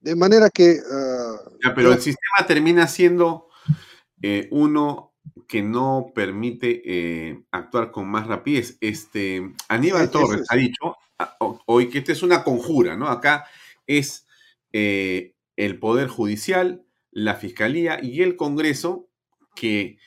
de 0.00 0.14
manera 0.14 0.50
que... 0.50 0.80
pero 1.74 1.92
el 1.92 2.00
sistema 2.00 2.46
termina 2.46 2.86
siendo 2.86 3.48
uno 4.50 5.15
que 5.46 5.62
no 5.62 6.12
permite 6.14 6.82
eh, 6.84 7.44
actuar 7.50 7.90
con 7.90 8.08
más 8.08 8.26
rapidez. 8.26 8.78
Este, 8.80 9.54
Aníbal 9.68 10.10
Torres 10.10 10.46
ha 10.50 10.56
dicho 10.56 10.96
ah, 11.18 11.36
hoy 11.66 11.88
que 11.88 11.98
esta 11.98 12.12
es 12.12 12.22
una 12.22 12.42
conjura, 12.42 12.96
¿no? 12.96 13.08
Acá 13.08 13.46
es 13.86 14.26
eh, 14.72 15.34
el 15.56 15.78
Poder 15.78 16.08
Judicial, 16.08 16.84
la 17.10 17.34
Fiscalía 17.34 17.98
y 18.02 18.22
el 18.22 18.36
Congreso 18.36 19.08
que 19.54 19.98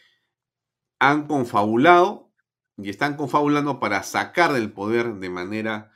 han 1.00 1.28
confabulado 1.28 2.32
y 2.78 2.90
están 2.90 3.16
confabulando 3.16 3.80
para 3.80 4.04
sacar 4.04 4.54
del 4.54 4.72
poder 4.72 5.16
de 5.16 5.30
manera, 5.30 5.92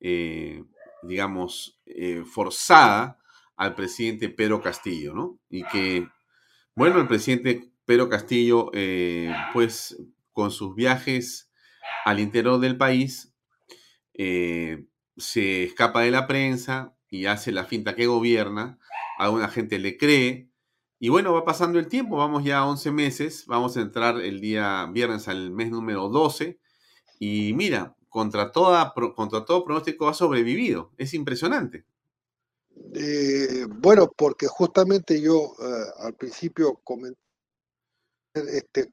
eh, 0.00 0.64
digamos, 1.02 1.80
forzada 2.30 3.18
al 3.56 3.74
presidente 3.74 4.28
Pedro 4.28 4.60
Castillo, 4.60 5.14
¿no? 5.14 5.38
Y 5.48 5.64
que, 5.64 6.08
bueno, 6.74 7.00
el 7.00 7.08
presidente 7.08 7.72
Pedro 7.88 8.10
Castillo, 8.10 8.70
eh, 8.74 9.32
pues 9.54 9.96
con 10.34 10.50
sus 10.50 10.74
viajes 10.74 11.50
al 12.04 12.20
interior 12.20 12.60
del 12.60 12.76
país, 12.76 13.32
eh, 14.12 14.84
se 15.16 15.64
escapa 15.64 16.02
de 16.02 16.10
la 16.10 16.26
prensa 16.26 16.94
y 17.08 17.24
hace 17.24 17.50
la 17.50 17.64
finta 17.64 17.94
que 17.94 18.04
gobierna, 18.04 18.78
a 19.18 19.30
una 19.30 19.48
gente 19.48 19.78
le 19.78 19.96
cree, 19.96 20.50
y 20.98 21.08
bueno, 21.08 21.32
va 21.32 21.46
pasando 21.46 21.78
el 21.78 21.88
tiempo, 21.88 22.18
vamos 22.18 22.44
ya 22.44 22.58
a 22.58 22.66
11 22.66 22.90
meses, 22.90 23.46
vamos 23.46 23.78
a 23.78 23.80
entrar 23.80 24.20
el 24.20 24.42
día 24.42 24.84
viernes 24.92 25.26
al 25.26 25.50
mes 25.50 25.70
número 25.70 26.10
12, 26.10 26.60
y 27.18 27.54
mira, 27.54 27.96
contra, 28.10 28.52
toda, 28.52 28.92
contra 29.16 29.46
todo 29.46 29.64
pronóstico 29.64 30.08
ha 30.08 30.14
sobrevivido, 30.14 30.92
es 30.98 31.14
impresionante. 31.14 31.86
Eh, 32.92 33.64
bueno, 33.66 34.12
porque 34.14 34.46
justamente 34.46 35.22
yo 35.22 35.54
al 36.00 36.12
principio 36.16 36.82
comenté 36.84 37.27
este 38.48 38.92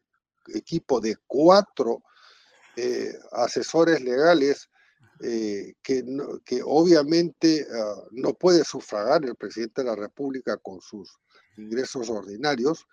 equipo 0.53 0.99
de 0.99 1.15
cuatro 1.27 2.03
eh, 2.76 3.13
asesores 3.31 4.01
legales 4.01 4.69
eh, 5.22 5.73
que, 5.81 6.03
que, 6.43 6.61
obviamente 6.63 7.65
ah, 7.73 8.03
no 8.11 8.34
puede 8.34 8.65
sufragar 8.65 9.23
el 9.23 9.35
presidente 9.35 9.81
de 9.81 9.88
la 9.88 9.95
República 9.95 10.57
con 10.57 10.81
sus 10.81 11.09
ingresos 11.57 12.09
ordinarios. 12.09 12.85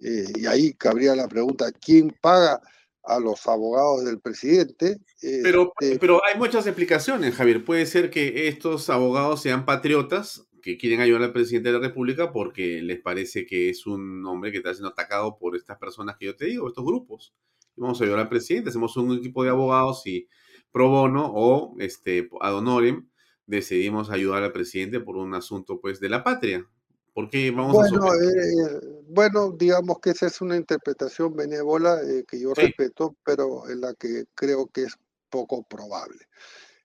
Eh, 0.00 0.24
y 0.36 0.46
ahí 0.46 0.72
cabría 0.72 1.14
la 1.14 1.28
pregunta, 1.28 1.70
¿quién 1.72 2.16
paga 2.20 2.60
a 3.04 3.20
los 3.20 3.46
abogados 3.46 4.04
del 4.04 4.20
presidente? 4.20 4.98
Pero, 5.20 5.72
este 5.80 5.98
pero 5.98 6.22
hay 6.24 6.38
muchas 6.38 6.66
explicaciones, 6.66 7.34
Javier. 7.34 7.64
Puede 7.64 7.86
ser 7.86 8.10
que 8.10 8.48
estos 8.48 8.88
abogados 8.88 9.42
sean 9.42 9.66
patriotas 9.66 10.46
que 10.66 10.76
quieren 10.76 11.00
ayudar 11.00 11.22
al 11.22 11.32
presidente 11.32 11.68
de 11.68 11.78
la 11.78 11.86
República 11.86 12.32
porque 12.32 12.82
les 12.82 13.00
parece 13.00 13.46
que 13.46 13.68
es 13.68 13.86
un 13.86 14.26
hombre 14.26 14.50
que 14.50 14.56
está 14.56 14.74
siendo 14.74 14.88
atacado 14.88 15.38
por 15.38 15.54
estas 15.54 15.78
personas 15.78 16.16
que 16.16 16.26
yo 16.26 16.34
te 16.34 16.46
digo, 16.46 16.66
estos 16.66 16.84
grupos. 16.84 17.32
Vamos 17.76 18.00
a 18.00 18.04
ayudar 18.04 18.18
al 18.18 18.28
presidente, 18.28 18.70
hacemos 18.70 18.96
un 18.96 19.16
equipo 19.16 19.44
de 19.44 19.50
abogados 19.50 20.04
y 20.08 20.26
pro 20.72 20.88
bono 20.88 21.30
o 21.32 21.76
este, 21.78 22.28
ad 22.40 22.56
honorem 22.56 23.08
decidimos 23.46 24.10
ayudar 24.10 24.42
al 24.42 24.50
presidente 24.50 24.98
por 24.98 25.16
un 25.16 25.34
asunto 25.34 25.80
pues 25.80 26.00
de 26.00 26.08
la 26.08 26.24
patria. 26.24 26.68
¿Por 27.14 27.30
qué 27.30 27.52
vamos 27.52 27.72
bueno, 27.72 28.02
a 28.02 28.16
eh, 28.16 28.80
bueno, 29.06 29.52
digamos 29.56 30.00
que 30.00 30.10
esa 30.10 30.26
es 30.26 30.40
una 30.40 30.56
interpretación 30.56 31.36
benévola 31.36 32.00
eh, 32.02 32.24
que 32.26 32.40
yo 32.40 32.52
respeto, 32.54 33.14
pero 33.24 33.70
en 33.70 33.82
la 33.82 33.94
que 33.94 34.24
creo 34.34 34.66
que 34.66 34.82
es 34.82 34.96
poco 35.30 35.62
probable. 35.62 36.26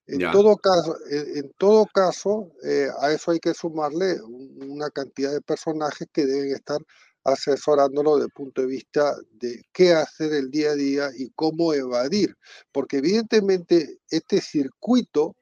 En 0.07 0.31
todo 0.31 0.57
caso, 0.57 0.97
en, 1.09 1.51
todo 1.57 1.85
caso 1.85 2.51
eh, 2.63 2.87
a 2.99 3.11
eso 3.11 3.31
hay 3.31 3.39
que 3.39 3.53
sumarle 3.53 4.19
una 4.21 4.89
cantidad 4.89 5.31
de 5.31 5.41
personajes 5.41 6.07
que 6.11 6.25
deben 6.25 6.53
estar 6.53 6.79
asesorándolo 7.23 8.15
desde 8.15 8.25
el 8.25 8.31
punto 8.31 8.61
de 8.61 8.67
vista 8.67 9.15
de 9.31 9.61
qué 9.71 9.93
hacer 9.93 10.33
el 10.33 10.49
día 10.49 10.71
a 10.71 10.75
día 10.75 11.09
y 11.15 11.29
cómo 11.35 11.73
evadir, 11.73 12.35
porque 12.71 12.97
evidentemente 12.97 13.99
este 14.09 14.41
circuito 14.41 15.35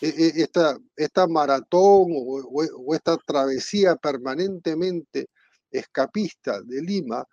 e, 0.00 0.08
e, 0.08 0.42
esta, 0.42 0.78
esta 0.96 1.26
maratón 1.26 2.06
o, 2.12 2.94
esta 2.94 3.16
travesía 3.16 3.96
permanentemente 3.96 5.28
escapista 5.70 6.60
de 6.62 6.82
Lima, 6.82 7.24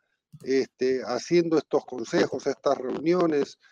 este, 0.44 1.02
haciendo 1.06 1.58
estos 1.58 1.86
consejos, 1.86 2.48
estas 2.48 2.78
reuniones, 2.78 3.58
eh, 3.60 3.71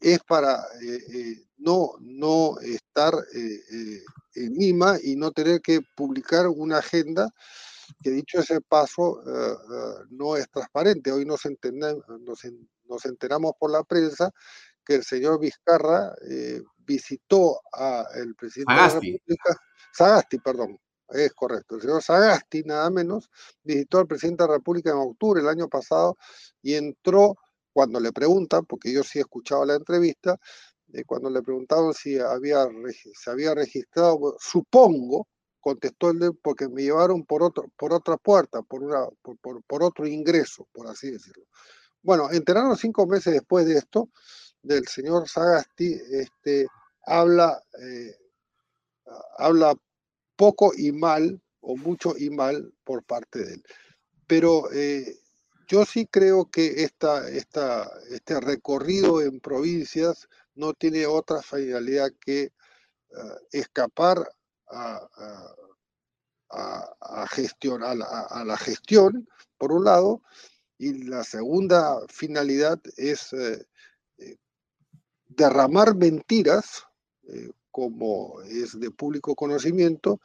es 0.00 0.20
para 0.20 0.56
eh, 0.82 0.98
eh, 1.12 1.46
no, 1.58 1.92
no 2.00 2.58
estar 2.60 3.14
en 4.34 4.54
Lima 4.54 4.98
y 5.02 5.16
no 5.16 5.32
tener 5.32 5.60
que 5.60 5.80
publicar 5.96 6.48
una 6.48 6.78
agenda 6.78 7.30
que 8.02 8.10
dicho 8.10 8.40
ese 8.40 8.60
paso 8.60 9.22
no 10.10 10.36
es 10.36 10.50
transparente. 10.50 11.12
Hoy 11.12 11.24
nos, 11.24 11.40
nos, 11.44 12.40
nos 12.88 13.04
enteramos 13.06 13.52
por 13.58 13.70
la 13.70 13.82
prensa 13.84 14.32
que 14.86 14.94
el 14.94 15.04
señor 15.04 15.40
Vizcarra 15.40 16.14
eh, 16.30 16.62
visitó 16.78 17.60
al 17.72 18.34
presidente 18.36 18.72
de 18.72 18.80
la 18.80 18.88
República, 18.88 19.60
Sagasti, 19.92 20.38
perdón, 20.38 20.78
es 21.08 21.32
correcto, 21.34 21.74
el 21.74 21.82
señor 21.82 22.02
Sagasti, 22.02 22.62
nada 22.62 22.88
menos, 22.90 23.28
visitó 23.64 23.98
al 23.98 24.06
presidente 24.06 24.44
de 24.44 24.48
la 24.48 24.54
República 24.56 24.90
en 24.90 24.98
octubre 24.98 25.40
del 25.40 25.50
año 25.50 25.68
pasado 25.68 26.16
y 26.62 26.74
entró, 26.74 27.36
cuando 27.76 28.00
le 28.00 28.10
preguntan, 28.10 28.64
porque 28.64 28.90
yo 28.90 29.02
sí 29.02 29.18
he 29.18 29.20
escuchado 29.20 29.66
la 29.66 29.74
entrevista, 29.74 30.40
eh, 30.94 31.04
cuando 31.04 31.28
le 31.28 31.42
preguntaron 31.42 31.92
si 31.92 32.18
había, 32.18 32.66
se 33.12 33.30
había 33.30 33.54
registrado, 33.54 34.34
supongo, 34.40 35.28
contestó 35.60 36.08
él, 36.08 36.38
porque 36.42 36.70
me 36.70 36.84
llevaron 36.84 37.26
por, 37.26 37.42
otro, 37.42 37.66
por 37.76 37.92
otra 37.92 38.16
puerta, 38.16 38.62
por, 38.62 38.82
una, 38.82 39.06
por, 39.20 39.62
por 39.62 39.82
otro 39.82 40.06
ingreso, 40.06 40.66
por 40.72 40.86
así 40.86 41.10
decirlo. 41.10 41.44
Bueno, 42.00 42.30
enteraron 42.32 42.78
cinco 42.78 43.06
meses 43.06 43.34
después 43.34 43.66
de 43.66 43.76
esto, 43.76 44.08
del 44.62 44.86
señor 44.88 45.28
Sagasti 45.28 46.00
este, 46.12 46.68
habla, 47.04 47.62
eh, 47.78 48.16
habla 49.36 49.74
poco 50.34 50.72
y 50.74 50.92
mal, 50.92 51.42
o 51.60 51.76
mucho 51.76 52.14
y 52.16 52.30
mal 52.30 52.72
por 52.84 53.04
parte 53.04 53.44
de 53.44 53.52
él. 53.52 53.62
Pero 54.26 54.72
eh, 54.72 55.18
yo 55.66 55.84
sí 55.84 56.06
creo 56.06 56.50
que 56.50 56.84
este 56.84 58.40
recorrido 58.40 59.20
en 59.20 59.40
provincias 59.40 60.28
no 60.54 60.72
tiene 60.74 61.06
otra 61.06 61.42
finalidad 61.42 62.10
que 62.20 62.42
eh, 62.42 62.52
escapar 63.52 64.28
a, 64.68 65.08
a, 66.50 67.26
gestión, 67.28 67.82
a 67.82 67.94
la, 67.94 68.56
gestión, 68.56 69.28
por 69.58 69.72
un 69.72 69.84
lado, 69.84 70.22
y 70.78 71.04
la 71.04 71.24
segunda 71.24 72.00
finalidad 72.08 72.80
es 72.96 73.32
derramar 75.28 75.94
mentiras, 75.94 76.84
eh, 77.28 77.50
como 77.70 78.40
es 78.42 78.78
de 78.78 78.90
público 78.90 79.34
conocimiento, 79.34 80.20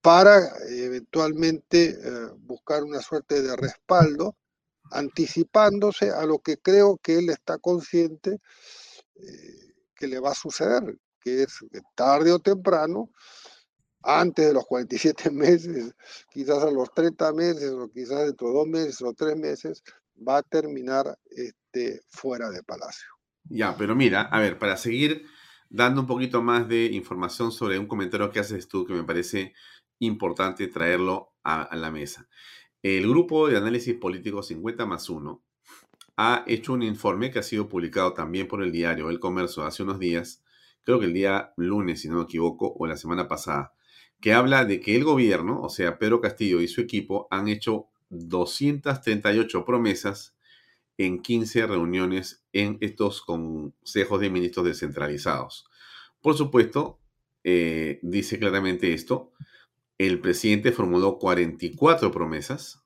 para 0.00 0.38
eventualmente 0.68 1.90
eh, 1.90 2.28
buscar 2.38 2.82
una 2.82 3.00
suerte 3.00 3.42
de 3.42 3.56
respaldo, 3.56 4.36
anticipándose 4.90 6.10
a 6.10 6.24
lo 6.24 6.38
que 6.38 6.58
creo 6.58 6.98
que 6.98 7.18
él 7.18 7.30
está 7.30 7.58
consciente 7.58 8.38
eh, 9.16 9.74
que 9.94 10.06
le 10.06 10.20
va 10.20 10.30
a 10.30 10.34
suceder, 10.34 10.96
que 11.20 11.42
es 11.42 11.58
que 11.72 11.80
tarde 11.94 12.32
o 12.32 12.38
temprano, 12.38 13.10
antes 14.02 14.46
de 14.46 14.54
los 14.54 14.64
47 14.64 15.30
meses, 15.30 15.94
quizás 16.30 16.62
a 16.62 16.70
los 16.70 16.92
30 16.94 17.32
meses 17.32 17.70
o 17.70 17.90
quizás 17.90 18.26
dentro 18.26 18.48
de 18.48 18.54
dos 18.54 18.66
meses 18.68 19.02
o 19.02 19.12
tres 19.12 19.36
meses, 19.36 19.82
va 20.26 20.38
a 20.38 20.42
terminar 20.42 21.18
este, 21.30 22.00
fuera 22.08 22.50
de 22.50 22.62
Palacio. 22.62 23.08
Ya, 23.44 23.76
pero 23.76 23.94
mira, 23.94 24.22
a 24.22 24.40
ver, 24.40 24.58
para 24.58 24.76
seguir 24.76 25.26
dando 25.70 26.00
un 26.00 26.06
poquito 26.06 26.42
más 26.42 26.68
de 26.68 26.86
información 26.86 27.52
sobre 27.52 27.78
un 27.78 27.86
comentario 27.86 28.30
que 28.30 28.40
haces 28.40 28.68
tú 28.68 28.86
que 28.86 28.94
me 28.94 29.04
parece 29.04 29.54
importante 29.98 30.68
traerlo 30.68 31.34
a, 31.42 31.74
la 31.76 31.90
mesa. 31.90 32.28
El 32.82 33.08
grupo 33.08 33.48
de 33.48 33.56
análisis 33.56 33.92
político 33.96 34.40
50 34.40 34.86
más 34.86 35.10
1 35.10 35.42
ha 36.16 36.44
hecho 36.46 36.72
un 36.74 36.84
informe 36.84 37.32
que 37.32 37.40
ha 37.40 37.42
sido 37.42 37.68
publicado 37.68 38.12
también 38.12 38.46
por 38.46 38.62
el 38.62 38.70
diario 38.70 39.10
El 39.10 39.18
Comercio 39.18 39.64
hace 39.64 39.82
unos 39.82 39.98
días, 39.98 40.44
creo 40.84 41.00
que 41.00 41.06
el 41.06 41.12
día 41.12 41.52
lunes, 41.56 42.02
si 42.02 42.08
no 42.08 42.18
me 42.18 42.22
equivoco, 42.22 42.72
o 42.78 42.86
la 42.86 42.96
semana 42.96 43.26
pasada, 43.26 43.72
que 44.20 44.32
habla 44.32 44.64
de 44.64 44.78
que 44.78 44.94
el 44.94 45.02
gobierno, 45.02 45.60
o 45.60 45.68
sea, 45.70 45.98
Pedro 45.98 46.20
Castillo 46.20 46.60
y 46.60 46.68
su 46.68 46.80
equipo, 46.80 47.26
han 47.32 47.48
hecho 47.48 47.88
238 48.10 49.64
promesas 49.64 50.36
en 50.98 51.20
15 51.20 51.66
reuniones 51.66 52.44
en 52.52 52.78
estos 52.80 53.22
consejos 53.22 54.20
de 54.20 54.30
ministros 54.30 54.66
descentralizados. 54.66 55.68
Por 56.20 56.36
supuesto, 56.36 57.00
eh, 57.42 57.98
dice 58.02 58.38
claramente 58.38 58.92
esto, 58.92 59.32
el 59.98 60.20
presidente 60.20 60.72
formuló 60.72 61.18
44 61.18 62.10
promesas, 62.10 62.82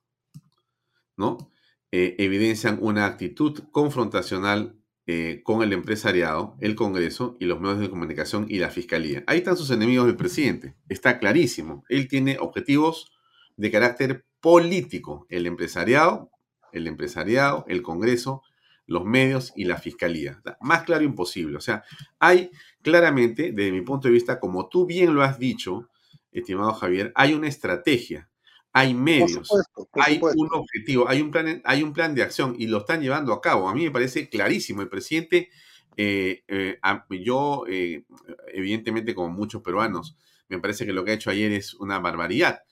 ¿no? 1.15 1.51
Eh, 1.91 2.15
evidencian 2.17 2.79
una 2.81 3.05
actitud 3.05 3.63
confrontacional 3.71 4.75
eh, 5.05 5.41
con 5.43 5.61
el 5.61 5.73
empresariado, 5.73 6.57
el 6.59 6.75
Congreso 6.75 7.37
y 7.39 7.45
los 7.45 7.61
medios 7.61 7.79
de 7.79 7.89
comunicación 7.89 8.47
y 8.49 8.57
la 8.57 8.71
Fiscalía. 8.71 9.23
Ahí 9.27 9.39
están 9.39 9.57
sus 9.57 9.69
enemigos 9.69 10.07
del 10.07 10.15
presidente. 10.15 10.75
Está 10.89 11.19
clarísimo. 11.19 11.83
Él 11.89 12.07
tiene 12.07 12.37
objetivos 12.39 13.11
de 13.57 13.69
carácter 13.69 14.25
político. 14.41 15.27
El 15.29 15.45
empresariado 15.45 16.31
el 16.73 16.87
empresariado, 16.87 17.63
el 17.67 17.81
Congreso, 17.81 18.43
los 18.85 19.05
medios 19.05 19.53
y 19.55 19.63
la 19.63 19.77
Fiscalía. 19.77 20.41
Más 20.59 20.83
claro 20.83 21.05
imposible. 21.05 21.55
O 21.55 21.61
sea, 21.61 21.83
hay 22.19 22.51
claramente, 22.81 23.53
desde 23.53 23.71
mi 23.71 23.81
punto 23.81 24.09
de 24.09 24.13
vista, 24.13 24.39
como 24.39 24.67
tú 24.67 24.85
bien 24.85 25.15
lo 25.15 25.23
has 25.23 25.39
dicho, 25.39 25.89
estimado 26.33 26.73
Javier, 26.73 27.11
hay 27.15 27.33
una 27.33 27.47
estrategia, 27.47 28.29
hay 28.71 28.93
medios, 28.93 29.49
hay 29.93 30.19
un 30.21 30.49
objetivo, 30.51 31.07
hay 31.07 31.21
un, 31.21 31.31
plan, 31.31 31.61
hay 31.63 31.83
un 31.83 31.93
plan 31.93 32.15
de 32.15 32.23
acción 32.23 32.55
y 32.57 32.67
lo 32.67 32.79
están 32.79 33.01
llevando 33.01 33.31
a 33.33 33.41
cabo. 33.41 33.69
A 33.69 33.75
mí 33.75 33.83
me 33.83 33.91
parece 33.91 34.29
clarísimo. 34.29 34.81
El 34.81 34.89
presidente, 34.89 35.49
eh, 35.95 36.43
eh, 36.47 36.79
yo, 37.23 37.65
eh, 37.69 38.03
evidentemente 38.51 39.13
como 39.13 39.29
muchos 39.29 39.61
peruanos, 39.61 40.17
me 40.49 40.59
parece 40.59 40.85
que 40.85 40.93
lo 40.93 41.05
que 41.05 41.11
ha 41.11 41.15
hecho 41.15 41.29
ayer 41.29 41.51
es 41.51 41.73
una 41.75 41.99
barbaridad, 41.99 42.63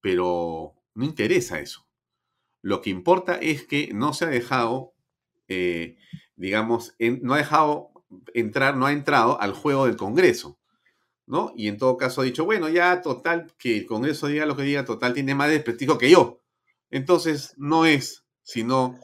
pero 0.00 0.74
no 0.94 1.04
interesa 1.04 1.60
eso. 1.60 1.86
Lo 2.62 2.80
que 2.80 2.90
importa 2.90 3.34
es 3.34 3.66
que 3.66 3.90
no 3.92 4.14
se 4.14 4.24
ha 4.24 4.28
dejado, 4.28 4.94
eh, 5.48 5.96
digamos, 6.36 6.94
no 6.98 7.34
ha 7.34 7.38
dejado 7.38 7.90
entrar, 8.34 8.76
no 8.76 8.86
ha 8.86 8.92
entrado 8.92 9.40
al 9.40 9.52
juego 9.52 9.86
del 9.86 9.96
Congreso, 9.96 10.58
¿no? 11.26 11.52
Y 11.56 11.68
en 11.68 11.78
todo 11.78 11.96
caso 11.96 12.20
ha 12.20 12.24
dicho, 12.24 12.44
bueno, 12.44 12.68
ya 12.68 13.00
total, 13.00 13.52
que 13.58 13.78
el 13.78 13.86
Congreso 13.86 14.26
diga 14.26 14.46
lo 14.46 14.56
que 14.56 14.62
diga, 14.62 14.84
total, 14.84 15.14
tiene 15.14 15.34
más 15.34 15.50
desprestigio 15.50 15.98
que 15.98 16.10
yo. 16.10 16.40
Entonces, 16.90 17.54
no 17.56 17.86
es, 17.86 18.24
sino 18.42 18.98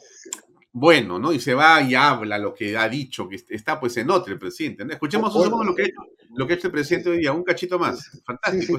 bueno, 0.72 1.18
¿no? 1.18 1.32
Y 1.32 1.40
se 1.40 1.54
va 1.54 1.80
y 1.82 1.94
habla 1.94 2.38
lo 2.38 2.54
que 2.54 2.76
ha 2.76 2.88
dicho, 2.88 3.28
que 3.28 3.36
está 3.48 3.80
pues 3.80 3.96
en 3.96 4.10
otro 4.10 4.32
el 4.32 4.38
presidente. 4.38 4.84
¿no? 4.84 4.92
Escuchemos 4.92 5.34
un 5.34 5.42
segundo 5.42 5.64
lo 5.64 5.74
que, 5.74 5.90
lo 6.34 6.46
que 6.46 6.52
ha 6.52 6.56
hecho 6.56 6.68
el 6.68 6.72
presidente 6.72 7.10
hoy 7.10 7.18
día, 7.18 7.32
un 7.32 7.42
cachito 7.42 7.78
más. 7.78 8.10
Fantástico. 8.24 8.78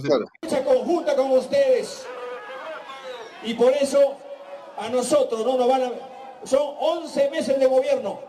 Conjunta 0.63 1.15
con 1.15 1.31
ustedes. 1.31 2.05
Y 3.43 3.53
por 3.53 3.73
eso 3.73 4.17
a 4.77 4.89
nosotros 4.89 5.45
no 5.45 5.57
nos 5.57 5.67
van 5.67 5.83
a... 5.83 5.91
Son 6.45 6.61
11 6.61 7.31
meses 7.31 7.59
de 7.59 7.65
gobierno 7.65 8.21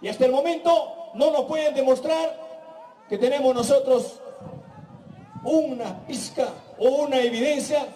y 0.00 0.08
hasta 0.08 0.24
el 0.24 0.32
momento 0.32 1.10
no 1.14 1.32
nos 1.32 1.44
pueden 1.44 1.74
demostrar 1.74 2.38
que 3.08 3.18
tenemos 3.18 3.54
nosotros 3.54 4.20
una 5.44 6.06
pizca 6.06 6.48
o 6.78 6.88
una 7.04 7.20
evidencia 7.20 7.86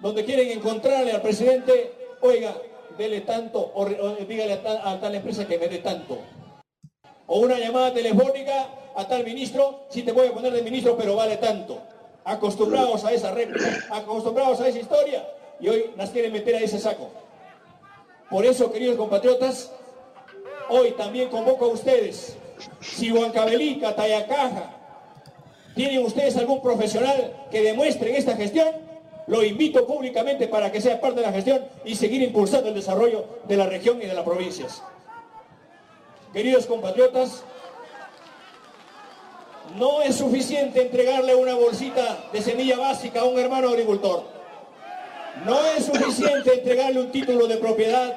donde 0.00 0.24
quieren 0.24 0.48
encontrarle 0.50 1.12
al 1.12 1.22
presidente, 1.22 1.92
oiga, 2.20 2.54
dele 2.98 3.20
tanto, 3.22 3.72
o, 3.74 3.86
dígale 4.26 4.54
a 4.54 4.98
tal, 5.00 5.14
empresa 5.14 5.46
que 5.46 5.58
me 5.58 5.68
dé 5.68 5.78
tanto. 5.78 6.18
O 7.26 7.38
una 7.38 7.58
llamada 7.58 7.94
telefónica 7.94 8.68
a 8.96 9.06
tal 9.06 9.24
ministro, 9.24 9.86
si 9.88 10.02
te 10.02 10.12
voy 10.12 10.26
a 10.28 10.32
poner 10.32 10.52
de 10.52 10.62
ministro, 10.62 10.96
pero 10.96 11.16
vale 11.16 11.36
tanto. 11.36 11.80
Acostumbrados 12.24 13.04
a 13.04 13.12
esa 13.12 13.32
réplica, 13.32 13.86
acostumbrados 13.90 14.60
a 14.60 14.68
esa 14.68 14.78
historia, 14.78 15.26
y 15.60 15.68
hoy 15.68 15.90
las 15.96 16.10
quieren 16.10 16.32
meter 16.32 16.56
a 16.56 16.60
ese 16.60 16.78
saco. 16.78 17.10
Por 18.28 18.44
eso, 18.44 18.72
queridos 18.72 18.96
compatriotas, 18.96 19.72
hoy 20.68 20.92
también 20.92 21.28
convoco 21.28 21.66
a 21.66 21.68
ustedes, 21.68 22.36
si 22.80 23.12
Huancabelica, 23.12 23.94
Tayacaja, 23.94 24.81
¿Tienen 25.74 26.04
ustedes 26.04 26.36
algún 26.36 26.60
profesional 26.60 27.46
que 27.50 27.62
demuestre 27.62 28.10
en 28.10 28.16
esta 28.16 28.36
gestión? 28.36 28.68
Lo 29.26 29.42
invito 29.42 29.86
públicamente 29.86 30.48
para 30.48 30.70
que 30.70 30.80
sea 30.80 31.00
parte 31.00 31.20
de 31.20 31.26
la 31.26 31.32
gestión 31.32 31.64
y 31.84 31.94
seguir 31.94 32.22
impulsando 32.22 32.68
el 32.68 32.74
desarrollo 32.74 33.24
de 33.48 33.56
la 33.56 33.66
región 33.66 34.00
y 34.02 34.06
de 34.06 34.14
las 34.14 34.24
provincias. 34.24 34.82
Queridos 36.32 36.66
compatriotas, 36.66 37.44
no 39.78 40.02
es 40.02 40.16
suficiente 40.16 40.82
entregarle 40.82 41.34
una 41.34 41.54
bolsita 41.54 42.24
de 42.32 42.42
semilla 42.42 42.78
básica 42.78 43.20
a 43.20 43.24
un 43.24 43.38
hermano 43.38 43.68
agricultor. 43.68 44.24
No 45.46 45.58
es 45.76 45.86
suficiente 45.86 46.54
entregarle 46.54 47.00
un 47.00 47.10
título 47.10 47.46
de 47.46 47.56
propiedad. 47.56 48.16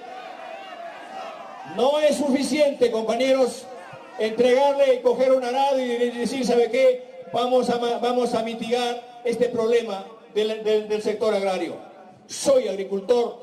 No 1.77 1.99
es 1.99 2.17
suficiente, 2.17 2.91
compañeros, 2.91 3.65
entregarle 4.19 4.95
y 4.95 4.99
coger 5.01 5.31
un 5.31 5.43
arado 5.43 5.79
y 5.79 5.87
decir, 5.87 6.45
¿sabe 6.45 6.69
qué? 6.69 7.14
Vamos 7.35 7.69
a, 7.69 7.77
vamos 7.97 8.33
a 8.33 8.43
mitigar 8.43 9.21
este 9.25 9.49
problema 9.49 10.05
del, 10.33 11.01
sector 11.01 11.33
agrario. 11.33 11.75
Soy 12.27 12.69
agricultor, 12.69 13.37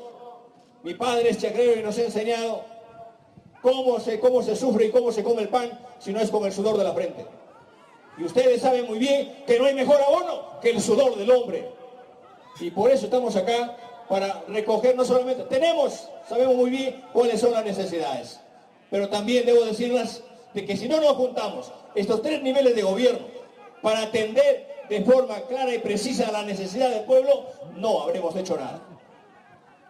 mi 0.81 0.95
padre 0.95 1.29
es 1.29 1.37
chagrero 1.37 1.79
y 1.79 1.83
nos 1.83 1.95
ha 1.99 2.05
enseñado 2.05 2.63
cómo 3.61 3.99
se, 3.99 4.19
cómo 4.19 4.41
se 4.41 4.55
sufre 4.55 4.87
y 4.87 4.89
cómo 4.89 5.11
se 5.11 5.23
come 5.23 5.43
el 5.43 5.49
pan 5.49 5.79
si 5.99 6.11
no 6.11 6.19
es 6.19 6.31
con 6.31 6.43
el 6.43 6.51
sudor 6.51 6.75
de 6.75 6.85
la 6.85 6.93
frente. 6.93 7.23
Y 8.17 8.23
ustedes 8.23 8.63
saben 8.63 8.87
muy 8.87 8.97
bien 8.97 9.43
que 9.45 9.59
no 9.59 9.65
hay 9.65 9.75
mejor 9.75 10.01
abono 10.01 10.59
que 10.59 10.71
el 10.71 10.81
sudor 10.81 11.15
del 11.15 11.29
hombre. 11.29 11.69
Y 12.59 12.71
por 12.71 12.89
eso 12.89 13.05
estamos 13.05 13.35
acá 13.35 13.77
para 14.09 14.43
recoger 14.47 14.95
no 14.95 15.05
solamente, 15.05 15.43
tenemos, 15.43 16.09
sabemos 16.27 16.55
muy 16.55 16.71
bien 16.71 17.03
cuáles 17.13 17.39
son 17.39 17.51
las 17.51 17.63
necesidades, 17.63 18.39
pero 18.89 19.07
también 19.07 19.45
debo 19.45 19.63
decirles 19.63 20.23
de 20.55 20.65
que 20.65 20.77
si 20.77 20.87
no 20.87 20.99
nos 20.99 21.15
juntamos 21.15 21.71
estos 21.93 22.23
tres 22.23 22.41
niveles 22.41 22.75
de 22.75 22.81
gobierno 22.81 23.32
para 23.83 24.03
atender 24.03 24.85
de 24.89 25.01
forma 25.01 25.41
clara 25.41 25.75
y 25.75 25.79
precisa 25.79 26.31
la 26.31 26.43
necesidad 26.43 26.89
del 26.89 27.03
pueblo, 27.03 27.47
no 27.75 28.01
habremos 28.01 28.33
hecho 28.35 28.55
nada. 28.55 28.81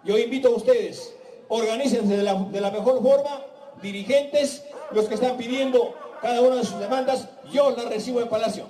Yo 0.04 0.18
invito 0.18 0.50
a 0.50 0.56
ustedes, 0.58 1.16
organícense 1.48 2.18
de 2.18 2.24
la, 2.24 2.34
de 2.34 2.60
la 2.60 2.72
mejor 2.72 3.02
forma, 3.02 3.46
dirigentes, 3.82 4.66
los 4.92 5.08
que 5.08 5.14
están 5.14 5.38
pidiendo 5.38 5.94
cada 6.22 6.42
una 6.42 6.56
de 6.56 6.66
sus 6.66 6.80
demandas, 6.80 7.30
yo 7.52 7.72
las 7.72 7.86
recibo 7.86 8.20
en 8.20 8.30
Palacio. 8.30 8.66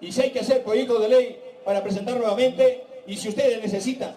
Y 0.00 0.10
si 0.10 0.22
hay 0.22 0.30
que 0.30 0.40
hacer 0.40 0.64
proyectos 0.64 1.00
de 1.00 1.08
ley 1.08 1.40
para 1.64 1.82
presentar 1.82 2.16
nuevamente, 2.16 2.84
y 3.06 3.16
si 3.16 3.28
ustedes 3.28 3.62
necesitan 3.62 4.16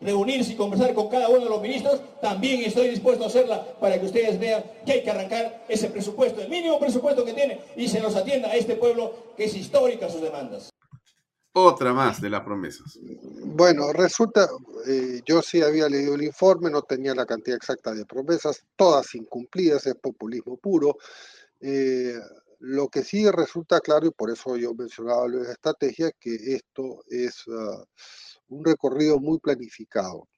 reunirse 0.00 0.52
y 0.52 0.56
conversar 0.56 0.94
con 0.94 1.08
cada 1.08 1.28
uno 1.28 1.44
de 1.44 1.50
los 1.50 1.60
ministros, 1.60 2.00
también 2.20 2.62
estoy 2.62 2.88
dispuesto 2.88 3.24
a 3.24 3.28
hacerla 3.28 3.64
para 3.80 3.98
que 3.98 4.06
ustedes 4.06 4.38
vean 4.38 4.64
que 4.84 4.92
hay 4.92 5.02
que 5.02 5.10
arrancar 5.10 5.64
ese 5.68 5.88
presupuesto, 5.88 6.40
el 6.40 6.48
mínimo 6.48 6.78
presupuesto 6.78 7.24
que 7.24 7.32
tiene, 7.32 7.60
y 7.76 7.88
se 7.88 8.00
nos 8.00 8.14
atienda 8.14 8.48
a 8.48 8.56
este 8.56 8.76
pueblo 8.76 9.34
que 9.36 9.44
es 9.44 9.54
histórica 9.54 10.08
sus 10.08 10.22
demandas. 10.22 10.70
Otra 11.52 11.92
más 11.92 12.20
de 12.20 12.30
las 12.30 12.42
promesas. 12.42 12.98
Bueno, 13.44 13.92
resulta, 13.92 14.48
eh, 14.86 15.22
yo 15.26 15.42
sí 15.42 15.60
había 15.60 15.88
leído 15.88 16.14
el 16.14 16.22
informe, 16.22 16.70
no 16.70 16.82
tenía 16.82 17.14
la 17.14 17.26
cantidad 17.26 17.56
exacta 17.56 17.92
de 17.92 18.04
promesas, 18.04 18.64
todas 18.76 19.14
incumplidas, 19.16 19.86
es 19.86 19.96
populismo 19.96 20.56
puro. 20.56 20.98
Eh, 21.60 22.14
lo 22.60 22.88
que 22.88 23.02
sí 23.02 23.28
resulta 23.30 23.80
claro, 23.80 24.06
y 24.06 24.10
por 24.10 24.30
eso 24.30 24.56
yo 24.56 24.74
mencionaba 24.74 25.26
la 25.28 25.50
estrategia, 25.50 26.12
que 26.20 26.34
esto 26.54 27.02
es 27.08 27.44
ah, 27.48 27.84
un 28.48 28.64
recorrido 28.64 29.18
muy 29.18 29.38
planificado, 29.38 30.28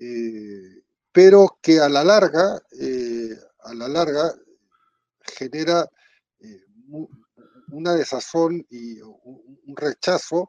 eh, 0.00 0.82
pero 1.12 1.58
que 1.62 1.80
a 1.80 1.88
la 1.88 2.04
larga, 2.04 2.60
eh, 2.80 3.36
a 3.60 3.74
la 3.74 3.88
larga 3.88 4.34
genera 5.20 5.88
una 7.70 7.94
desazón 7.94 8.66
y 8.70 9.00
un 9.00 9.76
rechazo 9.76 10.48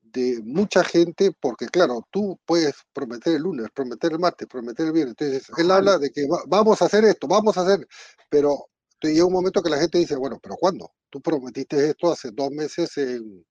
de 0.00 0.40
mucha 0.44 0.84
gente, 0.84 1.32
porque 1.40 1.66
claro, 1.66 2.06
tú 2.10 2.38
puedes 2.46 2.74
prometer 2.92 3.34
el 3.34 3.42
lunes, 3.42 3.68
prometer 3.74 4.12
el 4.12 4.18
martes, 4.18 4.46
prometer 4.48 4.86
el 4.86 4.92
viernes. 4.92 5.16
Entonces, 5.18 5.50
él 5.58 5.70
habla 5.70 5.98
de 5.98 6.10
que 6.10 6.26
vamos 6.46 6.80
a 6.80 6.84
hacer 6.86 7.04
esto, 7.04 7.26
vamos 7.26 7.58
a 7.58 7.62
hacer, 7.62 7.86
pero 8.30 8.68
llega 9.00 9.26
un 9.26 9.32
momento 9.32 9.62
que 9.62 9.70
la 9.70 9.78
gente 9.78 9.98
dice, 9.98 10.16
bueno, 10.16 10.38
pero 10.42 10.56
¿cuándo? 10.56 10.92
Tú 11.10 11.20
prometiste 11.20 11.88
esto 11.88 12.12
hace 12.12 12.30
dos 12.32 12.50
meses 12.50 12.96
en, 12.96 13.44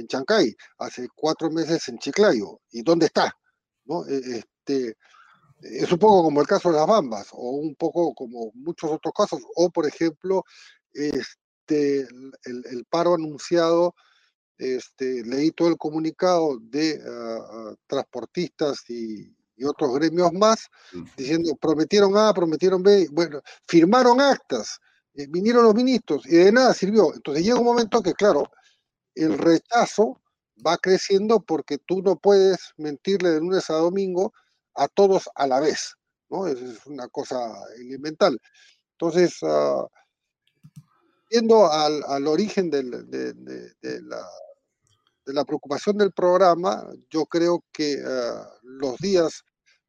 en 0.00 0.08
Chancay, 0.08 0.54
hace 0.78 1.08
cuatro 1.14 1.50
meses 1.50 1.88
en 1.88 1.98
Chiclayo, 1.98 2.60
¿y 2.70 2.82
dónde 2.82 3.06
está? 3.06 3.32
¿No? 3.84 4.06
E, 4.06 4.38
este, 4.38 4.96
es 5.62 5.92
un 5.92 5.98
poco 5.98 6.24
como 6.24 6.40
el 6.40 6.46
caso 6.46 6.70
de 6.70 6.76
las 6.76 6.86
bambas, 6.86 7.28
o 7.32 7.50
un 7.50 7.74
poco 7.74 8.14
como 8.14 8.50
muchos 8.54 8.90
otros 8.90 9.12
casos, 9.14 9.40
o 9.56 9.70
por 9.70 9.86
ejemplo, 9.86 10.44
este, 10.92 12.06
el, 12.44 12.84
paro 12.88 13.14
anunciado, 13.14 13.94
este, 14.58 15.22
leí 15.24 15.52
todo 15.52 15.68
el 15.68 15.76
comunicado 15.76 16.58
de 16.60 17.00
ah, 17.06 17.74
transportistas 17.86 18.88
y, 18.88 19.34
y 19.60 19.64
otros 19.64 19.94
gremios 19.94 20.32
más, 20.32 20.68
diciendo, 21.16 21.54
prometieron 21.60 22.16
A, 22.16 22.32
prometieron 22.32 22.82
B, 22.82 23.08
bueno, 23.12 23.42
firmaron 23.68 24.18
actas, 24.20 24.80
eh, 25.14 25.26
vinieron 25.28 25.64
los 25.64 25.74
ministros 25.74 26.24
y 26.26 26.36
de 26.36 26.50
nada 26.50 26.72
sirvió. 26.72 27.14
Entonces 27.14 27.44
llega 27.44 27.58
un 27.58 27.66
momento 27.66 28.02
que, 28.02 28.14
claro, 28.14 28.44
el 29.14 29.38
rechazo 29.38 30.20
va 30.66 30.76
creciendo 30.76 31.40
porque 31.40 31.78
tú 31.78 32.02
no 32.02 32.16
puedes 32.16 32.72
mentirle 32.76 33.30
de 33.30 33.40
lunes 33.40 33.70
a 33.70 33.74
domingo 33.74 34.32
a 34.74 34.88
todos 34.88 35.28
a 35.34 35.46
la 35.46 35.60
vez, 35.60 35.96
¿no? 36.28 36.46
Es, 36.46 36.86
una 36.86 37.08
cosa 37.08 37.38
elemental. 37.78 38.40
Entonces, 38.92 39.42
uh, 39.42 39.86
yendo 41.30 41.70
al, 41.70 42.02
al 42.06 42.26
origen 42.26 42.70
del, 42.70 43.10
de, 43.10 43.32
de, 43.32 44.02
la, 44.02 44.26
de, 45.26 45.32
la, 45.32 45.44
preocupación 45.44 45.98
del 45.98 46.12
programa, 46.12 46.86
yo 47.10 47.26
creo 47.26 47.64
que 47.72 47.96
uh, 47.96 48.44
los 48.62 48.98
días 48.98 49.42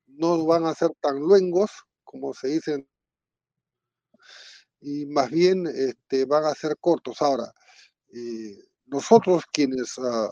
no 0.08 0.46
van 0.46 0.66
a 0.66 0.76
ser 0.76 0.92
tan 1.00 1.20
luengos 1.20 1.72
como 2.04 2.34
se 2.34 2.48
dicen 2.48 2.88
y 4.82 5.06
más 5.06 5.30
bien 5.30 5.68
este, 5.68 6.26
van 6.26 6.46
a 6.46 6.56
ser 6.56 6.76
cortos. 6.80 7.22
Ahora, 7.22 7.54
eh, 8.14 8.58
nosotros 8.92 9.44
quienes 9.52 9.98
ah, 9.98 10.30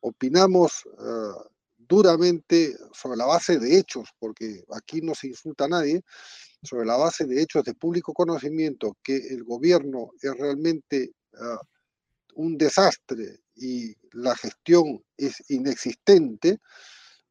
opinamos 0.00 0.84
ah, 0.98 1.44
duramente 1.76 2.74
sobre 2.92 3.18
la 3.18 3.26
base 3.26 3.58
de 3.58 3.78
hechos, 3.78 4.08
porque 4.18 4.64
aquí 4.72 5.02
no 5.02 5.14
se 5.14 5.26
insulta 5.28 5.64
a 5.64 5.68
nadie, 5.68 6.02
sobre 6.62 6.86
la 6.86 6.96
base 6.96 7.26
de 7.26 7.42
hechos 7.42 7.64
de 7.64 7.74
público 7.74 8.14
conocimiento, 8.14 8.96
que 9.02 9.16
el 9.16 9.44
gobierno 9.44 10.12
es 10.22 10.34
realmente 10.38 11.12
ah, 11.38 11.60
un 12.36 12.56
desastre 12.56 13.40
y 13.56 13.94
la 14.12 14.34
gestión 14.36 15.04
es 15.16 15.42
inexistente, 15.50 16.60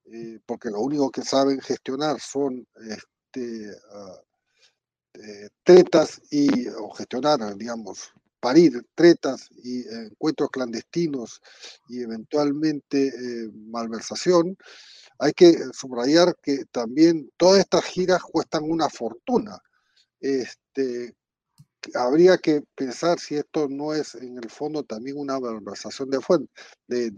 eh, 0.06 0.40
porque 0.46 0.70
lo 0.70 0.82
único 0.82 1.10
que 1.10 1.24
saben 1.24 1.60
gestionar 1.62 2.20
son 2.20 2.68
este, 2.90 3.70
uh, 3.70 4.18
tretas 5.64 6.22
y, 6.32 6.50
gestionar, 6.98 7.56
digamos, 7.56 8.12
parir 8.44 8.86
tretas 8.94 9.50
y 9.64 9.88
encuentros 9.88 10.50
clandestinos 10.50 11.42
y 11.88 12.02
eventualmente 12.02 13.08
eh, 13.08 13.50
malversación, 13.54 14.58
hay 15.18 15.32
que 15.32 15.56
subrayar 15.72 16.36
que 16.44 16.66
también 16.70 17.32
todas 17.38 17.62
estas 17.62 17.86
giras 17.86 18.22
cuestan 18.22 18.64
una 18.70 18.90
fortuna. 18.90 19.58
Este, 20.20 21.16
habría 21.96 22.38
que 22.38 22.64
pensar 22.76 23.18
si 23.18 23.36
esto 23.36 23.70
no 23.70 23.94
es 23.94 24.14
en 24.16 24.38
el 24.38 24.50
fondo 24.50 24.84
también 24.84 25.18
una 25.18 25.40
malversación 25.40 26.10
eh, 26.12 27.12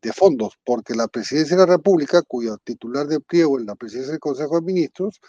de 0.00 0.12
fondos, 0.12 0.52
porque 0.64 0.94
la 0.94 1.08
presidencia 1.08 1.56
de 1.56 1.66
la 1.66 1.74
República, 1.76 2.22
cuyo 2.22 2.56
titular 2.58 3.08
de 3.08 3.18
pliego 3.18 3.58
es 3.58 3.66
la 3.66 3.74
presidencia 3.74 4.12
del 4.12 4.20
Consejo 4.20 4.60
de 4.60 4.66
Ministros, 4.66 5.20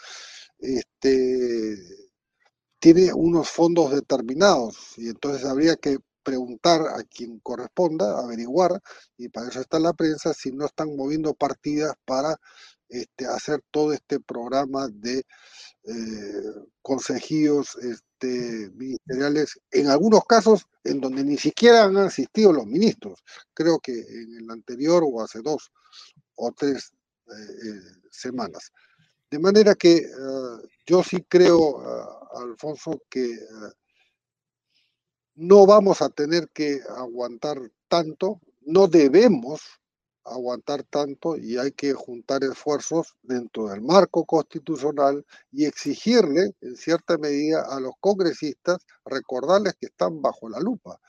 este, 0.60 1.76
tiene 2.86 3.12
unos 3.12 3.50
fondos 3.50 3.90
determinados 3.90 4.94
y 4.98 5.10
entonces 5.10 5.44
habría 5.44 5.76
que 5.76 5.98
preguntar 6.22 6.82
a 6.82 7.02
quien 7.02 7.40
corresponda, 7.40 8.20
averiguar, 8.20 8.80
y 9.18 9.28
para 9.30 9.48
eso 9.50 9.60
está 9.60 9.80
la 9.80 9.94
prensa, 9.94 10.36
si 10.36 10.52
no 10.52 10.68
están 10.68 10.96
moviendo 10.96 11.34
partidas 11.34 11.96
para 12.06 12.40
este, 12.88 13.26
hacer 13.26 13.64
todo 13.72 13.92
este 13.92 14.20
programa 14.20 14.88
de 14.88 15.18
eh, 15.18 16.54
consejíos 16.84 17.76
este, 17.78 18.70
ministeriales, 18.76 19.60
en 19.72 19.88
algunos 19.88 20.24
casos 20.26 20.68
en 20.84 21.02
donde 21.02 21.24
ni 21.24 21.38
siquiera 21.38 21.86
han 21.86 21.98
asistido 21.98 22.54
los 22.54 22.68
ministros. 22.68 23.24
Creo 23.56 23.80
que 23.80 23.94
en 23.94 24.44
el 24.44 24.52
anterior 24.52 25.04
o 25.04 25.24
hace 25.24 25.42
dos 25.42 25.72
o 26.36 26.52
tres 26.52 26.94
eh, 27.30 27.32
eh, 27.32 27.82
semanas. 28.12 28.72
De 29.32 29.40
manera 29.40 29.74
que 29.74 30.08
yo 30.86 31.02
sí 31.02 31.26
creo, 31.28 31.82
Alfonso, 32.36 33.02
que 33.10 33.38
no 35.36 35.66
vamos 35.66 36.02
a 36.02 36.10
tener 36.10 36.50
que 36.50 36.80
aguantar 36.98 37.60
tanto, 37.88 38.42
no 38.62 38.88
debemos 38.88 39.62
aguantar 40.24 40.84
tanto 40.84 41.38
y 41.38 41.58
hay 41.58 41.72
que 41.72 41.94
juntar 41.94 42.44
esfuerzos 42.44 43.16
dentro 43.22 43.68
del 43.68 43.82
marco 43.82 44.26
constitucional 44.26 45.24
y 45.52 45.66
exigirle, 45.66 46.56
en 46.62 46.76
cierta 46.76 47.18
medida, 47.18 47.62
a 47.62 47.80
los 47.80 47.94
congresistas, 48.00 48.80
recordarles 49.06 49.76
que 49.80 49.88
están 49.88 50.22
bajo 50.22 50.50
la 50.50 50.60
lupa. 50.60 51.00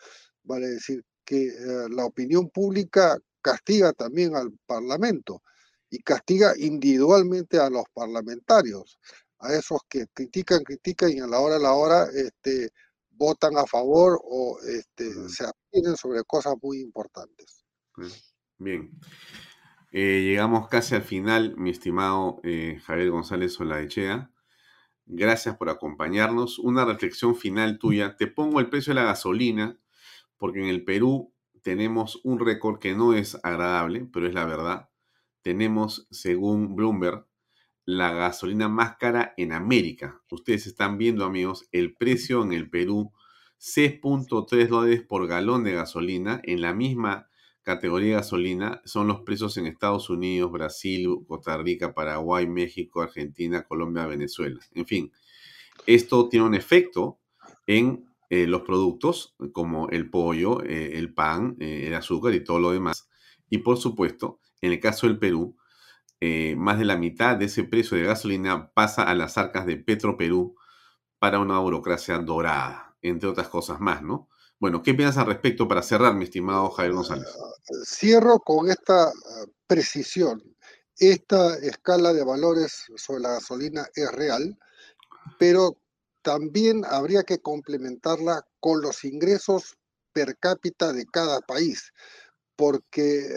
Vale 0.44 0.68
decir, 0.68 1.02
que 1.24 1.48
eh, 1.48 1.88
la 1.90 2.04
opinión 2.04 2.48
pública 2.50 3.18
castiga 3.42 3.92
también 3.92 4.36
al 4.36 4.52
Parlamento 4.66 5.42
y 5.90 5.98
castiga 6.02 6.54
individualmente 6.56 7.58
a 7.58 7.70
los 7.70 7.84
parlamentarios, 7.92 8.98
a 9.38 9.52
esos 9.52 9.80
que 9.88 10.06
critican, 10.12 10.62
critican 10.62 11.10
y 11.10 11.20
a 11.20 11.26
la 11.26 11.40
hora 11.40 11.56
a 11.56 11.60
la 11.60 11.74
hora 11.74 12.06
este, 12.14 12.70
votan 13.10 13.56
a 13.56 13.66
favor 13.66 14.20
o 14.22 14.58
este, 14.60 15.10
se 15.28 15.44
abstienen 15.44 15.96
sobre 15.96 16.22
cosas 16.24 16.54
muy 16.62 16.80
importantes. 16.80 17.64
Bien. 18.58 18.90
Eh, 19.92 20.22
llegamos 20.22 20.68
casi 20.68 20.94
al 20.94 21.02
final, 21.02 21.54
mi 21.56 21.70
estimado 21.70 22.40
eh, 22.42 22.80
Javier 22.84 23.10
González 23.10 23.54
Solaechea. 23.54 24.30
Gracias 25.06 25.56
por 25.56 25.70
acompañarnos. 25.70 26.58
Una 26.58 26.84
reflexión 26.84 27.36
final 27.36 27.78
tuya. 27.78 28.16
Te 28.16 28.26
pongo 28.26 28.60
el 28.60 28.68
precio 28.68 28.92
de 28.92 29.00
la 29.00 29.06
gasolina, 29.06 29.78
porque 30.36 30.60
en 30.60 30.66
el 30.66 30.84
Perú 30.84 31.32
tenemos 31.62 32.20
un 32.24 32.38
récord 32.38 32.78
que 32.78 32.94
no 32.94 33.14
es 33.14 33.38
agradable, 33.42 34.08
pero 34.12 34.26
es 34.26 34.34
la 34.34 34.44
verdad. 34.44 34.88
Tenemos, 35.42 36.08
según 36.10 36.74
Bloomberg, 36.74 37.26
la 37.86 38.12
gasolina 38.12 38.68
más 38.68 38.96
cara 38.96 39.32
en 39.36 39.52
América. 39.52 40.20
Ustedes 40.30 40.66
están 40.66 40.98
viendo, 40.98 41.24
amigos, 41.24 41.68
el 41.70 41.94
precio 41.94 42.42
en 42.42 42.52
el 42.52 42.68
Perú, 42.68 43.12
6.3 43.60 44.66
dólares 44.66 45.02
por 45.08 45.26
galón 45.28 45.62
de 45.62 45.72
gasolina. 45.72 46.40
En 46.42 46.60
la 46.60 46.74
misma 46.74 47.28
categoría 47.62 48.08
de 48.08 48.14
gasolina 48.16 48.82
son 48.84 49.06
los 49.06 49.20
precios 49.20 49.56
en 49.56 49.66
Estados 49.66 50.10
Unidos, 50.10 50.50
Brasil, 50.50 51.08
Costa 51.28 51.56
Rica, 51.58 51.94
Paraguay, 51.94 52.48
México, 52.48 53.02
Argentina, 53.02 53.62
Colombia, 53.62 54.06
Venezuela. 54.06 54.58
En 54.74 54.86
fin, 54.86 55.12
esto 55.86 56.28
tiene 56.28 56.44
un 56.44 56.54
efecto 56.56 57.20
en 57.68 58.04
eh, 58.30 58.48
los 58.48 58.62
productos 58.62 59.36
como 59.52 59.88
el 59.90 60.10
pollo, 60.10 60.60
eh, 60.64 60.98
el 60.98 61.14
pan, 61.14 61.56
eh, 61.60 61.84
el 61.86 61.94
azúcar 61.94 62.34
y 62.34 62.42
todo 62.42 62.58
lo 62.58 62.72
demás. 62.72 63.08
Y 63.48 63.58
por 63.58 63.76
supuesto, 63.76 64.40
en 64.60 64.72
el 64.72 64.80
caso 64.80 65.06
del 65.06 65.20
Perú, 65.20 65.56
más 66.20 66.78
de 66.78 66.84
la 66.84 66.96
mitad 66.96 67.36
de 67.36 67.46
ese 67.46 67.64
precio 67.64 67.96
de 67.96 68.04
gasolina 68.04 68.72
pasa 68.72 69.02
a 69.02 69.14
las 69.14 69.36
arcas 69.38 69.66
de 69.66 69.76
Petroperú 69.76 70.56
para 71.18 71.38
una 71.38 71.58
burocracia 71.58 72.18
dorada, 72.18 72.96
entre 73.02 73.28
otras 73.28 73.48
cosas 73.48 73.80
más, 73.80 74.02
¿no? 74.02 74.28
Bueno, 74.58 74.82
¿qué 74.82 74.94
piensas 74.94 75.18
al 75.18 75.26
respecto 75.26 75.68
para 75.68 75.82
cerrar, 75.82 76.14
mi 76.14 76.24
estimado 76.24 76.70
Javier 76.70 76.94
González? 76.94 77.28
Cierro 77.84 78.38
con 78.38 78.70
esta 78.70 79.08
ah, 79.08 79.12
precisión. 79.66 80.42
Esta 80.98 81.58
escala 81.58 82.14
de 82.14 82.24
valores 82.24 82.86
sobre 82.96 83.20
la 83.20 83.32
gasolina 83.32 83.86
es 83.94 84.10
real, 84.12 84.58
pero 85.38 85.76
también 86.22 86.84
habría 86.86 87.22
que 87.22 87.38
complementarla 87.38 88.46
con 88.60 88.80
los 88.80 89.04
ingresos 89.04 89.76
per 90.14 90.38
cápita 90.38 90.94
de 90.94 91.04
cada 91.04 91.40
país, 91.42 91.92
porque 92.56 93.28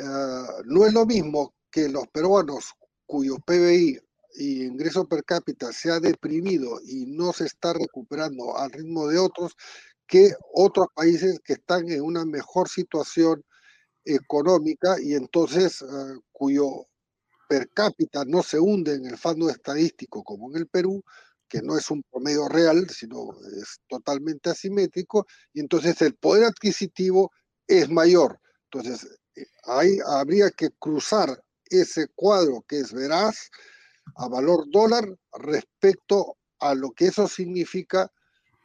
no 0.66 0.86
es 0.86 0.94
lo 0.94 1.06
mismo 1.06 1.54
que 1.72 1.90
los 1.90 2.08
peruanos 2.08 2.74
cuyo 3.06 3.38
PBI 3.38 4.00
y 4.36 4.64
ingreso 4.64 5.08
per 5.08 5.24
cápita 5.24 5.74
se 5.74 5.92
ha 5.92 6.00
deprimido 6.00 6.80
y 6.86 7.06
no 7.08 7.34
se 7.34 7.46
está 7.46 7.74
recuperando 7.74 8.58
al 8.58 8.72
ritmo 8.72 9.08
de 9.08 9.18
otros, 9.18 9.56
que 10.08 10.34
otros 10.54 10.88
países 10.94 11.40
que 11.44 11.54
están 11.54 11.90
en 11.90 12.02
una 12.02 12.26
mejor 12.26 12.70
situación 12.70 13.44
económica 14.06 14.98
y 15.02 15.14
entonces 15.14 15.82
ah, 15.82 16.16
cuyo 16.32 16.88
per 17.48 17.70
cápita 17.70 18.26
no 18.26 18.44
se 18.44 18.60
hunde 18.60 18.94
en 18.94 19.06
el 19.06 19.18
fondo 19.18 19.50
estadístico 19.50 20.24
como 20.24 20.50
en 20.52 20.58
el 20.58 20.68
Perú, 20.68 21.04
que 21.50 21.62
no 21.64 21.78
es 21.78 21.90
un 21.90 22.04
promedio 22.04 22.48
real, 22.48 22.88
sino 22.90 23.32
es 23.60 23.82
totalmente 23.88 24.52
asimétrico, 24.52 25.26
y 25.52 25.62
entonces 25.62 26.00
el 26.04 26.14
poder 26.14 26.46
adquisitivo 26.46 27.32
es 27.68 27.90
mayor. 27.90 28.40
Entonces, 28.72 29.08
eh, 29.36 29.48
ahí 29.64 29.98
habría 30.06 30.52
que 30.52 30.70
cruzar 30.78 31.44
ese 31.70 32.08
cuadro 32.16 32.64
que 32.68 32.80
es 32.80 32.94
veraz 32.94 33.50
a 34.16 34.28
valor 34.28 34.66
dólar 34.70 35.06
respecto 35.34 36.38
a 36.60 36.74
lo 36.74 36.92
que 36.92 37.08
eso 37.08 37.28
significa 37.28 38.12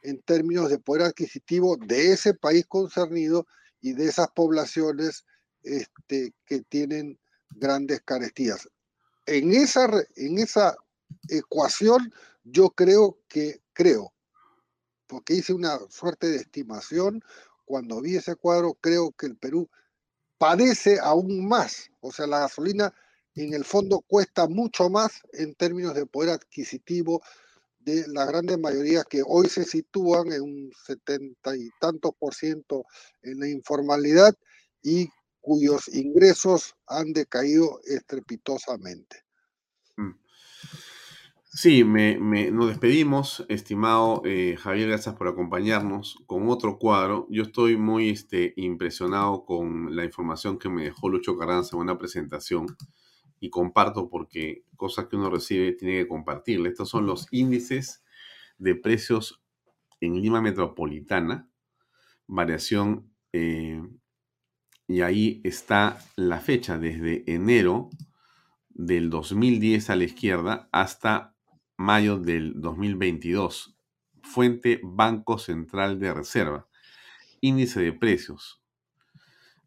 en 0.03 0.21
términos 0.21 0.69
de 0.69 0.79
poder 0.79 1.03
adquisitivo 1.03 1.77
de 1.77 2.13
ese 2.13 2.33
país 2.33 2.65
concernido 2.67 3.47
y 3.81 3.93
de 3.93 4.05
esas 4.05 4.27
poblaciones 4.35 5.25
este, 5.63 6.33
que 6.45 6.61
tienen 6.61 7.19
grandes 7.49 8.01
carestías. 8.01 8.67
En 9.25 9.53
esa, 9.53 9.89
en 10.15 10.37
esa 10.37 10.75
ecuación 11.29 12.13
yo 12.43 12.69
creo 12.69 13.17
que, 13.27 13.61
creo, 13.73 14.13
porque 15.07 15.35
hice 15.35 15.53
una 15.53 15.79
suerte 15.89 16.27
de 16.27 16.37
estimación, 16.37 17.23
cuando 17.65 18.01
vi 18.01 18.15
ese 18.15 18.35
cuadro, 18.35 18.75
creo 18.75 19.11
que 19.11 19.25
el 19.25 19.37
Perú 19.37 19.69
padece 20.37 20.99
aún 21.01 21.47
más. 21.47 21.89
O 22.01 22.11
sea, 22.11 22.27
la 22.27 22.39
gasolina 22.39 22.93
en 23.35 23.53
el 23.53 23.65
fondo 23.65 24.01
cuesta 24.07 24.47
mucho 24.47 24.89
más 24.89 25.21
en 25.33 25.55
términos 25.55 25.93
de 25.93 26.05
poder 26.05 26.31
adquisitivo 26.31 27.21
de 27.79 28.05
la 28.07 28.25
grandes 28.25 28.57
mayoría 28.57 29.03
que 29.03 29.21
hoy 29.25 29.47
se 29.47 29.63
sitúan 29.63 30.31
en 30.31 30.41
un 30.41 30.71
setenta 30.85 31.55
y 31.55 31.69
tantos 31.79 32.13
por 32.17 32.33
ciento 32.33 32.85
en 33.21 33.39
la 33.39 33.47
informalidad 33.47 34.33
y 34.81 35.09
cuyos 35.41 35.87
ingresos 35.89 36.75
han 36.87 37.13
decaído 37.13 37.79
estrepitosamente. 37.85 39.24
Sí, 41.57 41.85
me, 41.85 42.17
nos 42.51 42.67
despedimos, 42.67 43.45
estimado 43.47 44.21
eh, 44.25 44.57
Javier, 44.59 44.89
gracias 44.89 45.15
por 45.15 45.29
acompañarnos 45.29 46.17
con 46.25 46.49
otro 46.49 46.77
cuadro. 46.77 47.27
Yo 47.29 47.43
estoy 47.43 47.77
muy 47.77 48.09
este, 48.09 48.53
impresionado 48.57 49.45
con 49.45 49.95
la 49.95 50.03
información 50.03 50.59
que 50.59 50.67
me 50.67 50.83
dejó 50.83 51.07
Lucho 51.07 51.37
Carranza 51.37 51.77
en 51.77 51.83
una 51.83 51.97
presentación 51.97 52.65
y 53.39 53.49
comparto 53.49 54.09
porque 54.09 54.65
cosas 54.75 55.05
que 55.05 55.15
uno 55.15 55.29
recibe 55.29 55.71
tiene 55.71 55.99
que 55.99 56.09
compartirle. 56.09 56.67
Estos 56.67 56.89
son 56.89 57.05
los 57.05 57.25
índices 57.31 58.03
de 58.57 58.75
precios 58.75 59.41
en 60.01 60.21
Lima 60.21 60.41
Metropolitana, 60.41 61.49
variación, 62.27 63.13
eh, 63.31 63.81
y 64.89 64.99
ahí 64.99 65.39
está 65.45 65.99
la 66.17 66.41
fecha 66.41 66.77
desde 66.77 67.23
enero 67.33 67.91
del 68.71 69.09
2010 69.09 69.89
a 69.89 69.95
la 69.95 70.03
izquierda 70.03 70.67
hasta 70.73 71.34
mayo 71.77 72.17
del 72.17 72.53
2022. 72.61 73.77
Fuente 74.23 74.79
Banco 74.83 75.37
Central 75.37 75.99
de 75.99 76.13
Reserva. 76.13 76.67
Índice 77.41 77.81
de 77.81 77.93
precios. 77.93 78.61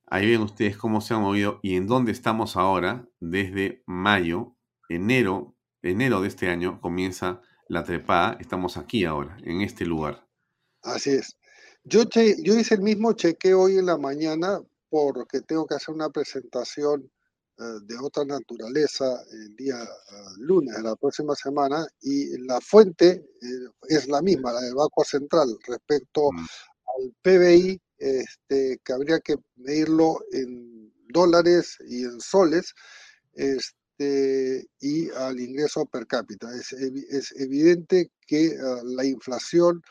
Ahí 0.06 0.30
ven 0.30 0.40
ustedes 0.40 0.76
cómo 0.76 1.00
se 1.00 1.14
han 1.14 1.22
movido 1.22 1.60
y 1.62 1.76
en 1.76 1.86
dónde 1.86 2.12
estamos 2.12 2.56
ahora 2.56 3.06
desde 3.20 3.82
mayo, 3.86 4.56
enero, 4.88 5.54
enero 5.82 6.22
de 6.22 6.28
este 6.28 6.48
año 6.48 6.80
comienza 6.80 7.42
la 7.68 7.84
trepada. 7.84 8.38
Estamos 8.40 8.78
aquí 8.78 9.04
ahora, 9.04 9.36
en 9.42 9.60
este 9.60 9.84
lugar. 9.84 10.26
Así 10.82 11.10
es. 11.10 11.36
Yo, 11.84 12.04
yo 12.04 12.58
hice 12.58 12.74
el 12.74 12.82
mismo 12.82 13.12
cheque 13.12 13.54
hoy 13.54 13.76
en 13.76 13.86
la 13.86 13.98
mañana 13.98 14.60
porque 14.88 15.40
tengo 15.42 15.66
que 15.66 15.74
hacer 15.74 15.94
una 15.94 16.10
presentación 16.10 17.10
de 17.58 17.96
otra 17.98 18.24
naturaleza 18.24 19.20
el 19.32 19.56
día 19.56 19.82
eh, 19.82 20.14
lunes 20.38 20.76
de 20.76 20.82
la 20.82 20.94
próxima 20.94 21.34
semana 21.34 21.84
y 22.00 22.38
la 22.46 22.60
fuente 22.60 23.08
eh, 23.10 23.46
es 23.88 24.06
la 24.06 24.22
misma, 24.22 24.52
la 24.52 24.60
del 24.60 24.76
Banco 24.76 25.02
Central, 25.02 25.58
respecto 25.66 26.30
mm. 26.30 26.38
al 26.38 27.14
PBI 27.20 27.80
este, 27.98 28.78
que 28.84 28.92
habría 28.92 29.18
que 29.18 29.36
medirlo 29.56 30.20
en 30.30 30.92
dólares 31.08 31.78
y 31.88 32.04
en 32.04 32.20
soles, 32.20 32.74
este, 33.32 34.68
y 34.78 35.10
al 35.10 35.40
ingreso 35.40 35.84
per 35.86 36.06
cápita. 36.06 36.54
Es, 36.54 36.72
es 36.72 37.34
evidente 37.40 38.12
que 38.24 38.56
la 38.84 39.04
inflación 39.04 39.82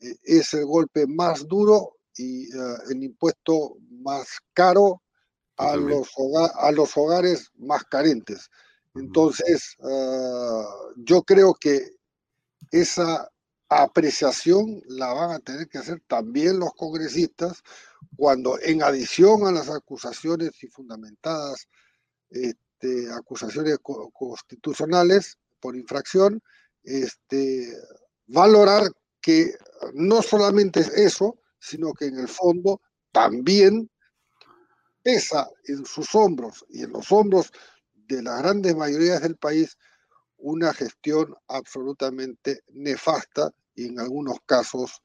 eh, 0.00 0.16
es 0.24 0.54
el 0.54 0.64
golpe 0.64 1.06
más 1.06 1.46
duro 1.46 1.98
y 2.18 2.48
el 2.90 3.04
impuesto 3.04 3.76
más 3.90 4.26
caro 4.54 5.02
a 5.56 5.76
los, 5.76 6.08
a 6.54 6.72
los 6.72 6.96
hogares 6.96 7.50
más 7.56 7.84
carentes. 7.84 8.50
Entonces, 8.94 9.76
ah, 9.82 10.64
yo 10.96 11.22
creo 11.22 11.54
que 11.54 11.90
esa 12.70 13.30
apreciación 13.68 14.82
la 14.86 15.12
van 15.12 15.30
a 15.32 15.38
tener 15.40 15.68
que 15.68 15.78
hacer 15.78 16.00
también 16.06 16.58
los 16.58 16.72
congresistas 16.74 17.62
cuando 18.16 18.58
en 18.60 18.82
adición 18.82 19.46
a 19.46 19.52
las 19.52 19.68
acusaciones 19.68 20.62
y 20.62 20.68
fundamentadas 20.68 21.68
este, 22.30 23.12
acusaciones 23.12 23.78
constitucionales 24.12 25.38
por 25.60 25.76
infracción, 25.76 26.42
este, 26.84 27.72
valorar 28.26 28.90
que 29.20 29.54
no 29.94 30.22
solamente 30.22 30.80
es 30.80 30.88
eso, 30.90 31.38
sino 31.58 31.92
que 31.92 32.06
en 32.06 32.18
el 32.18 32.28
fondo 32.28 32.80
también 33.10 33.90
pesa 35.06 35.48
en 35.68 35.84
sus 35.84 36.12
hombros 36.16 36.66
y 36.68 36.82
en 36.82 36.90
los 36.90 37.12
hombros 37.12 37.52
de 37.94 38.24
las 38.24 38.42
grandes 38.42 38.74
mayorías 38.74 39.22
del 39.22 39.36
país 39.36 39.78
una 40.38 40.74
gestión 40.74 41.32
absolutamente 41.46 42.62
nefasta 42.72 43.52
y 43.76 43.86
en 43.86 44.00
algunos 44.00 44.38
casos 44.46 45.00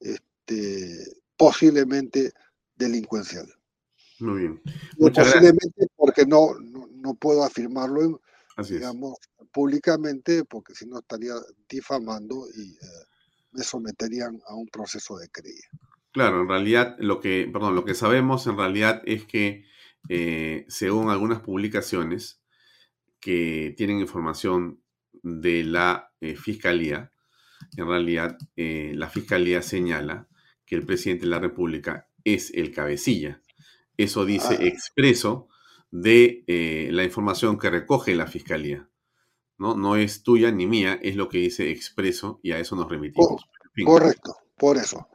este, 0.00 0.98
posiblemente 1.36 2.32
delincuencial. 2.74 3.46
Muy 4.18 4.40
bien. 4.40 4.62
posiblemente 4.98 5.86
porque 5.94 6.26
no, 6.26 6.54
no, 6.58 7.14
puedo 7.14 7.44
afirmarlo, 7.44 8.20
digamos, 8.68 9.16
públicamente, 9.52 10.44
porque 10.44 10.74
si 10.74 10.86
no 10.86 10.98
estaría 10.98 11.34
difamando 11.68 12.48
y 12.56 12.72
eh, 12.72 13.04
me 13.52 13.62
someterían 13.62 14.42
a 14.48 14.56
un 14.56 14.66
proceso 14.66 15.16
de 15.18 15.28
creía. 15.28 15.68
Claro, 16.16 16.40
en 16.40 16.48
realidad 16.48 16.96
lo 16.98 17.20
que, 17.20 17.46
perdón, 17.52 17.74
lo 17.74 17.84
que 17.84 17.92
sabemos 17.92 18.46
en 18.46 18.56
realidad 18.56 19.02
es 19.04 19.26
que 19.26 19.66
eh, 20.08 20.64
según 20.66 21.10
algunas 21.10 21.40
publicaciones 21.40 22.40
que 23.20 23.74
tienen 23.76 24.00
información 24.00 24.80
de 25.12 25.62
la 25.62 26.14
eh, 26.22 26.34
fiscalía, 26.34 27.12
en 27.76 27.86
realidad 27.86 28.38
eh, 28.56 28.92
la 28.94 29.10
fiscalía 29.10 29.60
señala 29.60 30.26
que 30.64 30.76
el 30.76 30.86
presidente 30.86 31.26
de 31.26 31.32
la 31.32 31.38
República 31.38 32.08
es 32.24 32.50
el 32.54 32.72
cabecilla. 32.72 33.42
Eso 33.98 34.24
dice 34.24 34.56
ah. 34.58 34.64
expreso 34.64 35.48
de 35.90 36.88
la 36.92 37.04
información 37.04 37.58
que 37.58 37.68
recoge 37.68 38.14
la 38.14 38.26
fiscalía. 38.26 38.88
¿no? 39.58 39.76
no 39.76 39.96
es 39.96 40.22
tuya 40.22 40.50
ni 40.50 40.66
mía, 40.66 40.98
es 41.02 41.14
lo 41.14 41.28
que 41.28 41.36
dice 41.36 41.70
expreso 41.70 42.40
y 42.42 42.52
a 42.52 42.58
eso 42.58 42.74
nos 42.74 42.88
remitimos. 42.88 43.44
correcto, 43.84 44.34
por 44.56 44.78
eso. 44.78 45.10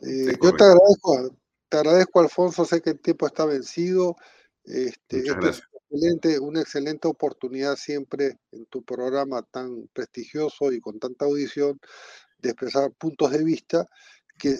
Eh, 0.00 0.36
yo 0.42 0.52
te 0.52 0.64
agradezco, 0.64 1.36
te 1.68 1.76
agradezco, 1.76 2.20
Alfonso, 2.20 2.64
sé 2.64 2.80
que 2.80 2.90
el 2.90 3.00
tiempo 3.00 3.26
está 3.26 3.44
vencido. 3.44 4.16
Este, 4.64 5.18
es 5.20 5.62
excelente, 5.90 6.38
una 6.38 6.60
excelente 6.60 7.08
oportunidad 7.08 7.76
siempre 7.76 8.38
en 8.52 8.66
tu 8.66 8.82
programa 8.82 9.42
tan 9.42 9.88
prestigioso 9.92 10.72
y 10.72 10.80
con 10.80 10.98
tanta 10.98 11.24
audición 11.24 11.80
de 12.38 12.50
expresar 12.50 12.92
puntos 12.92 13.30
de 13.30 13.42
vista 13.42 13.86
que 14.38 14.50
eh, 14.50 14.56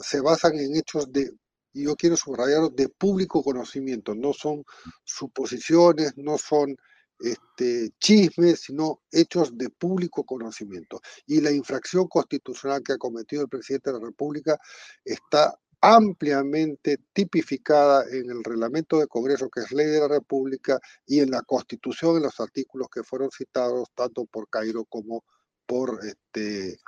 se 0.00 0.20
basan 0.20 0.56
en 0.56 0.76
hechos 0.76 1.12
de, 1.12 1.32
y 1.72 1.84
yo 1.84 1.96
quiero 1.96 2.16
subrayar, 2.16 2.70
de 2.72 2.88
público 2.88 3.42
conocimiento, 3.42 4.14
no 4.14 4.32
son 4.32 4.64
suposiciones, 5.04 6.16
no 6.16 6.38
son 6.38 6.76
este, 7.20 7.90
chismes, 7.98 8.60
sino 8.60 9.02
hechos 9.10 9.56
de 9.56 9.70
público 9.70 10.24
conocimiento. 10.24 11.00
Y 11.26 11.40
la 11.40 11.50
infracción 11.50 12.08
constitucional 12.08 12.82
que 12.82 12.92
ha 12.92 12.98
cometido 12.98 13.42
el 13.42 13.48
presidente 13.48 13.90
de 13.90 13.98
la 13.98 14.06
República 14.06 14.58
está 15.04 15.58
ampliamente 15.80 16.98
tipificada 17.12 18.04
en 18.10 18.30
el 18.30 18.42
reglamento 18.42 18.98
de 18.98 19.06
Congreso, 19.06 19.48
que 19.48 19.60
es 19.60 19.72
ley 19.72 19.86
de 19.86 20.00
la 20.00 20.08
República, 20.08 20.80
y 21.06 21.20
en 21.20 21.30
la 21.30 21.42
Constitución, 21.42 22.16
en 22.16 22.24
los 22.24 22.40
artículos 22.40 22.88
que 22.92 23.04
fueron 23.04 23.30
citados 23.30 23.88
tanto 23.94 24.24
por 24.26 24.48
Cairo 24.48 24.84
como 24.84 25.24
por 25.66 26.00
este, 26.04 26.78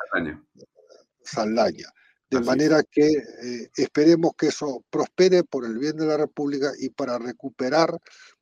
Saldaña. 1.23 1.89
De 2.31 2.41
manera 2.41 2.85
que 2.85 3.09
eh, 3.09 3.71
esperemos 3.77 4.33
que 4.39 4.47
eso 4.47 4.85
prospere 4.89 5.43
por 5.43 5.65
el 5.65 5.77
bien 5.79 5.97
de 5.97 6.07
la 6.07 6.17
República 6.17 6.71
y 6.79 6.89
para 6.91 7.19
recuperar, 7.19 7.99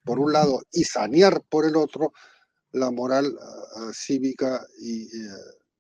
por 0.09 0.19
un 0.19 0.33
lado, 0.33 0.63
y 0.73 0.85
sanear 0.85 1.43
por 1.49 1.67
el 1.67 1.77
otro, 1.77 2.13
la 2.73 2.91
moral 2.91 3.37
ah, 3.41 3.91
cívica 3.93 4.67
y 4.81 5.03
eh, 5.03 5.31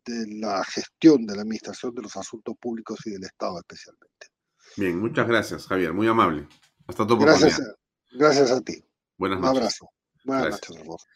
de 0.04 0.26
la 0.40 0.62
gestión 0.64 1.26
de 1.26 1.34
la 1.34 1.42
administración 1.42 1.94
de 1.94 2.02
los 2.02 2.16
asuntos 2.16 2.54
públicos 2.60 2.98
y 3.06 3.10
del 3.10 3.24
Estado 3.24 3.58
especialmente. 3.58 4.26
Bien, 4.76 4.98
muchas 4.98 5.26
gracias, 5.26 5.66
Javier. 5.66 5.92
Muy 5.92 6.06
amable. 6.06 6.46
Hasta 6.86 7.06
todo 7.06 7.18
gracias, 7.18 7.60
gracias 8.12 8.50
a 8.50 8.60
ti. 8.60 8.84
Buenas 9.16 9.40
noches. 9.40 9.52
Un 9.52 9.56
abrazo. 9.58 9.90
Buenas 10.24 10.50
noches, 10.50 11.06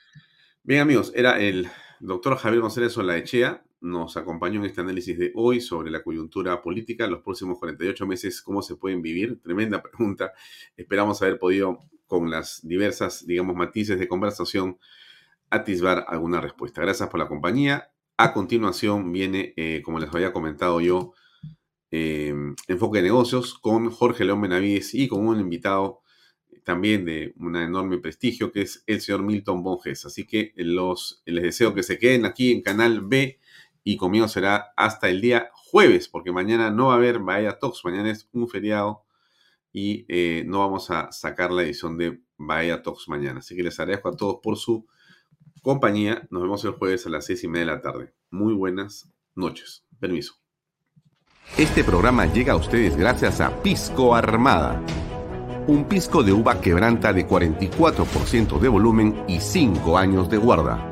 Bien, 0.62 0.80
amigos, 0.80 1.12
era 1.14 1.39
el 1.40 1.70
doctor 2.01 2.36
Javier 2.36 2.62
González 2.62 2.97
Olaechea, 2.97 3.64
nos 3.83 4.17
acompañó 4.17 4.61
en 4.61 4.67
este 4.67 4.81
análisis 4.81 5.19
de 5.19 5.33
hoy 5.35 5.61
sobre 5.61 5.91
la 5.91 6.03
coyuntura 6.03 6.63
política, 6.63 7.07
los 7.09 7.21
próximos 7.21 7.59
48 7.59 8.07
meses, 8.07 8.41
cómo 8.41 8.63
se 8.63 8.77
pueden 8.77 9.03
vivir. 9.03 9.41
Tremenda 9.43 9.83
pregunta. 9.93 10.33
Esperamos 10.77 11.21
haber 11.21 11.39
podido, 11.39 11.81
con 12.07 12.31
las 12.31 12.67
diversas, 12.67 13.27
digamos, 13.27 13.57
matices 13.57 13.99
de 13.99 14.07
conversación, 14.07 14.79
atisbar 15.51 16.05
alguna 16.09 16.41
respuesta. 16.41 16.81
Gracias 16.81 17.09
por 17.09 17.19
la 17.19 17.29
compañía. 17.29 17.91
A 18.17 18.33
continuación 18.33 19.13
viene, 19.13 19.53
eh, 19.57 19.83
como 19.85 19.99
les 19.99 20.15
había 20.15 20.33
comentado 20.33 20.81
yo, 20.81 21.13
eh, 21.91 22.35
Enfoque 22.69 22.99
de 22.99 23.05
Negocios 23.05 23.55
con 23.55 23.91
Jorge 23.91 24.25
León 24.25 24.41
Benavides 24.41 24.95
y 24.95 25.09
con 25.09 25.27
un 25.27 25.41
invitado 25.41 26.03
también 26.65 27.05
de 27.05 27.35
un 27.37 27.57
enorme 27.57 27.99
prestigio, 27.99 28.53
que 28.53 28.63
es 28.63 28.85
el 28.87 29.01
señor 29.01 29.23
Milton 29.23 29.63
Bonges. 29.63 30.07
Así 30.07 30.27
que 30.27 30.53
los, 30.57 31.23
les 31.27 31.43
deseo 31.43 31.75
que 31.75 31.83
se 31.83 31.99
queden 31.99 32.25
aquí 32.25 32.53
en 32.53 32.63
Canal 32.63 33.01
B 33.01 33.41
y 33.85 33.97
conmigo 33.97 34.29
será 34.29 34.73
hasta 34.77 35.09
el 35.09 35.21
día 35.21 35.51
jueves, 35.55 36.09
porque 36.09 36.33
mañana 36.33 36.71
no 36.71 36.89
va 36.89 36.95
a 36.95 36.97
haber 36.97 37.19
Bahía 37.19 37.59
Talks, 37.59 37.85
mañana 37.85 38.11
es 38.11 38.29
un 38.33 38.49
feriado 38.49 39.05
y 39.73 40.05
eh, 40.09 40.45
no 40.47 40.61
vamos 40.61 40.91
a 40.91 41.11
sacar 41.13 41.51
la 41.51 41.63
edición 41.63 41.97
de 41.97 42.21
Bahía 42.37 42.83
Talks 42.83 43.09
mañana. 43.09 43.41
Así 43.41 43.57
que 43.57 43.63
les 43.63 43.79
agradezco 43.81 44.11
a 44.11 44.17
todos 44.17 44.37
por 44.43 44.57
su 44.57 44.87
compañía. 45.63 46.27
Nos 46.31 46.43
vemos 46.43 46.65
el 46.65 46.73
jueves 46.73 47.07
a 47.07 47.11
las 47.11 47.27
seis 47.27 47.43
y 47.45 47.49
media 47.49 47.67
de 47.67 47.73
la 47.73 47.81
tarde. 47.81 48.13
Muy 48.31 48.55
buenas 48.55 49.11
noches. 49.35 49.85
Permiso. 49.99 50.35
Este 51.57 51.83
programa 51.83 52.27
llega 52.27 52.53
a 52.53 52.57
ustedes 52.57 52.97
gracias 52.97 53.41
a 53.41 53.63
Pisco 53.63 54.15
Armada. 54.15 54.81
Un 55.67 55.89
pisco 55.89 56.23
de 56.23 56.33
uva 56.33 56.61
quebranta 56.61 57.13
de 57.13 57.27
44% 57.27 58.59
de 58.59 58.69
volumen 58.69 59.25
y 59.29 59.41
5 59.41 59.97
años 59.97 60.29
de 60.29 60.37
guarda 60.37 60.91